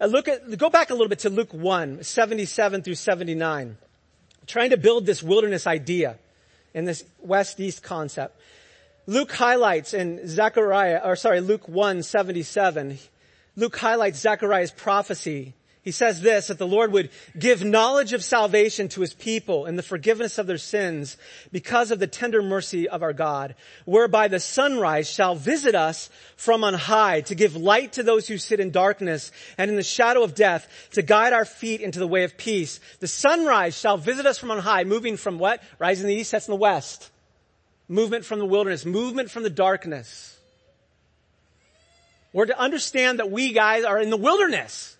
Uh, 0.00 0.06
look 0.06 0.28
at, 0.28 0.58
go 0.58 0.68
back 0.68 0.90
a 0.90 0.92
little 0.92 1.08
bit 1.08 1.20
to 1.20 1.30
Luke 1.30 1.54
1, 1.54 2.02
77 2.02 2.82
through 2.82 2.94
79. 2.94 3.78
Trying 4.46 4.70
to 4.70 4.76
build 4.76 5.06
this 5.06 5.22
wilderness 5.22 5.66
idea 5.66 6.18
in 6.74 6.84
this 6.84 7.04
west-east 7.20 7.82
concept. 7.82 8.38
Luke 9.06 9.32
highlights 9.32 9.94
in 9.94 10.28
Zechariah, 10.28 11.00
or 11.02 11.16
sorry, 11.16 11.40
Luke 11.40 11.68
1, 11.68 12.02
77, 12.02 12.98
Luke 13.56 13.76
highlights 13.76 14.20
Zechariah's 14.20 14.70
prophecy. 14.70 15.54
He 15.90 15.92
says 15.92 16.20
this, 16.20 16.46
that 16.46 16.58
the 16.58 16.68
Lord 16.68 16.92
would 16.92 17.10
give 17.36 17.64
knowledge 17.64 18.12
of 18.12 18.22
salvation 18.22 18.86
to 18.90 19.00
his 19.00 19.12
people 19.12 19.66
and 19.66 19.76
the 19.76 19.82
forgiveness 19.82 20.38
of 20.38 20.46
their 20.46 20.56
sins 20.56 21.16
because 21.50 21.90
of 21.90 21.98
the 21.98 22.06
tender 22.06 22.42
mercy 22.42 22.88
of 22.88 23.02
our 23.02 23.12
God, 23.12 23.56
whereby 23.86 24.28
the 24.28 24.38
sunrise 24.38 25.10
shall 25.10 25.34
visit 25.34 25.74
us 25.74 26.08
from 26.36 26.62
on 26.62 26.74
high 26.74 27.22
to 27.22 27.34
give 27.34 27.56
light 27.56 27.94
to 27.94 28.04
those 28.04 28.28
who 28.28 28.38
sit 28.38 28.60
in 28.60 28.70
darkness 28.70 29.32
and 29.58 29.68
in 29.68 29.76
the 29.76 29.82
shadow 29.82 30.22
of 30.22 30.36
death 30.36 30.68
to 30.92 31.02
guide 31.02 31.32
our 31.32 31.44
feet 31.44 31.80
into 31.80 31.98
the 31.98 32.06
way 32.06 32.22
of 32.22 32.38
peace. 32.38 32.78
The 33.00 33.08
sunrise 33.08 33.76
shall 33.76 33.96
visit 33.96 34.26
us 34.26 34.38
from 34.38 34.52
on 34.52 34.60
high, 34.60 34.84
moving 34.84 35.16
from 35.16 35.40
what? 35.40 35.60
Rising 35.80 36.04
in 36.04 36.14
the 36.14 36.20
east, 36.20 36.30
that's 36.30 36.46
in 36.46 36.52
the 36.52 36.56
west 36.56 37.10
movement 37.88 38.24
from 38.24 38.38
the 38.38 38.46
wilderness, 38.46 38.86
movement 38.86 39.28
from 39.28 39.42
the 39.42 39.50
darkness. 39.50 40.38
We're 42.32 42.46
to 42.46 42.56
understand 42.56 43.18
that 43.18 43.32
we 43.32 43.52
guys 43.52 43.82
are 43.82 43.98
in 43.98 44.10
the 44.10 44.16
wilderness. 44.16 44.96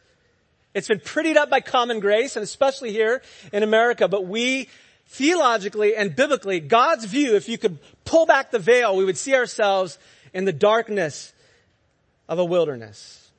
It's 0.74 0.88
been 0.88 1.00
prettied 1.00 1.36
up 1.36 1.50
by 1.50 1.60
common 1.60 2.00
grace 2.00 2.36
and 2.36 2.42
especially 2.42 2.92
here 2.92 3.22
in 3.52 3.62
America, 3.62 4.08
but 4.08 4.26
we 4.26 4.68
theologically 5.06 5.96
and 5.96 6.14
biblically, 6.14 6.60
God's 6.60 7.04
view, 7.04 7.34
if 7.34 7.48
you 7.48 7.58
could 7.58 7.78
pull 8.04 8.26
back 8.26 8.50
the 8.50 8.58
veil, 8.58 8.96
we 8.96 9.04
would 9.04 9.18
see 9.18 9.34
ourselves 9.34 9.98
in 10.32 10.44
the 10.44 10.52
darkness 10.52 11.32
of 12.28 12.38
a 12.38 12.44
wilderness. 12.44 13.30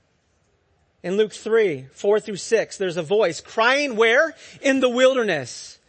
In 1.03 1.17
Luke 1.17 1.31
3, 1.31 1.87
4 1.93 2.19
through 2.19 2.35
6, 2.35 2.77
there's 2.77 2.97
a 2.97 3.01
voice 3.01 3.39
crying 3.41 3.95
where? 3.95 4.35
In 4.61 4.81
the 4.81 4.89
wilderness. 4.89 5.79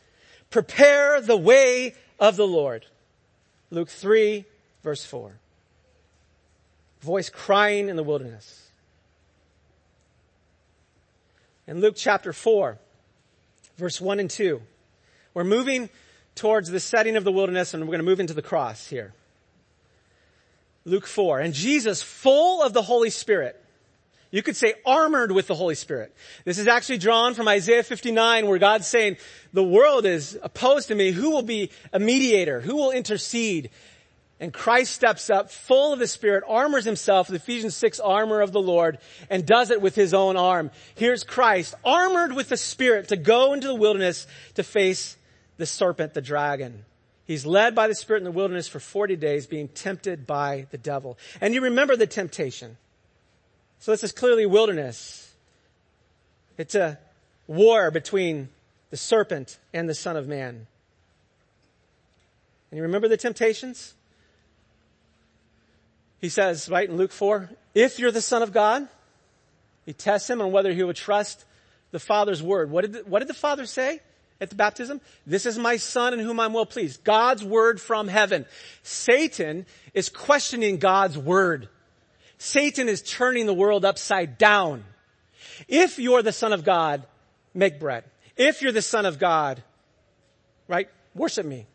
Prepare 0.50 1.20
the 1.20 1.36
way 1.36 1.94
of 2.20 2.36
the 2.36 2.46
Lord. 2.46 2.86
Luke 3.70 3.88
3 3.88 4.44
verse 4.82 5.04
4. 5.04 5.32
Voice 7.00 7.30
crying 7.30 7.88
in 7.88 7.96
the 7.96 8.02
wilderness. 8.02 8.61
In 11.66 11.80
Luke 11.80 11.94
chapter 11.96 12.32
4, 12.32 12.78
verse 13.76 14.00
1 14.00 14.20
and 14.20 14.28
2, 14.28 14.60
we're 15.34 15.44
moving 15.44 15.90
towards 16.34 16.70
the 16.70 16.80
setting 16.80 17.16
of 17.16 17.24
the 17.24 17.32
wilderness 17.32 17.72
and 17.72 17.82
we're 17.82 17.92
going 17.92 17.98
to 17.98 18.04
move 18.04 18.20
into 18.20 18.34
the 18.34 18.42
cross 18.42 18.88
here. 18.88 19.14
Luke 20.84 21.06
4. 21.06 21.38
And 21.38 21.54
Jesus, 21.54 22.02
full 22.02 22.62
of 22.62 22.72
the 22.72 22.82
Holy 22.82 23.10
Spirit, 23.10 23.62
You 24.32 24.42
could 24.42 24.56
say 24.56 24.74
armored 24.86 25.30
with 25.30 25.46
the 25.46 25.54
Holy 25.54 25.74
Spirit. 25.74 26.12
This 26.46 26.58
is 26.58 26.66
actually 26.66 26.96
drawn 26.98 27.34
from 27.34 27.48
Isaiah 27.48 27.82
59 27.82 28.46
where 28.48 28.58
God's 28.58 28.86
saying, 28.86 29.18
the 29.52 29.62
world 29.62 30.06
is 30.06 30.38
opposed 30.42 30.88
to 30.88 30.94
me. 30.94 31.12
Who 31.12 31.30
will 31.30 31.42
be 31.42 31.70
a 31.92 31.98
mediator? 31.98 32.62
Who 32.62 32.76
will 32.76 32.90
intercede? 32.90 33.68
And 34.43 34.53
Christ 34.53 34.93
steps 34.93 35.30
up 35.30 35.53
full 35.53 35.93
of 35.93 36.01
the 36.01 36.09
Spirit, 36.09 36.43
armors 36.49 36.84
himself 36.84 37.30
with 37.30 37.40
Ephesians 37.40 37.76
6 37.76 38.01
armor 38.01 38.40
of 38.40 38.51
the 38.51 38.61
Lord 38.61 38.99
and 39.30 39.47
does 39.47 39.70
it 39.70 39.80
with 39.80 39.95
his 39.95 40.12
own 40.12 40.36
arm. 40.36 40.72
Here's 40.97 41.22
Christ 41.22 41.76
armored 41.84 42.32
with 42.32 42.49
the 42.49 42.57
Spirit 42.57 43.07
to 43.09 43.16
go 43.16 43.53
into 43.53 43.68
the 43.68 43.74
wilderness 43.76 44.26
to 44.55 44.64
face 44.64 45.16
the 45.59 45.64
serpent, 45.64 46.14
the 46.14 46.20
dragon. 46.20 46.84
He's 47.24 47.47
led 47.47 47.76
by 47.76 47.86
the 47.86 47.95
Spirit 47.95 48.18
in 48.18 48.24
the 48.24 48.32
wilderness 48.32 48.66
for 48.66 48.80
40 48.80 49.14
days 49.14 49.47
being 49.47 49.68
tempted 49.68 50.26
by 50.26 50.66
the 50.72 50.78
devil. 50.78 51.18
And 51.40 51.55
you 51.55 51.61
remember 51.61 51.95
the 51.95 52.09
temptation. 52.09 52.78
So 53.78 53.93
this 53.93 54.03
is 54.03 54.11
clearly 54.11 54.45
wilderness. 54.45 55.32
It's 56.59 56.74
a 56.74 56.99
war 57.47 57.93
between 57.93 58.49
the 58.90 58.97
serpent 58.97 59.61
and 59.72 59.88
the 59.88 59.95
son 59.95 60.16
of 60.16 60.26
man. 60.26 60.66
And 62.72 62.76
you 62.76 62.82
remember 62.82 63.07
the 63.07 63.16
temptations? 63.16 63.95
He 66.22 66.28
says, 66.28 66.68
right 66.68 66.88
in 66.88 66.96
Luke 66.96 67.10
4, 67.10 67.50
if 67.74 67.98
you're 67.98 68.12
the 68.12 68.22
son 68.22 68.42
of 68.42 68.52
God, 68.52 68.88
he 69.84 69.92
tests 69.92 70.30
him 70.30 70.40
on 70.40 70.52
whether 70.52 70.72
he 70.72 70.84
would 70.84 70.94
trust 70.94 71.44
the 71.90 71.98
father's 71.98 72.40
word. 72.40 72.70
What 72.70 72.82
did 72.82 72.92
the, 72.92 72.98
what 73.00 73.18
did 73.18 73.28
the 73.28 73.34
father 73.34 73.66
say 73.66 74.00
at 74.40 74.48
the 74.48 74.54
baptism? 74.54 75.00
This 75.26 75.46
is 75.46 75.58
my 75.58 75.78
son 75.78 76.14
in 76.14 76.20
whom 76.20 76.38
I'm 76.38 76.52
well 76.52 76.64
pleased. 76.64 77.02
God's 77.02 77.42
word 77.42 77.80
from 77.80 78.06
heaven. 78.06 78.46
Satan 78.84 79.66
is 79.94 80.08
questioning 80.08 80.78
God's 80.78 81.18
word. 81.18 81.68
Satan 82.38 82.88
is 82.88 83.02
turning 83.02 83.46
the 83.46 83.52
world 83.52 83.84
upside 83.84 84.38
down. 84.38 84.84
If 85.66 85.98
you're 85.98 86.22
the 86.22 86.32
son 86.32 86.52
of 86.52 86.62
God, 86.62 87.04
make 87.52 87.80
bread. 87.80 88.04
If 88.36 88.62
you're 88.62 88.70
the 88.70 88.80
son 88.80 89.06
of 89.06 89.18
God, 89.18 89.60
right, 90.68 90.88
worship 91.16 91.44
me. 91.44 91.66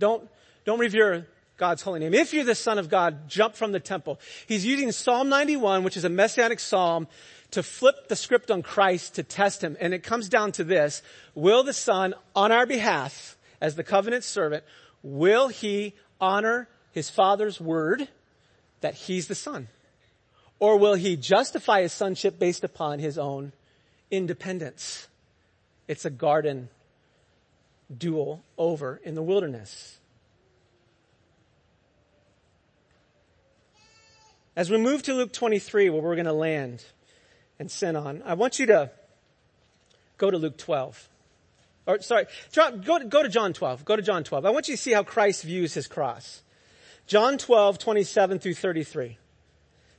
Don't, 0.00 0.28
don't 0.64 0.80
revere 0.80 1.28
God's 1.56 1.82
holy 1.82 2.00
name. 2.00 2.12
If 2.14 2.34
you're 2.34 2.44
the 2.44 2.54
son 2.54 2.78
of 2.78 2.90
God, 2.90 3.28
jump 3.28 3.54
from 3.54 3.72
the 3.72 3.80
temple. 3.80 4.20
He's 4.46 4.66
using 4.66 4.92
Psalm 4.92 5.28
91, 5.28 5.84
which 5.84 5.96
is 5.96 6.04
a 6.04 6.10
messianic 6.10 6.60
psalm, 6.60 7.08
to 7.52 7.62
flip 7.62 8.08
the 8.08 8.16
script 8.16 8.50
on 8.50 8.62
Christ 8.62 9.14
to 9.14 9.22
test 9.22 9.62
him. 9.62 9.76
And 9.80 9.94
it 9.94 10.02
comes 10.02 10.28
down 10.28 10.52
to 10.52 10.64
this. 10.64 11.02
Will 11.34 11.62
the 11.62 11.72
son, 11.72 12.14
on 12.34 12.52
our 12.52 12.66
behalf, 12.66 13.38
as 13.60 13.74
the 13.74 13.84
covenant 13.84 14.24
servant, 14.24 14.64
will 15.02 15.48
he 15.48 15.94
honor 16.20 16.68
his 16.92 17.08
father's 17.08 17.60
word 17.60 18.08
that 18.80 18.94
he's 18.94 19.28
the 19.28 19.34
son? 19.34 19.68
Or 20.58 20.78
will 20.78 20.94
he 20.94 21.16
justify 21.16 21.82
his 21.82 21.92
sonship 21.92 22.38
based 22.38 22.64
upon 22.64 22.98
his 22.98 23.16
own 23.16 23.52
independence? 24.10 25.08
It's 25.88 26.04
a 26.04 26.10
garden 26.10 26.68
duel 27.96 28.42
over 28.58 29.00
in 29.04 29.14
the 29.14 29.22
wilderness. 29.22 29.98
As 34.56 34.70
we 34.70 34.78
move 34.78 35.02
to 35.02 35.12
Luke 35.12 35.34
23, 35.34 35.90
where 35.90 36.00
we're 36.00 36.14
going 36.14 36.24
to 36.24 36.32
land 36.32 36.82
and 37.58 37.70
sin 37.70 37.94
on, 37.94 38.22
I 38.24 38.32
want 38.32 38.58
you 38.58 38.64
to 38.66 38.90
go 40.16 40.30
to 40.30 40.38
Luke 40.38 40.56
12. 40.56 41.10
Or 41.86 42.00
sorry, 42.00 42.24
go, 42.54 43.06
go 43.06 43.22
to 43.22 43.28
John 43.28 43.52
12. 43.52 43.84
Go 43.84 43.96
to 43.96 44.02
John 44.02 44.24
12. 44.24 44.46
I 44.46 44.50
want 44.50 44.68
you 44.68 44.74
to 44.74 44.82
see 44.82 44.92
how 44.92 45.02
Christ 45.02 45.42
views 45.42 45.74
his 45.74 45.86
cross. 45.86 46.42
John 47.06 47.36
12, 47.36 47.78
27 47.78 48.38
through 48.38 48.54
33. 48.54 49.18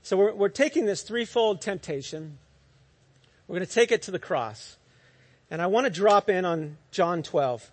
So 0.02 0.18
we're, 0.18 0.34
we're 0.34 0.50
taking 0.50 0.86
this 0.86 1.04
threefold 1.04 1.62
temptation. 1.62 2.40
We're 3.48 3.58
going 3.58 3.68
to 3.68 3.72
take 3.72 3.92
it 3.92 4.02
to 4.04 4.12
the 4.12 4.20
cross. 4.20 4.78
And 5.52 5.62
I 5.62 5.68
want 5.68 5.86
to 5.86 5.92
drop 5.92 6.30
in 6.30 6.46
on 6.46 6.78
John 6.90 7.22
12. 7.22 7.70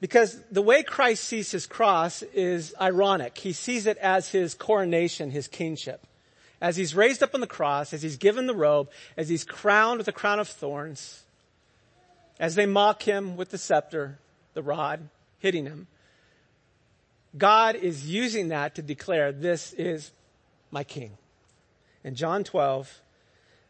Because 0.00 0.40
the 0.50 0.62
way 0.62 0.82
Christ 0.82 1.24
sees 1.24 1.50
his 1.50 1.66
cross 1.66 2.22
is 2.22 2.74
ironic. 2.80 3.36
He 3.36 3.52
sees 3.52 3.86
it 3.86 3.98
as 3.98 4.30
his 4.30 4.54
coronation, 4.54 5.30
his 5.30 5.46
kingship. 5.46 6.06
As 6.60 6.76
he's 6.76 6.94
raised 6.94 7.22
up 7.22 7.34
on 7.34 7.40
the 7.40 7.46
cross, 7.46 7.92
as 7.92 8.02
he's 8.02 8.16
given 8.16 8.46
the 8.46 8.54
robe, 8.54 8.90
as 9.16 9.28
he's 9.28 9.44
crowned 9.44 9.98
with 9.98 10.08
a 10.08 10.12
crown 10.12 10.38
of 10.38 10.48
thorns, 10.48 11.22
as 12.38 12.54
they 12.54 12.66
mock 12.66 13.02
him 13.02 13.36
with 13.36 13.50
the 13.50 13.58
scepter, 13.58 14.18
the 14.54 14.62
rod, 14.62 15.08
hitting 15.38 15.66
him, 15.66 15.86
God 17.36 17.76
is 17.76 18.08
using 18.08 18.48
that 18.48 18.74
to 18.74 18.82
declare, 18.82 19.32
this 19.32 19.72
is 19.74 20.10
my 20.70 20.82
king. 20.82 21.12
In 22.02 22.14
John 22.14 22.44
12, 22.44 23.02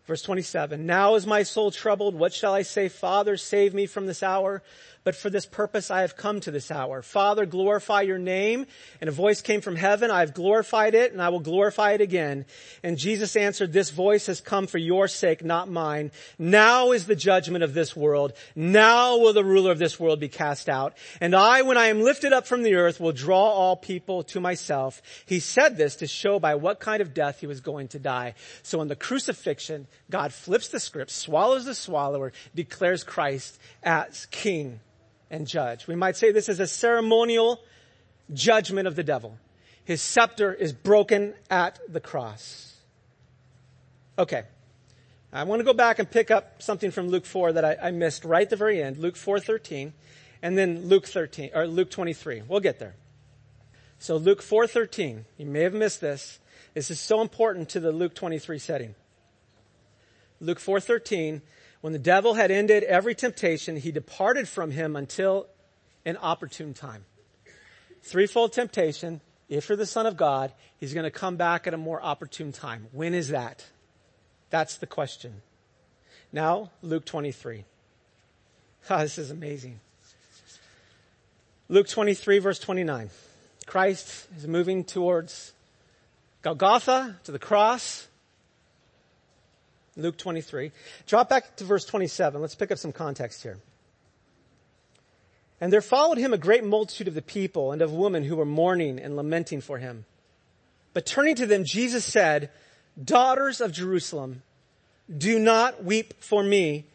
verse 0.07 0.23
27, 0.23 0.87
now 0.87 1.17
is 1.17 1.27
my 1.27 1.43
soul 1.43 1.71
troubled. 1.71 2.15
What 2.15 2.33
shall 2.33 2.55
I 2.55 2.63
say? 2.63 2.89
Father, 2.89 3.37
save 3.37 3.75
me 3.75 3.87
from 3.87 4.07
this 4.07 4.23
hour 4.23 4.63
but 5.03 5.17
for 5.17 5.31
this 5.31 5.47
purpose 5.47 5.91
I 5.91 6.03
have 6.03 6.17
come 6.17 6.41
to 6.41 6.51
this 6.51 6.71
hour. 6.71 7.03
Father, 7.03 7.47
glorify 7.47 8.03
your 8.03 8.19
name. 8.19 8.67
And 9.01 9.09
a 9.09 9.13
voice 9.13 9.41
came 9.41 9.61
from 9.61 9.77
heaven. 9.77 10.11
I 10.11 10.21
have 10.21 10.35
glorified 10.35 10.95
it 10.95 11.13
and 11.13 11.23
I 11.23 11.31
will 11.31 11.41
glorify 11.41 11.93
it 11.93 12.01
again. 12.01 12.45
And 12.83 12.99
Jesus 12.99 13.37
answered, 13.37 13.73
this 13.73 13.91
voice 13.91 14.27
has 14.27 14.41
come 14.41 14.67
for 14.67 14.79
your 14.79 15.09
sake, 15.09 15.43
not 15.43 15.71
mine. 15.71 16.11
Now 16.39 16.93
is 16.93 17.07
the 17.07 17.17
judgment 17.17 17.65
of 17.65 17.73
this 17.73 17.97
world. 17.97 18.35
Now 18.55 19.17
will 19.19 19.33
the 19.33 19.45
ruler 19.45 19.73
of 19.73 19.79
this 19.79 19.99
world 19.99 20.21
be 20.21 20.29
cast 20.29 20.69
out. 20.69 20.97
And 21.21 21.35
I, 21.35 21.63
when 21.63 21.79
I 21.79 21.87
am 21.87 22.03
lifted 22.03 22.33
up 22.33 22.47
from 22.47 22.63
the 22.63 22.75
earth, 22.75 23.01
will 23.01 23.13
draw 23.13 23.51
all 23.51 23.77
people 23.77 24.23
to 24.25 24.41
myself. 24.41 25.01
He 25.25 25.41
said 25.41 25.77
this 25.77 25.97
to 25.97 26.07
show 26.07 26.39
by 26.39 26.57
what 26.57 26.81
kind 26.81 27.01
of 27.01 27.15
death 27.15 27.41
he 27.41 27.47
was 27.47 27.61
going 27.61 27.89
to 27.89 27.99
die. 27.99 28.35
So 28.63 28.83
in 28.83 28.89
the 28.89 28.97
crucifixion, 28.97 29.87
God 30.11 30.33
flips 30.33 30.69
the 30.69 30.81
script, 30.81 31.11
swallows 31.11 31.65
the 31.65 31.75
swallower, 31.75 32.33
declares 32.55 33.03
Christ 33.03 33.59
as 33.83 34.27
king 34.27 34.81
and 35.31 35.47
judge. 35.47 35.87
We 35.87 35.95
might 35.95 36.17
say 36.17 36.33
this 36.33 36.49
is 36.49 36.61
a 36.61 36.67
ceremonial 36.67 37.61
judgment 38.33 38.87
of 38.87 38.97
the 38.97 39.05
devil. 39.05 39.39
His 39.85 40.03
scepter 40.03 40.53
is 40.53 40.73
broken 40.73 41.35
at 41.49 41.79
the 41.89 42.01
cross. 42.01 42.77
Okay. 44.19 44.43
I 45.33 45.45
want 45.45 45.61
to 45.61 45.65
go 45.65 45.73
back 45.73 45.99
and 46.01 46.11
pick 46.11 46.31
up 46.31 46.61
something 46.61 46.91
from 46.91 47.09
Luke 47.09 47.25
4 47.25 47.53
that 47.53 47.65
I, 47.65 47.77
I 47.81 47.91
missed 47.93 48.25
right 48.25 48.43
at 48.43 48.51
the 48.51 48.57
very 48.57 48.83
end. 48.83 48.99
Luke 48.99 49.15
4.13 49.15 49.93
and 50.43 50.57
then 50.57 50.89
Luke 50.89 51.07
13, 51.07 51.51
or 51.55 51.67
Luke 51.67 51.91
23. 51.91 52.43
We'll 52.49 52.61
get 52.61 52.79
there. 52.79 52.95
So 53.99 54.17
Luke 54.17 54.43
4.13, 54.43 55.25
you 55.37 55.47
may 55.47 55.63
have 55.63 55.75
missed 55.75 56.01
this. 56.01 56.41
This 56.75 56.91
is 56.91 56.99
so 56.99 57.21
important 57.21 57.69
to 57.71 57.81
the 57.81 57.93
Luke 57.93 58.15
23 58.15 58.59
setting. 58.59 58.95
Luke 60.41 60.59
4.13, 60.59 61.43
when 61.81 61.93
the 61.93 61.99
devil 61.99 62.35
had 62.35 62.51
ended 62.51 62.83
every 62.83 63.15
temptation, 63.15 63.77
he 63.77 63.91
departed 63.93 64.49
from 64.49 64.71
him 64.71 64.97
until 64.97 65.47
an 66.05 66.17
opportune 66.19 66.75
time. 66.75 67.05
Threefold 68.03 68.53
temptation. 68.53 69.21
If 69.49 69.69
you're 69.69 69.77
the 69.77 69.87
son 69.87 70.07
of 70.07 70.17
God, 70.17 70.53
he's 70.79 70.95
going 70.95 71.05
to 71.05 71.11
come 71.11 71.37
back 71.37 71.67
at 71.67 71.75
a 71.75 71.79
more 71.79 72.03
opportune 72.03 72.53
time. 72.53 72.87
When 72.93 73.15
is 73.15 73.29
that? 73.29 73.65
That's 74.51 74.77
the 74.77 74.87
question. 74.87 75.43
Now, 76.33 76.71
Luke 76.83 77.05
23. 77.05 77.65
Oh, 78.89 78.99
this 78.99 79.19
is 79.19 79.31
amazing. 79.31 79.81
Luke 81.69 81.89
23 81.89 82.39
verse 82.39 82.59
29. 82.59 83.11
Christ 83.67 84.27
is 84.37 84.47
moving 84.47 84.85
towards 84.85 85.53
Golgotha, 86.43 87.17
to 87.25 87.33
the 87.33 87.39
cross. 87.39 88.09
Luke 89.97 90.17
23. 90.17 90.73
Drop 91.07 91.29
back 91.29 91.57
to 91.57 91.65
verse 91.65 91.85
27. 91.85 92.41
Let's 92.41 92.55
pick 92.55 92.71
up 92.71 92.79
some 92.79 92.93
context 92.93 93.43
here. 93.43 93.59
And 95.61 95.73
there 95.73 95.83
followed 95.83 96.19
him 96.19 96.33
a 96.33 96.39
great 96.39 96.65
multitude 96.65 97.09
of 97.09 97.15
the 97.15 97.23
people 97.23 97.73
and 97.73 97.83
of 97.83 97.93
women 97.93 98.25
who 98.25 98.37
were 98.37 98.47
mourning 98.47 98.99
and 98.99 99.17
lamenting 99.17 99.61
for 99.61 99.79
him. 99.79 100.07
But 100.95 101.07
turning 101.07 101.35
to 101.37 101.47
them, 101.47 101.65
Jesus 101.65 102.05
said, 102.05 102.51
Daughters 103.03 103.61
of 103.61 103.73
Jerusalem, 103.73 104.43
do 105.15 105.39
not 105.39 105.85
weep 105.85 106.15
for 106.23 106.43
me, 106.43 106.87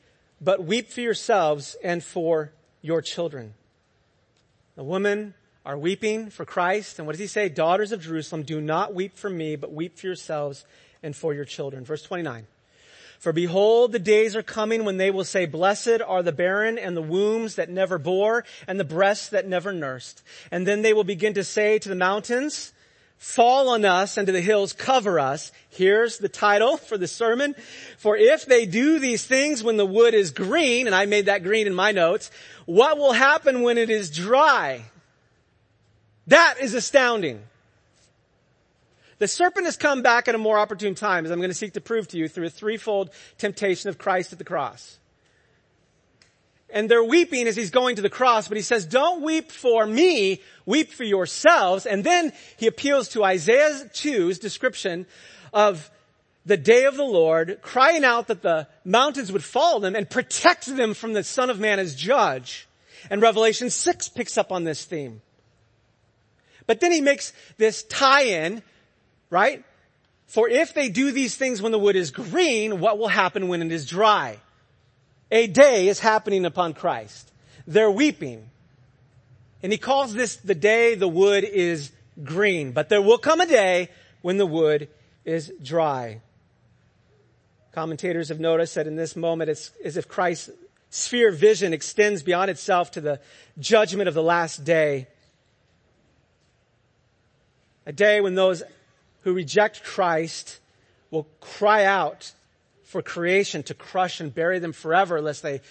but 0.42 0.64
weep 0.64 0.90
for 0.90 1.02
yourselves 1.02 1.76
and 1.84 2.04
for 2.04 2.52
your 2.82 3.02
children. 3.02 3.54
The 4.76 4.84
women 4.84 5.34
are 5.66 5.78
weeping 5.78 6.30
for 6.30 6.46
Christ. 6.46 7.00
And 7.00 7.08
what 7.08 7.14
does 7.14 7.20
he 7.20 7.28
say? 7.28 7.50
Daughters 7.50 7.92
of 7.92 8.02
Jerusalem, 8.02 8.44
do 8.44 8.62
not 8.62 8.94
weep 8.94 9.18
for 9.18 9.30
me, 9.30 9.56
but 9.56 9.72
weep 9.72 9.98
for 9.98 10.08
yourselves 10.08 10.66
and 11.02 11.16
for 11.16 11.34
your 11.34 11.46
children. 11.46 11.86
Verse 11.86 12.04
29. 12.04 12.46
For 13.26 13.34
behold, 13.34 13.92
the 13.92 13.98
days 13.98 14.36
are 14.36 14.44
coming 14.44 14.86
when 14.86 14.98
they 14.98 15.10
will 15.10 15.24
say, 15.24 15.48
blessed 15.48 16.00
are 16.06 16.22
the 16.22 16.32
barren 16.32 16.78
and 16.78 16.96
the 16.96 17.02
wombs 17.02 17.56
that 17.56 17.72
never 17.72 17.98
bore 17.98 18.46
and 18.68 18.80
the 18.80 18.84
breasts 18.84 19.30
that 19.30 19.48
never 19.48 19.74
nursed. 19.74 20.22
And 20.52 20.68
then 20.68 20.84
they 20.84 20.94
will 20.94 21.04
begin 21.04 21.34
to 21.34 21.44
say 21.44 21.80
to 21.80 21.90
the 21.90 21.96
mountains, 21.96 22.72
fall 23.18 23.70
on 23.70 23.84
us 23.84 24.18
and 24.18 24.28
to 24.28 24.32
the 24.32 24.42
hills 24.42 24.74
cover 24.74 25.20
us. 25.20 25.52
Here's 25.72 26.20
the 26.20 26.30
title 26.30 26.78
for 26.88 27.00
the 27.00 27.08
sermon. 27.08 27.56
For 27.98 28.16
if 28.16 28.46
they 28.46 28.68
do 28.68 29.00
these 29.00 29.26
things 29.26 29.64
when 29.64 29.78
the 29.78 29.88
wood 29.88 30.14
is 30.14 30.30
green, 30.30 30.86
and 30.86 30.96
I 30.96 31.08
made 31.08 31.26
that 31.26 31.42
green 31.42 31.66
in 31.66 31.74
my 31.74 31.94
notes, 31.94 32.30
what 32.68 33.00
will 33.00 33.14
happen 33.14 33.64
when 33.64 33.80
it 33.80 33.90
is 33.90 34.12
dry? 34.12 34.84
That 36.28 36.58
is 36.62 36.76
astounding. 36.76 37.42
The 39.18 39.28
serpent 39.28 39.66
has 39.66 39.78
come 39.78 40.02
back 40.02 40.28
at 40.28 40.36
a 40.36 40.38
more 40.38 40.60
opportune 40.60 40.96
time, 40.96 41.26
as 41.26 41.32
I'm 41.32 41.40
going 41.40 41.50
to 41.50 41.56
seek 41.56 41.74
to 41.74 41.82
prove 41.82 42.08
to 42.10 42.18
you 42.18 42.28
through 42.28 42.48
a 42.48 42.50
threefold 42.50 43.12
temptation 43.38 43.90
of 43.90 43.98
Christ 43.98 44.34
at 44.34 44.40
the 44.40 44.44
cross. 44.44 45.00
And 46.70 46.90
they're 46.90 47.04
weeping 47.04 47.48
as 47.48 47.56
he's 47.56 47.70
going 47.70 47.96
to 47.96 48.02
the 48.02 48.10
cross, 48.10 48.50
but 48.50 48.58
he 48.58 48.64
says, 48.64 48.86
don't 48.86 49.22
weep 49.22 49.52
for 49.52 49.86
me, 49.86 50.42
weep 50.66 50.92
for 50.92 51.06
yourselves. 51.06 51.86
And 51.86 52.04
then 52.04 52.34
he 52.58 52.68
appeals 52.68 53.10
to 53.10 53.24
Isaiah 53.24 53.90
2's 53.94 54.40
description 54.40 55.06
of 55.54 55.90
the 56.46 56.58
day 56.58 56.86
of 56.86 56.98
the 56.98 57.04
Lord, 57.04 57.60
crying 57.62 58.04
out 58.04 58.28
that 58.28 58.42
the 58.42 58.68
mountains 58.84 59.32
would 59.32 59.44
follow 59.44 59.80
them 59.80 59.96
and 59.96 60.10
protect 60.10 60.66
them 60.66 60.94
from 60.94 61.14
the 61.14 61.24
Son 61.24 61.50
of 61.50 61.60
Man 61.60 61.80
as 61.80 61.96
judge. 61.96 62.68
And 63.10 63.22
Revelation 63.22 63.70
6 63.70 64.10
picks 64.10 64.38
up 64.38 64.52
on 64.52 64.64
this 64.64 64.84
theme. 64.84 65.22
But 66.68 66.82
then 66.82 66.92
he 66.92 67.02
makes 67.02 67.32
this 67.58 67.84
tie-in, 67.84 68.62
right? 69.30 69.64
For 70.28 70.50
if 70.50 70.74
they 70.74 70.90
do 70.90 71.12
these 71.12 71.36
things 71.36 71.62
when 71.62 71.72
the 71.72 71.80
wood 71.80 71.96
is 71.96 72.12
green, 72.12 72.80
what 72.80 72.98
will 72.98 73.08
happen 73.08 73.48
when 73.48 73.62
it 73.62 73.72
is 73.72 73.86
dry? 73.86 74.40
A 75.32 75.48
day 75.48 75.88
is 75.88 76.00
happening 76.00 76.46
upon 76.46 76.74
Christ. 76.74 77.32
They're 77.68 77.92
weeping. 77.92 78.50
And 79.64 79.72
he 79.72 79.78
calls 79.78 80.14
this 80.14 80.36
the 80.36 80.56
day 80.56 80.96
the 80.96 81.08
wood 81.08 81.44
is 81.44 81.92
green. 82.24 82.72
But 82.72 82.90
there 82.90 83.02
will 83.02 83.18
come 83.18 83.42
a 83.42 83.46
day 83.46 83.90
when 84.22 84.38
the 84.38 84.46
wood 84.46 84.90
is 85.24 85.52
dry. 85.62 86.22
Commentators 87.72 88.30
have 88.30 88.40
noticed 88.40 88.76
that 88.76 88.88
in 88.88 88.96
this 88.96 89.16
moment 89.16 89.50
it's 89.50 89.72
as 89.84 89.98
if 89.98 90.08
Christ's 90.08 90.52
sphere 90.90 91.30
of 91.30 91.38
vision 91.38 91.74
extends 91.74 92.24
beyond 92.24 92.50
itself 92.50 92.92
to 92.92 93.02
the 93.02 93.20
judgment 93.60 94.08
of 94.08 94.14
the 94.14 94.24
last 94.24 94.64
day. 94.64 95.08
A 97.86 97.92
day 97.92 98.22
when 98.22 98.36
those 98.36 98.64
who 99.26 99.34
reject 99.34 99.84
Christ 99.84 100.60
will 101.10 101.28
cry 101.42 101.84
out 101.84 102.32
for 102.84 103.02
creation 103.02 103.64
to 103.64 103.74
crush 103.74 104.22
and 104.22 104.34
bury 104.34 104.60
them 104.60 104.72
forever 104.72 105.20
lest 105.20 105.42
they 105.42 105.62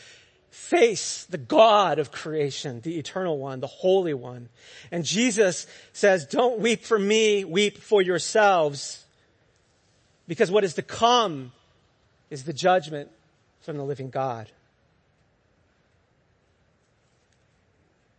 face 0.51 1.25
the 1.31 1.39
God 1.39 2.01
of 2.01 2.11
creation, 2.11 2.81
the 2.81 2.99
eternal 2.99 3.39
one, 3.39 3.61
the 3.61 3.69
holy 3.69 4.13
one. 4.13 4.49
And 4.91 5.05
Jesus 5.05 5.69
says, 5.93 6.27
don't 6.27 6.59
weep 6.59 6.85
for 6.85 6.99
me, 6.99 7.45
weep 7.45 7.79
for 7.79 8.03
yourselves. 8.03 9.05
Because 10.27 10.51
what 10.51 10.65
is 10.65 10.75
to 10.75 10.83
come 10.83 11.53
is 12.31 12.43
the 12.43 12.53
judgment 12.53 13.09
from 13.61 13.77
the 13.77 13.85
living 13.85 14.11
God. 14.11 14.51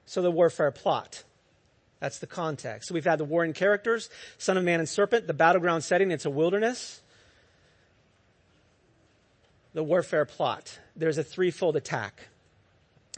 So 0.06 0.22
the 0.22 0.32
warfare 0.32 0.72
plot. 0.72 1.25
That's 2.06 2.20
the 2.20 2.28
context. 2.28 2.88
So 2.88 2.94
we've 2.94 3.04
had 3.04 3.18
the 3.18 3.26
warring 3.26 3.54
characters, 3.54 4.12
son 4.38 4.58
of 4.58 4.64
man 4.64 4.80
and 4.80 4.88
serpent, 4.88 5.26
the 5.26 5.34
battleground 5.34 5.84
setting, 5.84 6.12
it's 6.12 6.26
a 6.26 6.30
wilderness. 6.30 7.02
The 9.74 9.82
warfare 9.82 10.26
plot. 10.26 10.78
There's 10.96 11.18
a 11.18 11.24
threefold 11.24 11.76
attack. 11.76 12.28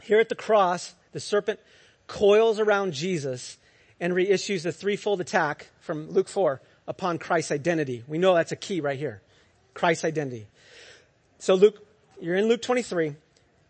Here 0.02 0.18
at 0.18 0.30
the 0.30 0.34
cross, 0.34 0.94
the 1.12 1.20
serpent 1.20 1.60
coils 2.06 2.58
around 2.58 2.94
Jesus 2.94 3.58
and 4.00 4.14
reissues 4.14 4.62
the 4.62 4.72
threefold 4.72 5.20
attack 5.20 5.66
from 5.80 6.10
Luke 6.10 6.28
4 6.28 6.62
upon 6.86 7.18
Christ's 7.18 7.52
identity. 7.52 8.04
We 8.08 8.16
know 8.16 8.34
that's 8.34 8.52
a 8.52 8.56
key 8.56 8.80
right 8.80 8.98
here. 8.98 9.20
Christ's 9.74 10.06
identity. 10.06 10.46
So 11.38 11.56
Luke, 11.56 11.86
you're 12.22 12.36
in 12.36 12.48
Luke 12.48 12.62
23. 12.62 13.16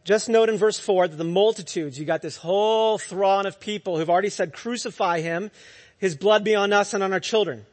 Just 0.08 0.30
note 0.30 0.48
in 0.48 0.56
verse 0.56 0.78
4 0.78 1.08
that 1.08 1.16
the 1.16 1.22
multitudes, 1.22 1.98
you 1.98 2.06
got 2.06 2.22
this 2.22 2.38
whole 2.38 2.96
throng 2.96 3.44
of 3.44 3.60
people 3.60 3.98
who've 3.98 4.08
already 4.08 4.30
said, 4.30 4.54
crucify 4.54 5.20
him, 5.20 5.50
his 5.98 6.16
blood 6.16 6.44
be 6.44 6.54
on 6.54 6.72
us 6.72 6.94
and 6.94 7.04
on 7.04 7.12
our 7.12 7.20
children. 7.20 7.66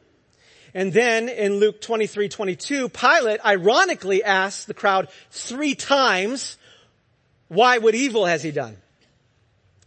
And 0.74 0.92
then 0.92 1.30
in 1.30 1.54
Luke 1.54 1.80
23, 1.80 2.28
22, 2.28 2.90
Pilate 2.90 3.42
ironically 3.42 4.22
asks 4.22 4.66
the 4.66 4.74
crowd 4.74 5.08
three 5.30 5.74
times, 5.74 6.58
why 7.48 7.78
what 7.78 7.94
evil 7.94 8.26
has 8.26 8.42
he 8.42 8.50
done? 8.50 8.76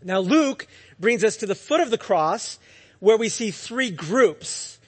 Now 0.01 0.21
Luke 0.21 0.65
brings 0.99 1.23
us 1.23 1.37
to 1.37 1.45
the 1.45 1.53
foot 1.53 1.81
of 1.81 1.91
the 1.91 1.99
cross 1.99 2.57
where 2.99 3.17
we 3.17 3.29
see 3.29 3.51
three 3.51 3.91
groups. 3.91 4.79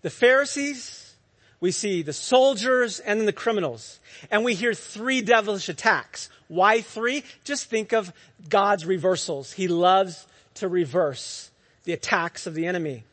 The 0.00 0.08
Pharisees, 0.08 1.01
we 1.62 1.70
see 1.70 2.02
the 2.02 2.12
soldiers 2.12 2.98
and 2.98 3.20
then 3.20 3.26
the 3.26 3.32
criminals. 3.32 4.00
And 4.32 4.44
we 4.44 4.54
hear 4.54 4.74
three 4.74 5.22
devilish 5.22 5.68
attacks. 5.68 6.28
Why 6.48 6.80
three? 6.80 7.22
Just 7.44 7.70
think 7.70 7.92
of 7.92 8.12
God's 8.48 8.84
reversals. 8.84 9.52
He 9.52 9.68
loves 9.68 10.26
to 10.54 10.66
reverse 10.66 11.52
the 11.84 11.92
attacks 11.92 12.48
of 12.48 12.54
the 12.54 12.66
enemy. 12.66 13.04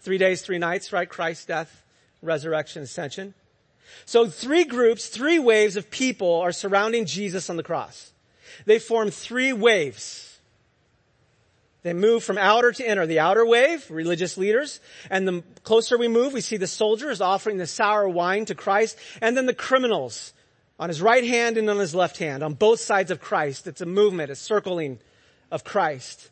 Three 0.00 0.16
days, 0.16 0.40
three 0.40 0.56
nights, 0.56 0.90
right? 0.90 1.06
Christ's 1.06 1.44
death, 1.44 1.84
resurrection, 2.22 2.82
ascension. 2.82 3.34
So 4.06 4.26
three 4.26 4.64
groups, 4.64 5.08
three 5.08 5.38
waves 5.38 5.76
of 5.76 5.90
people 5.90 6.36
are 6.36 6.52
surrounding 6.52 7.04
Jesus 7.04 7.50
on 7.50 7.58
the 7.58 7.62
cross. 7.62 8.10
They 8.64 8.78
form 8.78 9.10
three 9.10 9.52
waves. 9.52 10.27
They 11.82 11.92
move 11.92 12.24
from 12.24 12.38
outer 12.38 12.72
to 12.72 12.90
inner. 12.90 13.06
The 13.06 13.20
outer 13.20 13.46
wave, 13.46 13.88
religious 13.90 14.36
leaders, 14.36 14.80
and 15.10 15.26
the 15.28 15.42
closer 15.62 15.96
we 15.96 16.08
move, 16.08 16.32
we 16.32 16.40
see 16.40 16.56
the 16.56 16.66
soldiers 16.66 17.20
offering 17.20 17.56
the 17.56 17.66
sour 17.66 18.08
wine 18.08 18.44
to 18.46 18.54
Christ, 18.54 18.98
and 19.20 19.36
then 19.36 19.46
the 19.46 19.54
criminals 19.54 20.32
on 20.78 20.88
his 20.88 21.00
right 21.00 21.24
hand 21.24 21.56
and 21.56 21.70
on 21.70 21.78
his 21.78 21.94
left 21.94 22.18
hand, 22.18 22.42
on 22.42 22.54
both 22.54 22.80
sides 22.80 23.10
of 23.10 23.20
Christ. 23.20 23.66
It's 23.66 23.80
a 23.80 23.86
movement, 23.86 24.30
a 24.30 24.34
circling 24.34 24.98
of 25.50 25.64
Christ. 25.64 26.30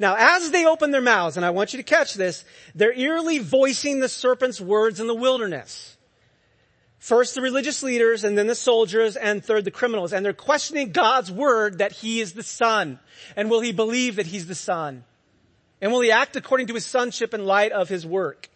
Now, 0.00 0.16
as 0.18 0.50
they 0.50 0.66
open 0.66 0.90
their 0.90 1.00
mouths, 1.00 1.36
and 1.36 1.44
I 1.44 1.50
want 1.50 1.72
you 1.72 1.78
to 1.78 1.82
catch 1.82 2.14
this, 2.14 2.44
they're 2.74 2.92
eerily 2.92 3.38
voicing 3.38 4.00
the 4.00 4.08
serpent's 4.08 4.60
words 4.60 5.00
in 5.00 5.06
the 5.06 5.14
wilderness. 5.14 5.96
First 6.98 7.34
the 7.34 7.40
religious 7.40 7.82
leaders 7.82 8.24
and 8.24 8.36
then 8.36 8.48
the 8.48 8.54
soldiers 8.54 9.16
and 9.16 9.44
third 9.44 9.64
the 9.64 9.70
criminals. 9.70 10.12
And 10.12 10.24
they're 10.24 10.32
questioning 10.32 10.90
God's 10.90 11.30
word 11.30 11.78
that 11.78 11.92
he 11.92 12.20
is 12.20 12.32
the 12.32 12.42
son. 12.42 12.98
And 13.36 13.48
will 13.48 13.60
he 13.60 13.72
believe 13.72 14.16
that 14.16 14.26
he's 14.26 14.46
the 14.46 14.54
son? 14.54 15.04
And 15.80 15.92
will 15.92 16.00
he 16.00 16.10
act 16.10 16.34
according 16.34 16.66
to 16.68 16.74
his 16.74 16.84
sonship 16.84 17.32
in 17.32 17.44
light 17.44 17.72
of 17.72 17.88
his 17.88 18.04
work? 18.04 18.48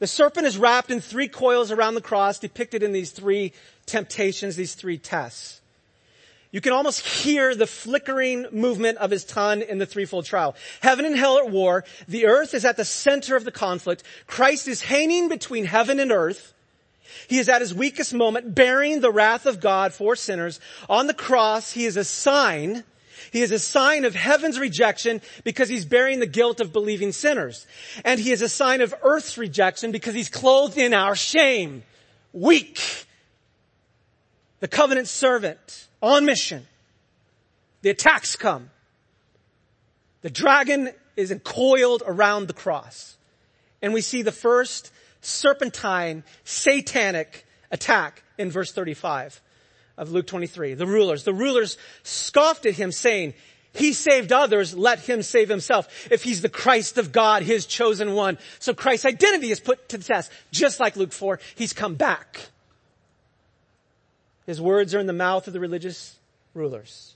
The 0.00 0.06
serpent 0.06 0.46
is 0.46 0.58
wrapped 0.58 0.90
in 0.90 1.00
three 1.00 1.28
coils 1.28 1.70
around 1.70 1.94
the 1.94 2.00
cross 2.00 2.38
depicted 2.38 2.82
in 2.82 2.92
these 2.92 3.10
three 3.10 3.52
temptations, 3.86 4.56
these 4.56 4.74
three 4.74 4.98
tests. 4.98 5.60
You 6.52 6.60
can 6.60 6.72
almost 6.72 7.06
hear 7.06 7.54
the 7.54 7.66
flickering 7.66 8.46
movement 8.50 8.98
of 8.98 9.10
his 9.12 9.24
tongue 9.24 9.62
in 9.62 9.78
the 9.78 9.86
threefold 9.86 10.24
trial. 10.24 10.56
Heaven 10.80 11.04
and 11.04 11.14
hell 11.14 11.38
at 11.38 11.50
war. 11.50 11.84
The 12.08 12.26
earth 12.26 12.54
is 12.54 12.64
at 12.64 12.76
the 12.76 12.84
center 12.84 13.36
of 13.36 13.44
the 13.44 13.52
conflict. 13.52 14.02
Christ 14.26 14.66
is 14.66 14.80
hanging 14.80 15.28
between 15.28 15.64
heaven 15.64 16.00
and 16.00 16.10
earth. 16.10 16.54
He 17.28 17.38
is 17.38 17.48
at 17.48 17.60
his 17.60 17.74
weakest 17.74 18.14
moment, 18.14 18.54
bearing 18.54 19.00
the 19.00 19.12
wrath 19.12 19.46
of 19.46 19.60
God 19.60 19.92
for 19.92 20.16
sinners. 20.16 20.60
On 20.88 21.06
the 21.06 21.14
cross, 21.14 21.72
he 21.72 21.86
is 21.86 21.96
a 21.96 22.04
sign. 22.04 22.84
He 23.32 23.42
is 23.42 23.52
a 23.52 23.58
sign 23.58 24.04
of 24.04 24.14
heaven's 24.14 24.58
rejection 24.58 25.20
because 25.44 25.68
he's 25.68 25.84
bearing 25.84 26.20
the 26.20 26.26
guilt 26.26 26.60
of 26.60 26.72
believing 26.72 27.12
sinners. 27.12 27.66
And 28.04 28.18
he 28.18 28.32
is 28.32 28.42
a 28.42 28.48
sign 28.48 28.80
of 28.80 28.94
earth's 29.02 29.38
rejection 29.38 29.92
because 29.92 30.14
he's 30.14 30.28
clothed 30.28 30.78
in 30.78 30.94
our 30.94 31.14
shame. 31.14 31.84
Weak. 32.32 33.06
The 34.60 34.68
covenant 34.68 35.08
servant 35.08 35.88
on 36.02 36.24
mission. 36.24 36.66
The 37.82 37.90
attacks 37.90 38.36
come. 38.36 38.70
The 40.22 40.30
dragon 40.30 40.90
is 41.16 41.34
coiled 41.44 42.02
around 42.06 42.48
the 42.48 42.54
cross. 42.54 43.16
And 43.82 43.94
we 43.94 44.00
see 44.00 44.22
the 44.22 44.32
first 44.32 44.92
serpentine, 45.20 46.24
satanic 46.44 47.46
attack 47.70 48.22
in 48.38 48.50
verse 48.50 48.72
35 48.72 49.40
of 49.96 50.10
Luke 50.10 50.26
23. 50.26 50.74
The 50.74 50.86
rulers, 50.86 51.24
the 51.24 51.34
rulers 51.34 51.76
scoffed 52.02 52.66
at 52.66 52.74
him 52.74 52.92
saying, 52.92 53.34
he 53.72 53.92
saved 53.92 54.32
others, 54.32 54.74
let 54.74 55.00
him 55.00 55.22
save 55.22 55.48
himself. 55.48 56.08
If 56.10 56.24
he's 56.24 56.40
the 56.40 56.48
Christ 56.48 56.98
of 56.98 57.12
God, 57.12 57.42
his 57.42 57.66
chosen 57.66 58.14
one. 58.14 58.38
So 58.58 58.74
Christ's 58.74 59.06
identity 59.06 59.52
is 59.52 59.60
put 59.60 59.88
to 59.90 59.98
the 59.98 60.04
test. 60.04 60.32
Just 60.50 60.80
like 60.80 60.96
Luke 60.96 61.12
4, 61.12 61.38
he's 61.54 61.72
come 61.72 61.94
back. 61.94 62.48
His 64.46 64.60
words 64.60 64.94
are 64.94 64.98
in 64.98 65.06
the 65.06 65.12
mouth 65.12 65.46
of 65.46 65.52
the 65.52 65.60
religious 65.60 66.16
rulers. 66.54 67.14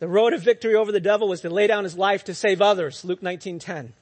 The 0.00 0.08
road 0.08 0.34
of 0.34 0.42
victory 0.42 0.74
over 0.74 0.92
the 0.92 1.00
devil 1.00 1.28
was 1.28 1.40
to 1.42 1.48
lay 1.48 1.66
down 1.66 1.84
his 1.84 1.96
life 1.96 2.24
to 2.24 2.34
save 2.34 2.60
others. 2.60 3.04
Luke 3.04 3.22
19:10. 3.22 3.92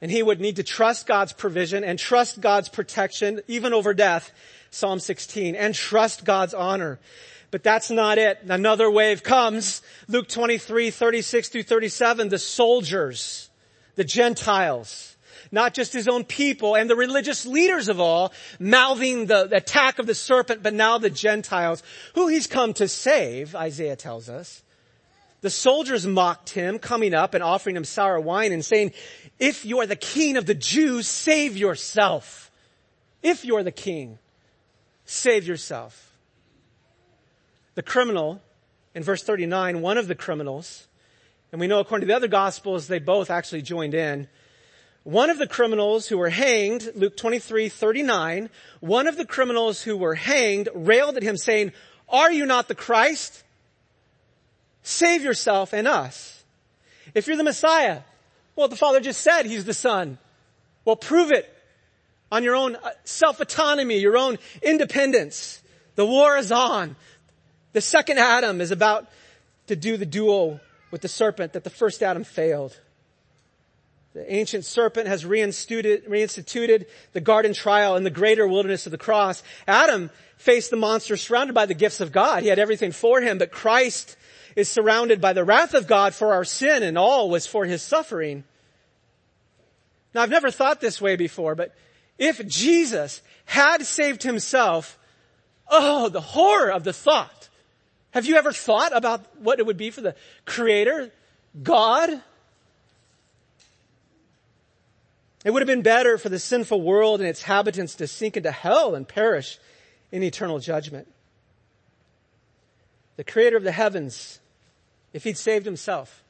And 0.00 0.10
he 0.10 0.22
would 0.22 0.40
need 0.40 0.56
to 0.56 0.62
trust 0.62 1.06
God's 1.06 1.32
provision 1.32 1.84
and 1.84 1.98
trust 1.98 2.40
God's 2.40 2.68
protection 2.68 3.40
even 3.48 3.74
over 3.74 3.92
death. 3.92 4.32
Psalm 4.70 5.00
16 5.00 5.56
and 5.56 5.74
trust 5.74 6.24
God's 6.24 6.54
honor. 6.54 6.98
But 7.50 7.64
that's 7.64 7.90
not 7.90 8.18
it. 8.18 8.38
Another 8.48 8.90
wave 8.90 9.22
comes. 9.22 9.82
Luke 10.08 10.28
23, 10.28 10.90
36 10.90 11.48
through 11.48 11.62
37, 11.64 12.28
the 12.28 12.38
soldiers, 12.38 13.50
the 13.96 14.04
Gentiles, 14.04 15.16
not 15.50 15.74
just 15.74 15.92
his 15.92 16.06
own 16.06 16.24
people 16.24 16.76
and 16.76 16.88
the 16.88 16.94
religious 16.94 17.44
leaders 17.44 17.88
of 17.88 17.98
all, 17.98 18.32
mouthing 18.60 19.26
the, 19.26 19.48
attack 19.54 19.98
of 19.98 20.06
the 20.06 20.14
serpent, 20.14 20.62
but 20.62 20.74
now 20.74 20.98
the 20.98 21.10
Gentiles, 21.10 21.82
who 22.14 22.28
he's 22.28 22.46
come 22.46 22.72
to 22.74 22.86
save, 22.86 23.56
Isaiah 23.56 23.96
tells 23.96 24.28
us. 24.28 24.62
The 25.40 25.50
soldiers 25.50 26.06
mocked 26.06 26.50
him, 26.50 26.78
coming 26.78 27.14
up 27.14 27.34
and 27.34 27.42
offering 27.42 27.74
him 27.74 27.84
sour 27.84 28.20
wine 28.20 28.52
and 28.52 28.64
saying, 28.64 28.92
if 29.40 29.64
you 29.64 29.80
are 29.80 29.86
the 29.86 29.96
king 29.96 30.36
of 30.36 30.46
the 30.46 30.54
Jews, 30.54 31.08
save 31.08 31.56
yourself. 31.56 32.52
If 33.22 33.44
you 33.44 33.56
are 33.56 33.64
the 33.64 33.72
king, 33.72 34.18
save 35.04 35.46
yourself. 35.48 36.16
The 37.74 37.82
criminal, 37.82 38.40
in 38.94 39.02
verse 39.02 39.22
39, 39.22 39.80
one 39.80 39.98
of 39.98 40.06
the 40.06 40.14
criminals, 40.14 40.86
and 41.50 41.60
we 41.60 41.66
know 41.66 41.80
according 41.80 42.06
to 42.06 42.12
the 42.12 42.16
other 42.16 42.28
gospels, 42.28 42.86
they 42.86 42.98
both 42.98 43.30
actually 43.30 43.62
joined 43.62 43.94
in. 43.94 44.28
One 45.02 45.30
of 45.30 45.38
the 45.38 45.46
criminals 45.46 46.06
who 46.06 46.18
were 46.18 46.28
hanged, 46.28 46.92
Luke 46.94 47.16
23, 47.16 47.68
39, 47.68 48.50
one 48.80 49.06
of 49.08 49.16
the 49.16 49.24
criminals 49.24 49.82
who 49.82 49.96
were 49.96 50.14
hanged 50.14 50.68
railed 50.74 51.16
at 51.16 51.22
him 51.22 51.36
saying, 51.36 51.72
are 52.10 52.30
you 52.30 52.44
not 52.44 52.68
the 52.68 52.74
Christ? 52.74 53.42
Save 54.82 55.22
yourself 55.22 55.72
and 55.72 55.88
us. 55.88 56.44
If 57.14 57.26
you're 57.26 57.36
the 57.36 57.44
Messiah, 57.44 58.00
well, 58.56 58.68
the 58.68 58.76
Father 58.76 59.00
just 59.00 59.20
said 59.20 59.46
He's 59.46 59.64
the 59.64 59.74
Son. 59.74 60.18
Well, 60.84 60.96
prove 60.96 61.30
it 61.30 61.52
on 62.32 62.44
your 62.44 62.54
own 62.54 62.76
uh, 62.76 62.90
self-autonomy, 63.04 63.98
your 63.98 64.16
own 64.16 64.38
independence. 64.62 65.62
The 65.96 66.06
war 66.06 66.36
is 66.36 66.52
on. 66.52 66.96
The 67.72 67.80
second 67.80 68.18
Adam 68.18 68.60
is 68.60 68.70
about 68.70 69.08
to 69.66 69.76
do 69.76 69.96
the 69.96 70.06
duel 70.06 70.60
with 70.90 71.00
the 71.02 71.08
serpent 71.08 71.52
that 71.52 71.64
the 71.64 71.70
first 71.70 72.02
Adam 72.02 72.24
failed. 72.24 72.78
The 74.12 74.32
ancient 74.32 74.64
serpent 74.64 75.06
has 75.06 75.24
reinstituted, 75.24 76.08
reinstituted, 76.08 76.86
the 77.12 77.20
garden 77.20 77.54
trial 77.54 77.94
in 77.94 78.02
the 78.02 78.10
greater 78.10 78.46
wilderness 78.46 78.86
of 78.86 78.92
the 78.92 78.98
cross. 78.98 79.42
Adam 79.68 80.10
faced 80.36 80.70
the 80.70 80.76
monster 80.76 81.16
surrounded 81.16 81.52
by 81.52 81.66
the 81.66 81.74
gifts 81.74 82.00
of 82.00 82.10
God. 82.10 82.42
He 82.42 82.48
had 82.48 82.58
everything 82.58 82.90
for 82.90 83.20
him, 83.20 83.38
but 83.38 83.52
Christ 83.52 84.16
is 84.56 84.68
surrounded 84.68 85.20
by 85.20 85.32
the 85.32 85.44
wrath 85.44 85.74
of 85.74 85.86
God 85.86 86.14
for 86.14 86.32
our 86.32 86.44
sin 86.44 86.82
and 86.82 86.98
all 86.98 87.30
was 87.30 87.46
for 87.46 87.64
his 87.64 87.82
suffering. 87.82 88.44
Now 90.14 90.22
I've 90.22 90.30
never 90.30 90.50
thought 90.50 90.80
this 90.80 91.00
way 91.00 91.16
before, 91.16 91.54
but 91.54 91.74
if 92.18 92.46
Jesus 92.46 93.22
had 93.46 93.84
saved 93.86 94.22
himself, 94.22 94.98
oh, 95.68 96.08
the 96.08 96.20
horror 96.20 96.70
of 96.70 96.84
the 96.84 96.92
thought. 96.92 97.48
Have 98.12 98.26
you 98.26 98.36
ever 98.36 98.52
thought 98.52 98.96
about 98.96 99.24
what 99.38 99.60
it 99.60 99.66
would 99.66 99.76
be 99.76 99.90
for 99.90 100.00
the 100.00 100.16
creator, 100.44 101.12
God, 101.62 102.20
It 105.44 105.52
would 105.52 105.62
have 105.62 105.66
been 105.66 105.82
better 105.82 106.18
for 106.18 106.28
the 106.28 106.38
sinful 106.38 106.82
world 106.82 107.20
and 107.20 107.28
its 107.28 107.42
habitants 107.42 107.94
to 107.96 108.06
sink 108.06 108.36
into 108.36 108.50
hell 108.50 108.94
and 108.94 109.08
perish 109.08 109.58
in 110.12 110.22
eternal 110.22 110.58
judgment. 110.58 111.08
The 113.16 113.24
creator 113.24 113.56
of 113.56 113.62
the 113.62 113.72
heavens, 113.72 114.39
if 115.12 115.24
he'd 115.24 115.36
saved 115.36 115.66
himself, 115.66 116.22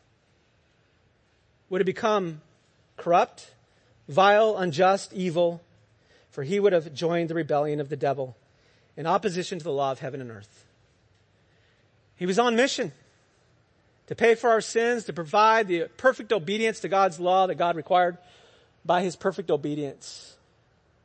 would 1.69 1.81
have 1.81 1.87
become 1.87 2.41
corrupt, 2.97 3.53
vile, 4.09 4.57
unjust, 4.57 5.13
evil, 5.13 5.61
for 6.31 6.43
he 6.45 6.61
would 6.61 6.73
have 6.73 6.93
joined 6.95 7.31
the 7.31 7.35
rebellion 7.35 7.81
of 7.81 7.89
the 7.89 7.97
devil 7.97 8.37
in 8.97 9.07
opposition 9.07 9.59
to 9.59 9.65
the 9.65 9.73
law 9.73 9.93
of 9.93 10.01
heaven 10.01 10.21
and 10.21 10.31
earth. 10.31 10.67
He 12.17 12.27
was 12.27 12.39
on 12.39 12.57
mission 12.57 12.93
to 14.09 14.15
pay 14.15 14.35
for 14.35 14.51
our 14.51 14.61
sins, 14.61 15.05
to 15.05 15.13
provide 15.13 15.69
the 15.69 15.89
perfect 15.97 16.33
obedience 16.33 16.81
to 16.81 16.89
God's 16.89 17.21
law 17.21 17.47
that 17.47 17.55
God 17.55 17.77
required 17.77 18.19
by 18.85 19.03
his 19.03 19.17
perfect 19.17 19.51
obedience. 19.51 20.37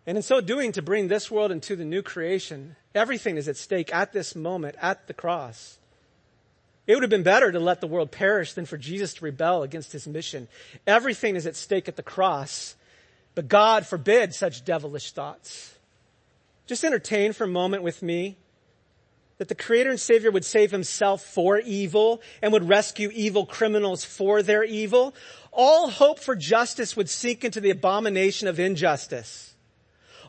And 0.07 0.17
in 0.17 0.23
so 0.23 0.41
doing, 0.41 0.71
to 0.73 0.81
bring 0.81 1.07
this 1.07 1.31
world 1.31 1.51
into 1.51 1.75
the 1.75 1.85
new 1.85 2.01
creation, 2.01 2.75
everything 2.93 3.37
is 3.37 3.47
at 3.47 3.57
stake 3.57 3.93
at 3.93 4.11
this 4.11 4.35
moment, 4.35 4.75
at 4.81 5.07
the 5.07 5.13
cross. 5.13 5.77
It 6.87 6.93
would 6.93 7.03
have 7.03 7.09
been 7.09 7.23
better 7.23 7.51
to 7.51 7.59
let 7.59 7.81
the 7.81 7.87
world 7.87 8.11
perish 8.11 8.53
than 8.53 8.65
for 8.65 8.77
Jesus 8.77 9.15
to 9.15 9.25
rebel 9.25 9.63
against 9.63 9.91
his 9.91 10.07
mission. 10.07 10.47
Everything 10.85 11.35
is 11.35 11.47
at 11.47 11.55
stake 11.55 11.87
at 11.87 11.95
the 11.95 12.03
cross, 12.03 12.75
but 13.33 13.47
God 13.47 13.85
forbid 13.85 14.33
such 14.33 14.65
devilish 14.65 15.11
thoughts. 15.11 15.73
Just 16.67 16.83
entertain 16.83 17.33
for 17.33 17.45
a 17.45 17.47
moment 17.47 17.83
with 17.83 18.01
me 18.01 18.37
that 19.37 19.49
the 19.49 19.55
creator 19.55 19.89
and 19.89 19.99
savior 19.99 20.31
would 20.31 20.45
save 20.45 20.71
himself 20.71 21.23
for 21.23 21.59
evil 21.59 22.21
and 22.41 22.53
would 22.53 22.69
rescue 22.69 23.09
evil 23.13 23.45
criminals 23.45 24.05
for 24.05 24.41
their 24.41 24.63
evil 24.63 25.13
all 25.55 25.89
hope 25.89 26.19
for 26.19 26.35
justice 26.35 26.95
would 26.95 27.09
sink 27.09 27.43
into 27.43 27.61
the 27.61 27.69
abomination 27.69 28.47
of 28.47 28.59
injustice. 28.59 29.54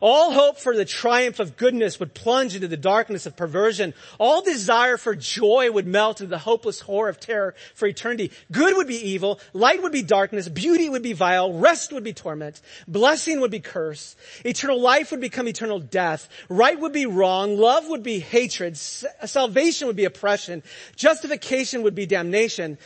All 0.00 0.32
hope 0.32 0.58
for 0.58 0.76
the 0.76 0.84
triumph 0.84 1.40
of 1.40 1.56
goodness 1.56 1.98
would 1.98 2.14
plunge 2.14 2.54
into 2.54 2.68
the 2.68 2.76
darkness 2.76 3.26
of 3.26 3.36
perversion. 3.36 3.94
All 4.18 4.42
desire 4.42 4.96
for 4.96 5.14
joy 5.14 5.70
would 5.70 5.86
melt 5.86 6.20
into 6.20 6.30
the 6.30 6.38
hopeless 6.38 6.80
horror 6.80 7.08
of 7.08 7.20
terror 7.20 7.54
for 7.74 7.86
eternity. 7.86 8.32
Good 8.52 8.76
would 8.76 8.86
be 8.86 9.10
evil, 9.10 9.40
light 9.52 9.82
would 9.82 9.92
be 9.92 10.02
darkness, 10.02 10.48
beauty 10.48 10.88
would 10.88 11.02
be 11.02 11.12
vile, 11.12 11.52
rest 11.52 11.92
would 11.92 12.04
be 12.04 12.12
torment, 12.12 12.60
blessing 12.86 13.40
would 13.40 13.50
be 13.50 13.60
curse, 13.60 14.16
eternal 14.44 14.80
life 14.80 15.10
would 15.10 15.20
become 15.20 15.48
eternal 15.48 15.80
death, 15.80 16.28
right 16.48 16.78
would 16.78 16.92
be 16.92 17.06
wrong, 17.06 17.56
love 17.56 17.88
would 17.88 18.02
be 18.02 18.18
hatred, 18.18 18.76
salvation 18.76 19.86
would 19.86 19.96
be 19.96 20.04
oppression, 20.04 20.62
justification 20.96 21.82
would 21.82 21.94
be 21.94 22.06
damnation, 22.06 22.78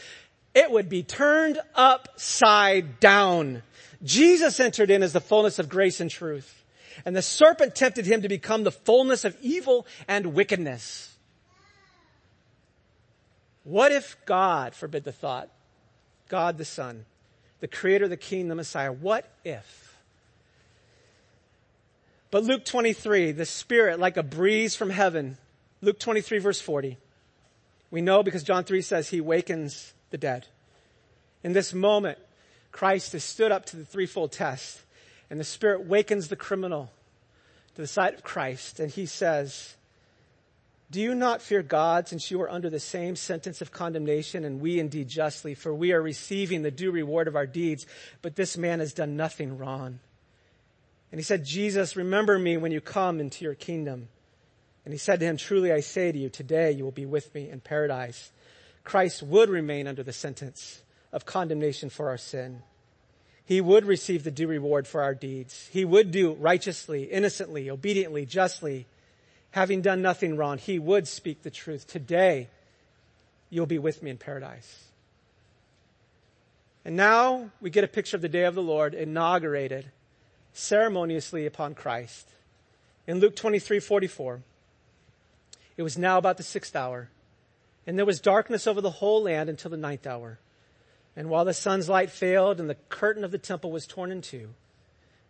it 0.55 0.71
would 0.71 0.89
be 0.89 1.03
turned 1.03 1.59
upside 1.75 3.01
down. 3.01 3.63
Jesus 4.03 4.61
entered 4.61 4.91
in 4.91 5.03
as 5.03 5.13
the 5.13 5.21
fullness 5.21 5.59
of 5.59 5.69
grace 5.69 6.01
and 6.01 6.11
truth. 6.11 6.60
And 7.05 7.17
the 7.17 7.23
serpent 7.23 7.75
tempted 7.75 8.07
him 8.07 8.23
to 8.23 8.29
become 8.29 8.65
the 8.65 8.71
fullness 8.71 9.25
of 9.25 9.37
evil 9.41 9.87
and 10.09 10.35
wickedness. 10.35 11.15
What 13.65 13.93
if 13.93 14.17
God 14.25 14.75
forbid 14.75 15.05
the 15.05 15.13
thought? 15.13 15.49
God 16.29 16.59
the 16.59 16.65
Son, 16.65 17.05
the 17.61 17.69
creator, 17.69 18.09
the 18.09 18.17
king, 18.17 18.49
the 18.49 18.55
Messiah. 18.55 18.93
What 18.93 19.29
if? 19.45 19.99
But 22.31 22.45
Luke 22.45 22.65
23, 22.65 23.33
the 23.33 23.45
Spirit 23.45 23.99
like 23.99 24.17
a 24.17 24.23
breeze 24.23 24.77
from 24.77 24.91
heaven. 24.91 25.37
Luke 25.83 25.99
23 25.99 26.39
verse 26.39 26.61
40. 26.61 26.97
We 27.91 28.01
know 28.01 28.23
because 28.23 28.45
John 28.45 28.65
3 28.65 28.83
says 28.83 29.09
he 29.09 29.21
wakens 29.21 29.93
the 30.11 30.19
dead. 30.19 30.47
In 31.43 31.53
this 31.53 31.75
moment, 31.75 32.19
Christ 32.71 33.13
has 33.13 33.25
stood 33.25 33.51
up 33.51 33.67
to 33.67 33.77
the 33.77 33.85
threefold 33.85 34.31
test 34.31 34.81
and 35.31 35.41
the 35.41 35.45
Spirit 35.45 35.87
wakens 35.87 36.29
the 36.29 36.37
criminal 36.37 36.91
to 37.75 37.81
the 37.81 37.87
side 37.87 38.15
of 38.15 38.23
Christ 38.23 38.81
and 38.81 38.91
he 38.91 39.07
says, 39.07 39.77
do 40.91 41.01
you 41.01 41.15
not 41.15 41.41
fear 41.41 41.63
God 41.63 42.09
since 42.09 42.33
you 42.33 42.43
are 42.43 42.51
under 42.51 42.69
the 42.69 42.81
same 42.81 43.15
sentence 43.15 43.61
of 43.61 43.71
condemnation 43.71 44.45
and 44.45 44.61
we 44.61 44.81
indeed 44.81 45.09
justly, 45.09 45.55
for 45.55 45.73
we 45.73 45.93
are 45.93 46.03
receiving 46.03 46.63
the 46.63 46.73
due 46.73 46.91
reward 46.91 47.29
of 47.29 47.37
our 47.37 47.47
deeds, 47.47 47.87
but 48.23 48.35
this 48.35 48.57
man 48.57 48.81
has 48.81 48.93
done 48.93 49.17
nothing 49.17 49.57
wrong. 49.57 50.01
And 51.13 51.19
he 51.19 51.23
said, 51.23 51.45
Jesus, 51.45 51.95
remember 51.95 52.39
me 52.39 52.57
when 52.57 52.73
you 52.73 52.81
come 52.81 53.21
into 53.21 53.45
your 53.45 53.55
kingdom. 53.55 54.09
And 54.85 54.93
he 54.93 54.99
said 54.99 55.21
to 55.21 55.27
him, 55.27 55.37
truly 55.37 55.73
I 55.73 55.81
say 55.81 56.11
to 56.11 56.19
you, 56.19 56.29
today 56.29 56.73
you 56.73 56.83
will 56.83 56.91
be 56.91 57.07
with 57.07 57.33
me 57.35 57.51
in 57.51 57.61
paradise. 57.61 58.33
Christ 58.83 59.23
would 59.23 59.49
remain 59.49 59.87
under 59.87 60.03
the 60.03 60.13
sentence 60.13 60.83
of 61.13 61.25
condemnation 61.25 61.91
for 61.91 62.09
our 62.09 62.19
sin. 62.19 62.63
He 63.51 63.61
would 63.61 63.85
receive 63.85 64.23
the 64.23 64.31
due 64.31 64.47
reward 64.47 64.87
for 64.87 65.03
our 65.03 65.13
deeds. 65.13 65.69
He 65.73 65.85
would 65.85 66.13
do 66.13 66.35
righteously, 66.35 67.03
innocently, 67.03 67.69
obediently, 67.69 68.25
justly. 68.25 68.87
Having 69.51 69.83
done 69.83 70.01
nothing 70.01 70.37
wrong, 70.37 70.57
he 70.57 70.79
would 70.79 71.09
speak 71.09 71.43
the 71.43 71.51
truth. 71.51 71.89
Today, 71.89 72.47
you'll 73.49 73.67
be 73.67 73.81
with 73.81 74.05
me 74.05 74.11
in 74.13 74.19
paradise. 74.19 74.85
And 76.85 76.95
now 76.95 77.51
we 77.61 77.71
get 77.71 77.83
a 77.83 77.89
picture 77.89 78.15
of 78.15 78.23
the 78.23 78.29
day 78.29 78.45
of 78.45 78.55
the 78.55 78.63
Lord 78.63 78.95
inaugurated 78.95 79.91
ceremoniously 80.53 81.45
upon 81.45 81.75
Christ. 81.75 82.29
In 83.09 83.19
Luke 83.19 83.35
23, 83.35 83.81
44, 83.81 84.43
it 85.77 85.83
was 85.83 85.99
now 85.99 86.19
about 86.19 86.37
the 86.37 86.45
sixth 86.45 86.77
hour, 86.77 87.09
and 87.85 87.99
there 87.99 88.07
was 88.07 88.21
darkness 88.21 88.69
over 88.69 88.81
the 88.81 88.91
whole 88.91 89.25
land 89.25 89.51
until 89.51 89.73
the 89.73 89.77
ninth 89.77 90.07
hour. 90.07 90.39
And 91.17 91.29
while 91.29 91.45
the 91.45 91.55
sun's 91.55 91.89
light 91.89 92.11
failed 92.11 92.61
and 92.61 92.71
the 92.71 92.77
curtain 92.89 93.25
of 93.25 93.31
the 93.31 93.39
temple 93.39 93.73
was 93.73 93.87
torn 93.87 94.13
in 94.13 94.23
two, 94.23 94.51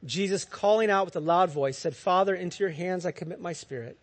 Jesus 0.04 0.44
calling 0.44 0.90
out 0.90 1.04
with 1.04 1.16
a 1.16 1.20
loud 1.20 1.50
voice 1.50 1.78
said, 1.78 1.96
Father, 1.96 2.34
into 2.34 2.62
your 2.62 2.70
hands 2.70 3.04
I 3.04 3.10
commit 3.10 3.40
my 3.40 3.52
spirit. 3.52 3.98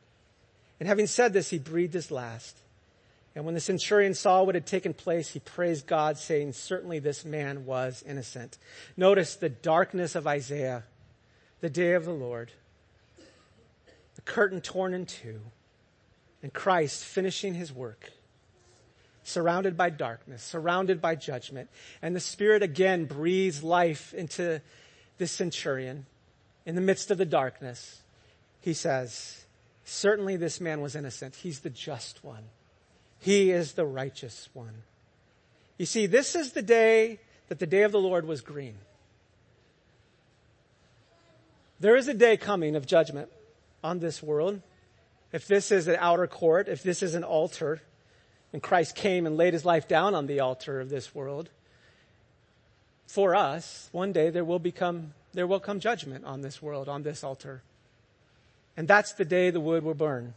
And 0.79 0.87
having 0.87 1.07
said 1.07 1.33
this, 1.33 1.49
he 1.49 1.59
breathed 1.59 1.93
his 1.93 2.11
last. 2.11 2.57
And 3.35 3.45
when 3.45 3.53
the 3.53 3.59
centurion 3.59 4.13
saw 4.13 4.43
what 4.43 4.55
had 4.55 4.65
taken 4.65 4.93
place, 4.93 5.29
he 5.29 5.39
praised 5.39 5.85
God 5.85 6.17
saying, 6.17 6.53
certainly 6.53 6.99
this 6.99 7.23
man 7.23 7.65
was 7.65 8.03
innocent. 8.07 8.57
Notice 8.95 9.35
the 9.35 9.49
darkness 9.49 10.15
of 10.15 10.25
Isaiah, 10.25 10.83
the 11.61 11.69
day 11.69 11.93
of 11.93 12.05
the 12.05 12.11
Lord, 12.11 12.51
the 14.15 14.21
curtain 14.21 14.61
torn 14.61 14.93
in 14.95 15.05
two, 15.05 15.39
and 16.41 16.51
Christ 16.51 17.03
finishing 17.03 17.53
his 17.53 17.71
work 17.71 18.11
surrounded 19.27 19.75
by 19.75 19.89
darkness, 19.89 20.41
surrounded 20.41 21.01
by 21.01 21.13
judgment. 21.13 21.69
And 22.01 22.15
the 22.15 22.19
Spirit 22.21 22.63
again 22.63 23.03
breathes 23.05 23.61
life 23.61 24.13
into 24.13 24.61
this 25.17 25.33
centurion 25.33 26.05
in 26.65 26.75
the 26.75 26.81
midst 26.81 27.11
of 27.11 27.17
the 27.17 27.25
darkness. 27.25 28.03
He 28.61 28.73
says, 28.73 29.45
certainly 29.83 30.37
this 30.37 30.61
man 30.61 30.79
was 30.79 30.95
innocent. 30.95 31.35
He's 31.35 31.59
the 31.59 31.69
just 31.69 32.23
one. 32.23 32.43
He 33.19 33.51
is 33.51 33.73
the 33.73 33.85
righteous 33.85 34.47
one. 34.53 34.83
You 35.77 35.85
see, 35.85 36.05
this 36.05 36.33
is 36.33 36.53
the 36.53 36.61
day 36.61 37.19
that 37.49 37.59
the 37.59 37.67
day 37.67 37.83
of 37.83 37.91
the 37.91 37.99
Lord 37.99 38.25
was 38.25 38.39
green. 38.39 38.75
There 41.81 41.97
is 41.97 42.07
a 42.07 42.13
day 42.13 42.37
coming 42.37 42.77
of 42.77 42.87
judgment 42.87 43.29
on 43.83 43.99
this 43.99 44.23
world. 44.23 44.61
If 45.33 45.47
this 45.47 45.69
is 45.69 45.89
an 45.89 45.97
outer 45.99 46.27
court, 46.27 46.69
if 46.69 46.81
this 46.81 47.03
is 47.03 47.13
an 47.13 47.25
altar, 47.25 47.81
and 48.53 48.61
Christ 48.61 48.95
came 48.95 49.25
and 49.25 49.37
laid 49.37 49.53
his 49.53 49.65
life 49.65 49.87
down 49.87 50.15
on 50.15 50.27
the 50.27 50.39
altar 50.39 50.79
of 50.79 50.89
this 50.89 51.13
world, 51.13 51.49
for 53.07 53.35
us, 53.35 53.89
one 53.91 54.11
day 54.11 54.29
there 54.29 54.43
will 54.43 54.59
become, 54.59 55.13
there 55.33 55.47
will 55.47 55.59
come 55.59 55.79
judgment 55.79 56.25
on 56.25 56.41
this 56.41 56.61
world, 56.61 56.89
on 56.89 57.03
this 57.03 57.23
altar. 57.23 57.61
And 58.75 58.87
that's 58.87 59.13
the 59.13 59.25
day 59.25 59.49
the 59.49 59.59
wood 59.59 59.83
will 59.83 59.93
burn. 59.93 60.33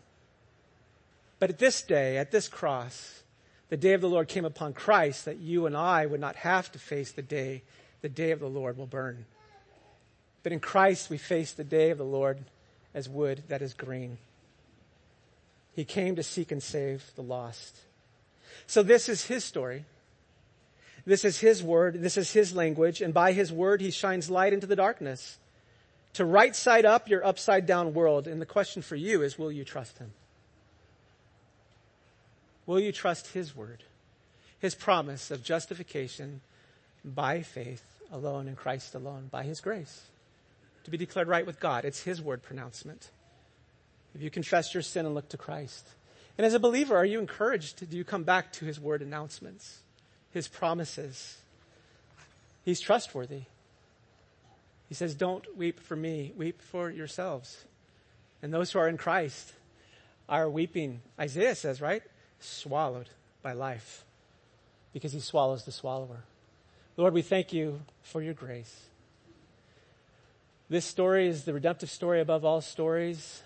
But 1.38 1.50
at 1.50 1.58
this 1.58 1.82
day, 1.82 2.18
at 2.18 2.30
this 2.30 2.48
cross, 2.48 3.22
the 3.70 3.76
day 3.76 3.92
of 3.92 4.00
the 4.00 4.08
Lord 4.08 4.28
came 4.28 4.44
upon 4.44 4.72
Christ 4.72 5.24
that 5.24 5.38
you 5.38 5.66
and 5.66 5.76
I 5.76 6.06
would 6.06 6.20
not 6.20 6.36
have 6.36 6.70
to 6.72 6.78
face 6.78 7.12
the 7.12 7.22
day 7.22 7.62
the 8.02 8.08
day 8.08 8.30
of 8.30 8.40
the 8.40 8.48
Lord 8.48 8.76
will 8.76 8.86
burn. 8.86 9.26
But 10.42 10.52
in 10.52 10.60
Christ 10.60 11.10
we 11.10 11.18
face 11.18 11.52
the 11.52 11.64
day 11.64 11.90
of 11.90 11.98
the 11.98 12.04
Lord 12.04 12.38
as 12.94 13.08
wood 13.08 13.42
that 13.48 13.62
is 13.62 13.74
green. 13.74 14.18
He 15.74 15.84
came 15.84 16.16
to 16.16 16.22
seek 16.22 16.50
and 16.50 16.62
save 16.62 17.04
the 17.14 17.22
lost. 17.22 17.78
So 18.66 18.82
this 18.82 19.08
is 19.08 19.26
his 19.26 19.44
story. 19.44 19.84
This 21.04 21.24
is 21.24 21.40
his 21.40 21.62
word. 21.62 22.02
This 22.02 22.16
is 22.16 22.32
his 22.32 22.54
language. 22.54 23.00
And 23.00 23.14
by 23.14 23.32
his 23.32 23.52
word, 23.52 23.80
he 23.80 23.90
shines 23.90 24.30
light 24.30 24.52
into 24.52 24.66
the 24.66 24.76
darkness 24.76 25.38
to 26.14 26.24
right 26.24 26.54
side 26.54 26.84
up 26.84 27.08
your 27.08 27.24
upside 27.24 27.66
down 27.66 27.94
world. 27.94 28.26
And 28.26 28.40
the 28.40 28.46
question 28.46 28.82
for 28.82 28.96
you 28.96 29.22
is, 29.22 29.38
will 29.38 29.52
you 29.52 29.64
trust 29.64 29.98
him? 29.98 30.12
Will 32.66 32.80
you 32.80 32.92
trust 32.92 33.28
his 33.28 33.56
word? 33.56 33.82
His 34.60 34.74
promise 34.74 35.30
of 35.30 35.42
justification 35.42 36.40
by 37.04 37.42
faith 37.42 37.82
alone 38.12 38.46
in 38.46 38.56
Christ 38.56 38.94
alone, 38.94 39.28
by 39.30 39.44
his 39.44 39.60
grace, 39.60 40.02
to 40.84 40.90
be 40.90 40.98
declared 40.98 41.28
right 41.28 41.46
with 41.46 41.60
God. 41.60 41.84
It's 41.84 42.02
his 42.02 42.20
word 42.20 42.42
pronouncement. 42.42 43.10
If 44.14 44.22
you 44.22 44.30
confess 44.30 44.74
your 44.74 44.82
sin 44.82 45.06
and 45.06 45.14
look 45.14 45.28
to 45.30 45.36
Christ. 45.36 45.88
And 46.40 46.46
as 46.46 46.54
a 46.54 46.58
believer, 46.58 46.96
are 46.96 47.04
you 47.04 47.18
encouraged? 47.18 47.90
Do 47.90 47.98
you 47.98 48.02
come 48.02 48.22
back 48.22 48.50
to 48.54 48.64
his 48.64 48.80
word 48.80 49.02
announcements, 49.02 49.80
his 50.30 50.48
promises? 50.48 51.36
He's 52.64 52.80
trustworthy. 52.80 53.42
He 54.88 54.94
says, 54.94 55.14
Don't 55.14 55.44
weep 55.54 55.78
for 55.78 55.96
me, 55.96 56.32
weep 56.34 56.62
for 56.62 56.88
yourselves. 56.88 57.66
And 58.40 58.54
those 58.54 58.72
who 58.72 58.78
are 58.78 58.88
in 58.88 58.96
Christ 58.96 59.52
are 60.30 60.48
weeping, 60.48 61.02
Isaiah 61.20 61.54
says, 61.54 61.82
right? 61.82 62.02
Swallowed 62.38 63.10
by 63.42 63.52
life 63.52 64.06
because 64.94 65.12
he 65.12 65.20
swallows 65.20 65.66
the 65.66 65.72
swallower. 65.72 66.24
Lord, 66.96 67.12
we 67.12 67.20
thank 67.20 67.52
you 67.52 67.82
for 68.02 68.22
your 68.22 68.32
grace. 68.32 68.84
This 70.70 70.86
story 70.86 71.28
is 71.28 71.44
the 71.44 71.52
redemptive 71.52 71.90
story 71.90 72.22
above 72.22 72.46
all 72.46 72.62
stories. 72.62 73.42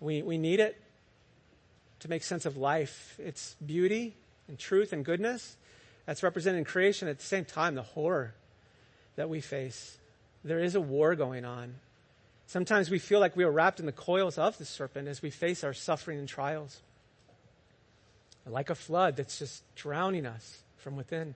We, 0.00 0.22
we 0.22 0.36
need 0.36 0.58
it 0.58 0.82
to 2.00 2.08
make 2.08 2.22
sense 2.22 2.46
of 2.46 2.56
life. 2.56 3.18
It's 3.18 3.56
beauty 3.64 4.16
and 4.48 4.58
truth 4.58 4.92
and 4.92 5.04
goodness 5.04 5.56
that's 6.06 6.22
represented 6.22 6.58
in 6.58 6.64
creation 6.64 7.08
at 7.08 7.18
the 7.18 7.24
same 7.24 7.44
time, 7.44 7.74
the 7.74 7.82
horror 7.82 8.34
that 9.16 9.28
we 9.28 9.40
face 9.40 9.98
there 10.44 10.60
is 10.60 10.74
a 10.74 10.80
war 10.80 11.14
going 11.14 11.44
on. 11.44 11.74
Sometimes 12.46 12.90
we 12.90 12.98
feel 12.98 13.20
like 13.20 13.36
we 13.36 13.44
are 13.44 13.50
wrapped 13.50 13.80
in 13.80 13.86
the 13.86 13.92
coils 13.92 14.38
of 14.38 14.56
the 14.56 14.64
serpent 14.64 15.08
as 15.08 15.20
we 15.20 15.30
face 15.30 15.62
our 15.64 15.74
suffering 15.74 16.18
and 16.18 16.28
trials. 16.28 16.80
Like 18.46 18.70
a 18.70 18.74
flood 18.74 19.16
that's 19.16 19.38
just 19.38 19.62
drowning 19.74 20.24
us 20.24 20.62
from 20.78 20.96
within. 20.96 21.34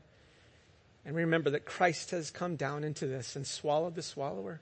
And 1.04 1.14
remember 1.14 1.50
that 1.50 1.66
Christ 1.66 2.12
has 2.12 2.30
come 2.30 2.56
down 2.56 2.84
into 2.84 3.06
this 3.06 3.36
and 3.36 3.46
swallowed 3.46 3.94
the 3.94 4.02
swallower. 4.02 4.60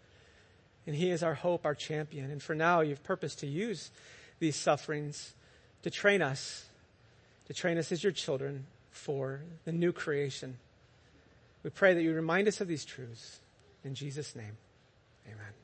And 0.86 0.96
he 0.96 1.11
is 1.11 1.22
our 1.22 1.34
hope, 1.34 1.64
our 1.64 1.76
champion. 1.76 2.30
And 2.30 2.42
for 2.42 2.57
now, 2.57 2.80
you've 2.80 3.05
purposed 3.05 3.40
to 3.40 3.46
use 3.46 3.92
these 4.40 4.57
sufferings 4.57 5.34
to 5.82 5.90
train 5.90 6.22
us, 6.22 6.66
to 7.46 7.54
train 7.54 7.78
us 7.78 7.92
as 7.92 8.02
your 8.02 8.12
children 8.12 8.66
for 8.90 9.40
the 9.64 9.72
new 9.72 9.92
creation. 9.92 10.58
We 11.62 11.70
pray 11.70 11.94
that 11.94 12.02
you 12.02 12.14
remind 12.14 12.48
us 12.48 12.60
of 12.60 12.68
these 12.68 12.84
truths. 12.84 13.40
In 13.84 13.94
Jesus' 13.94 14.34
name, 14.34 14.56
amen. 15.26 15.59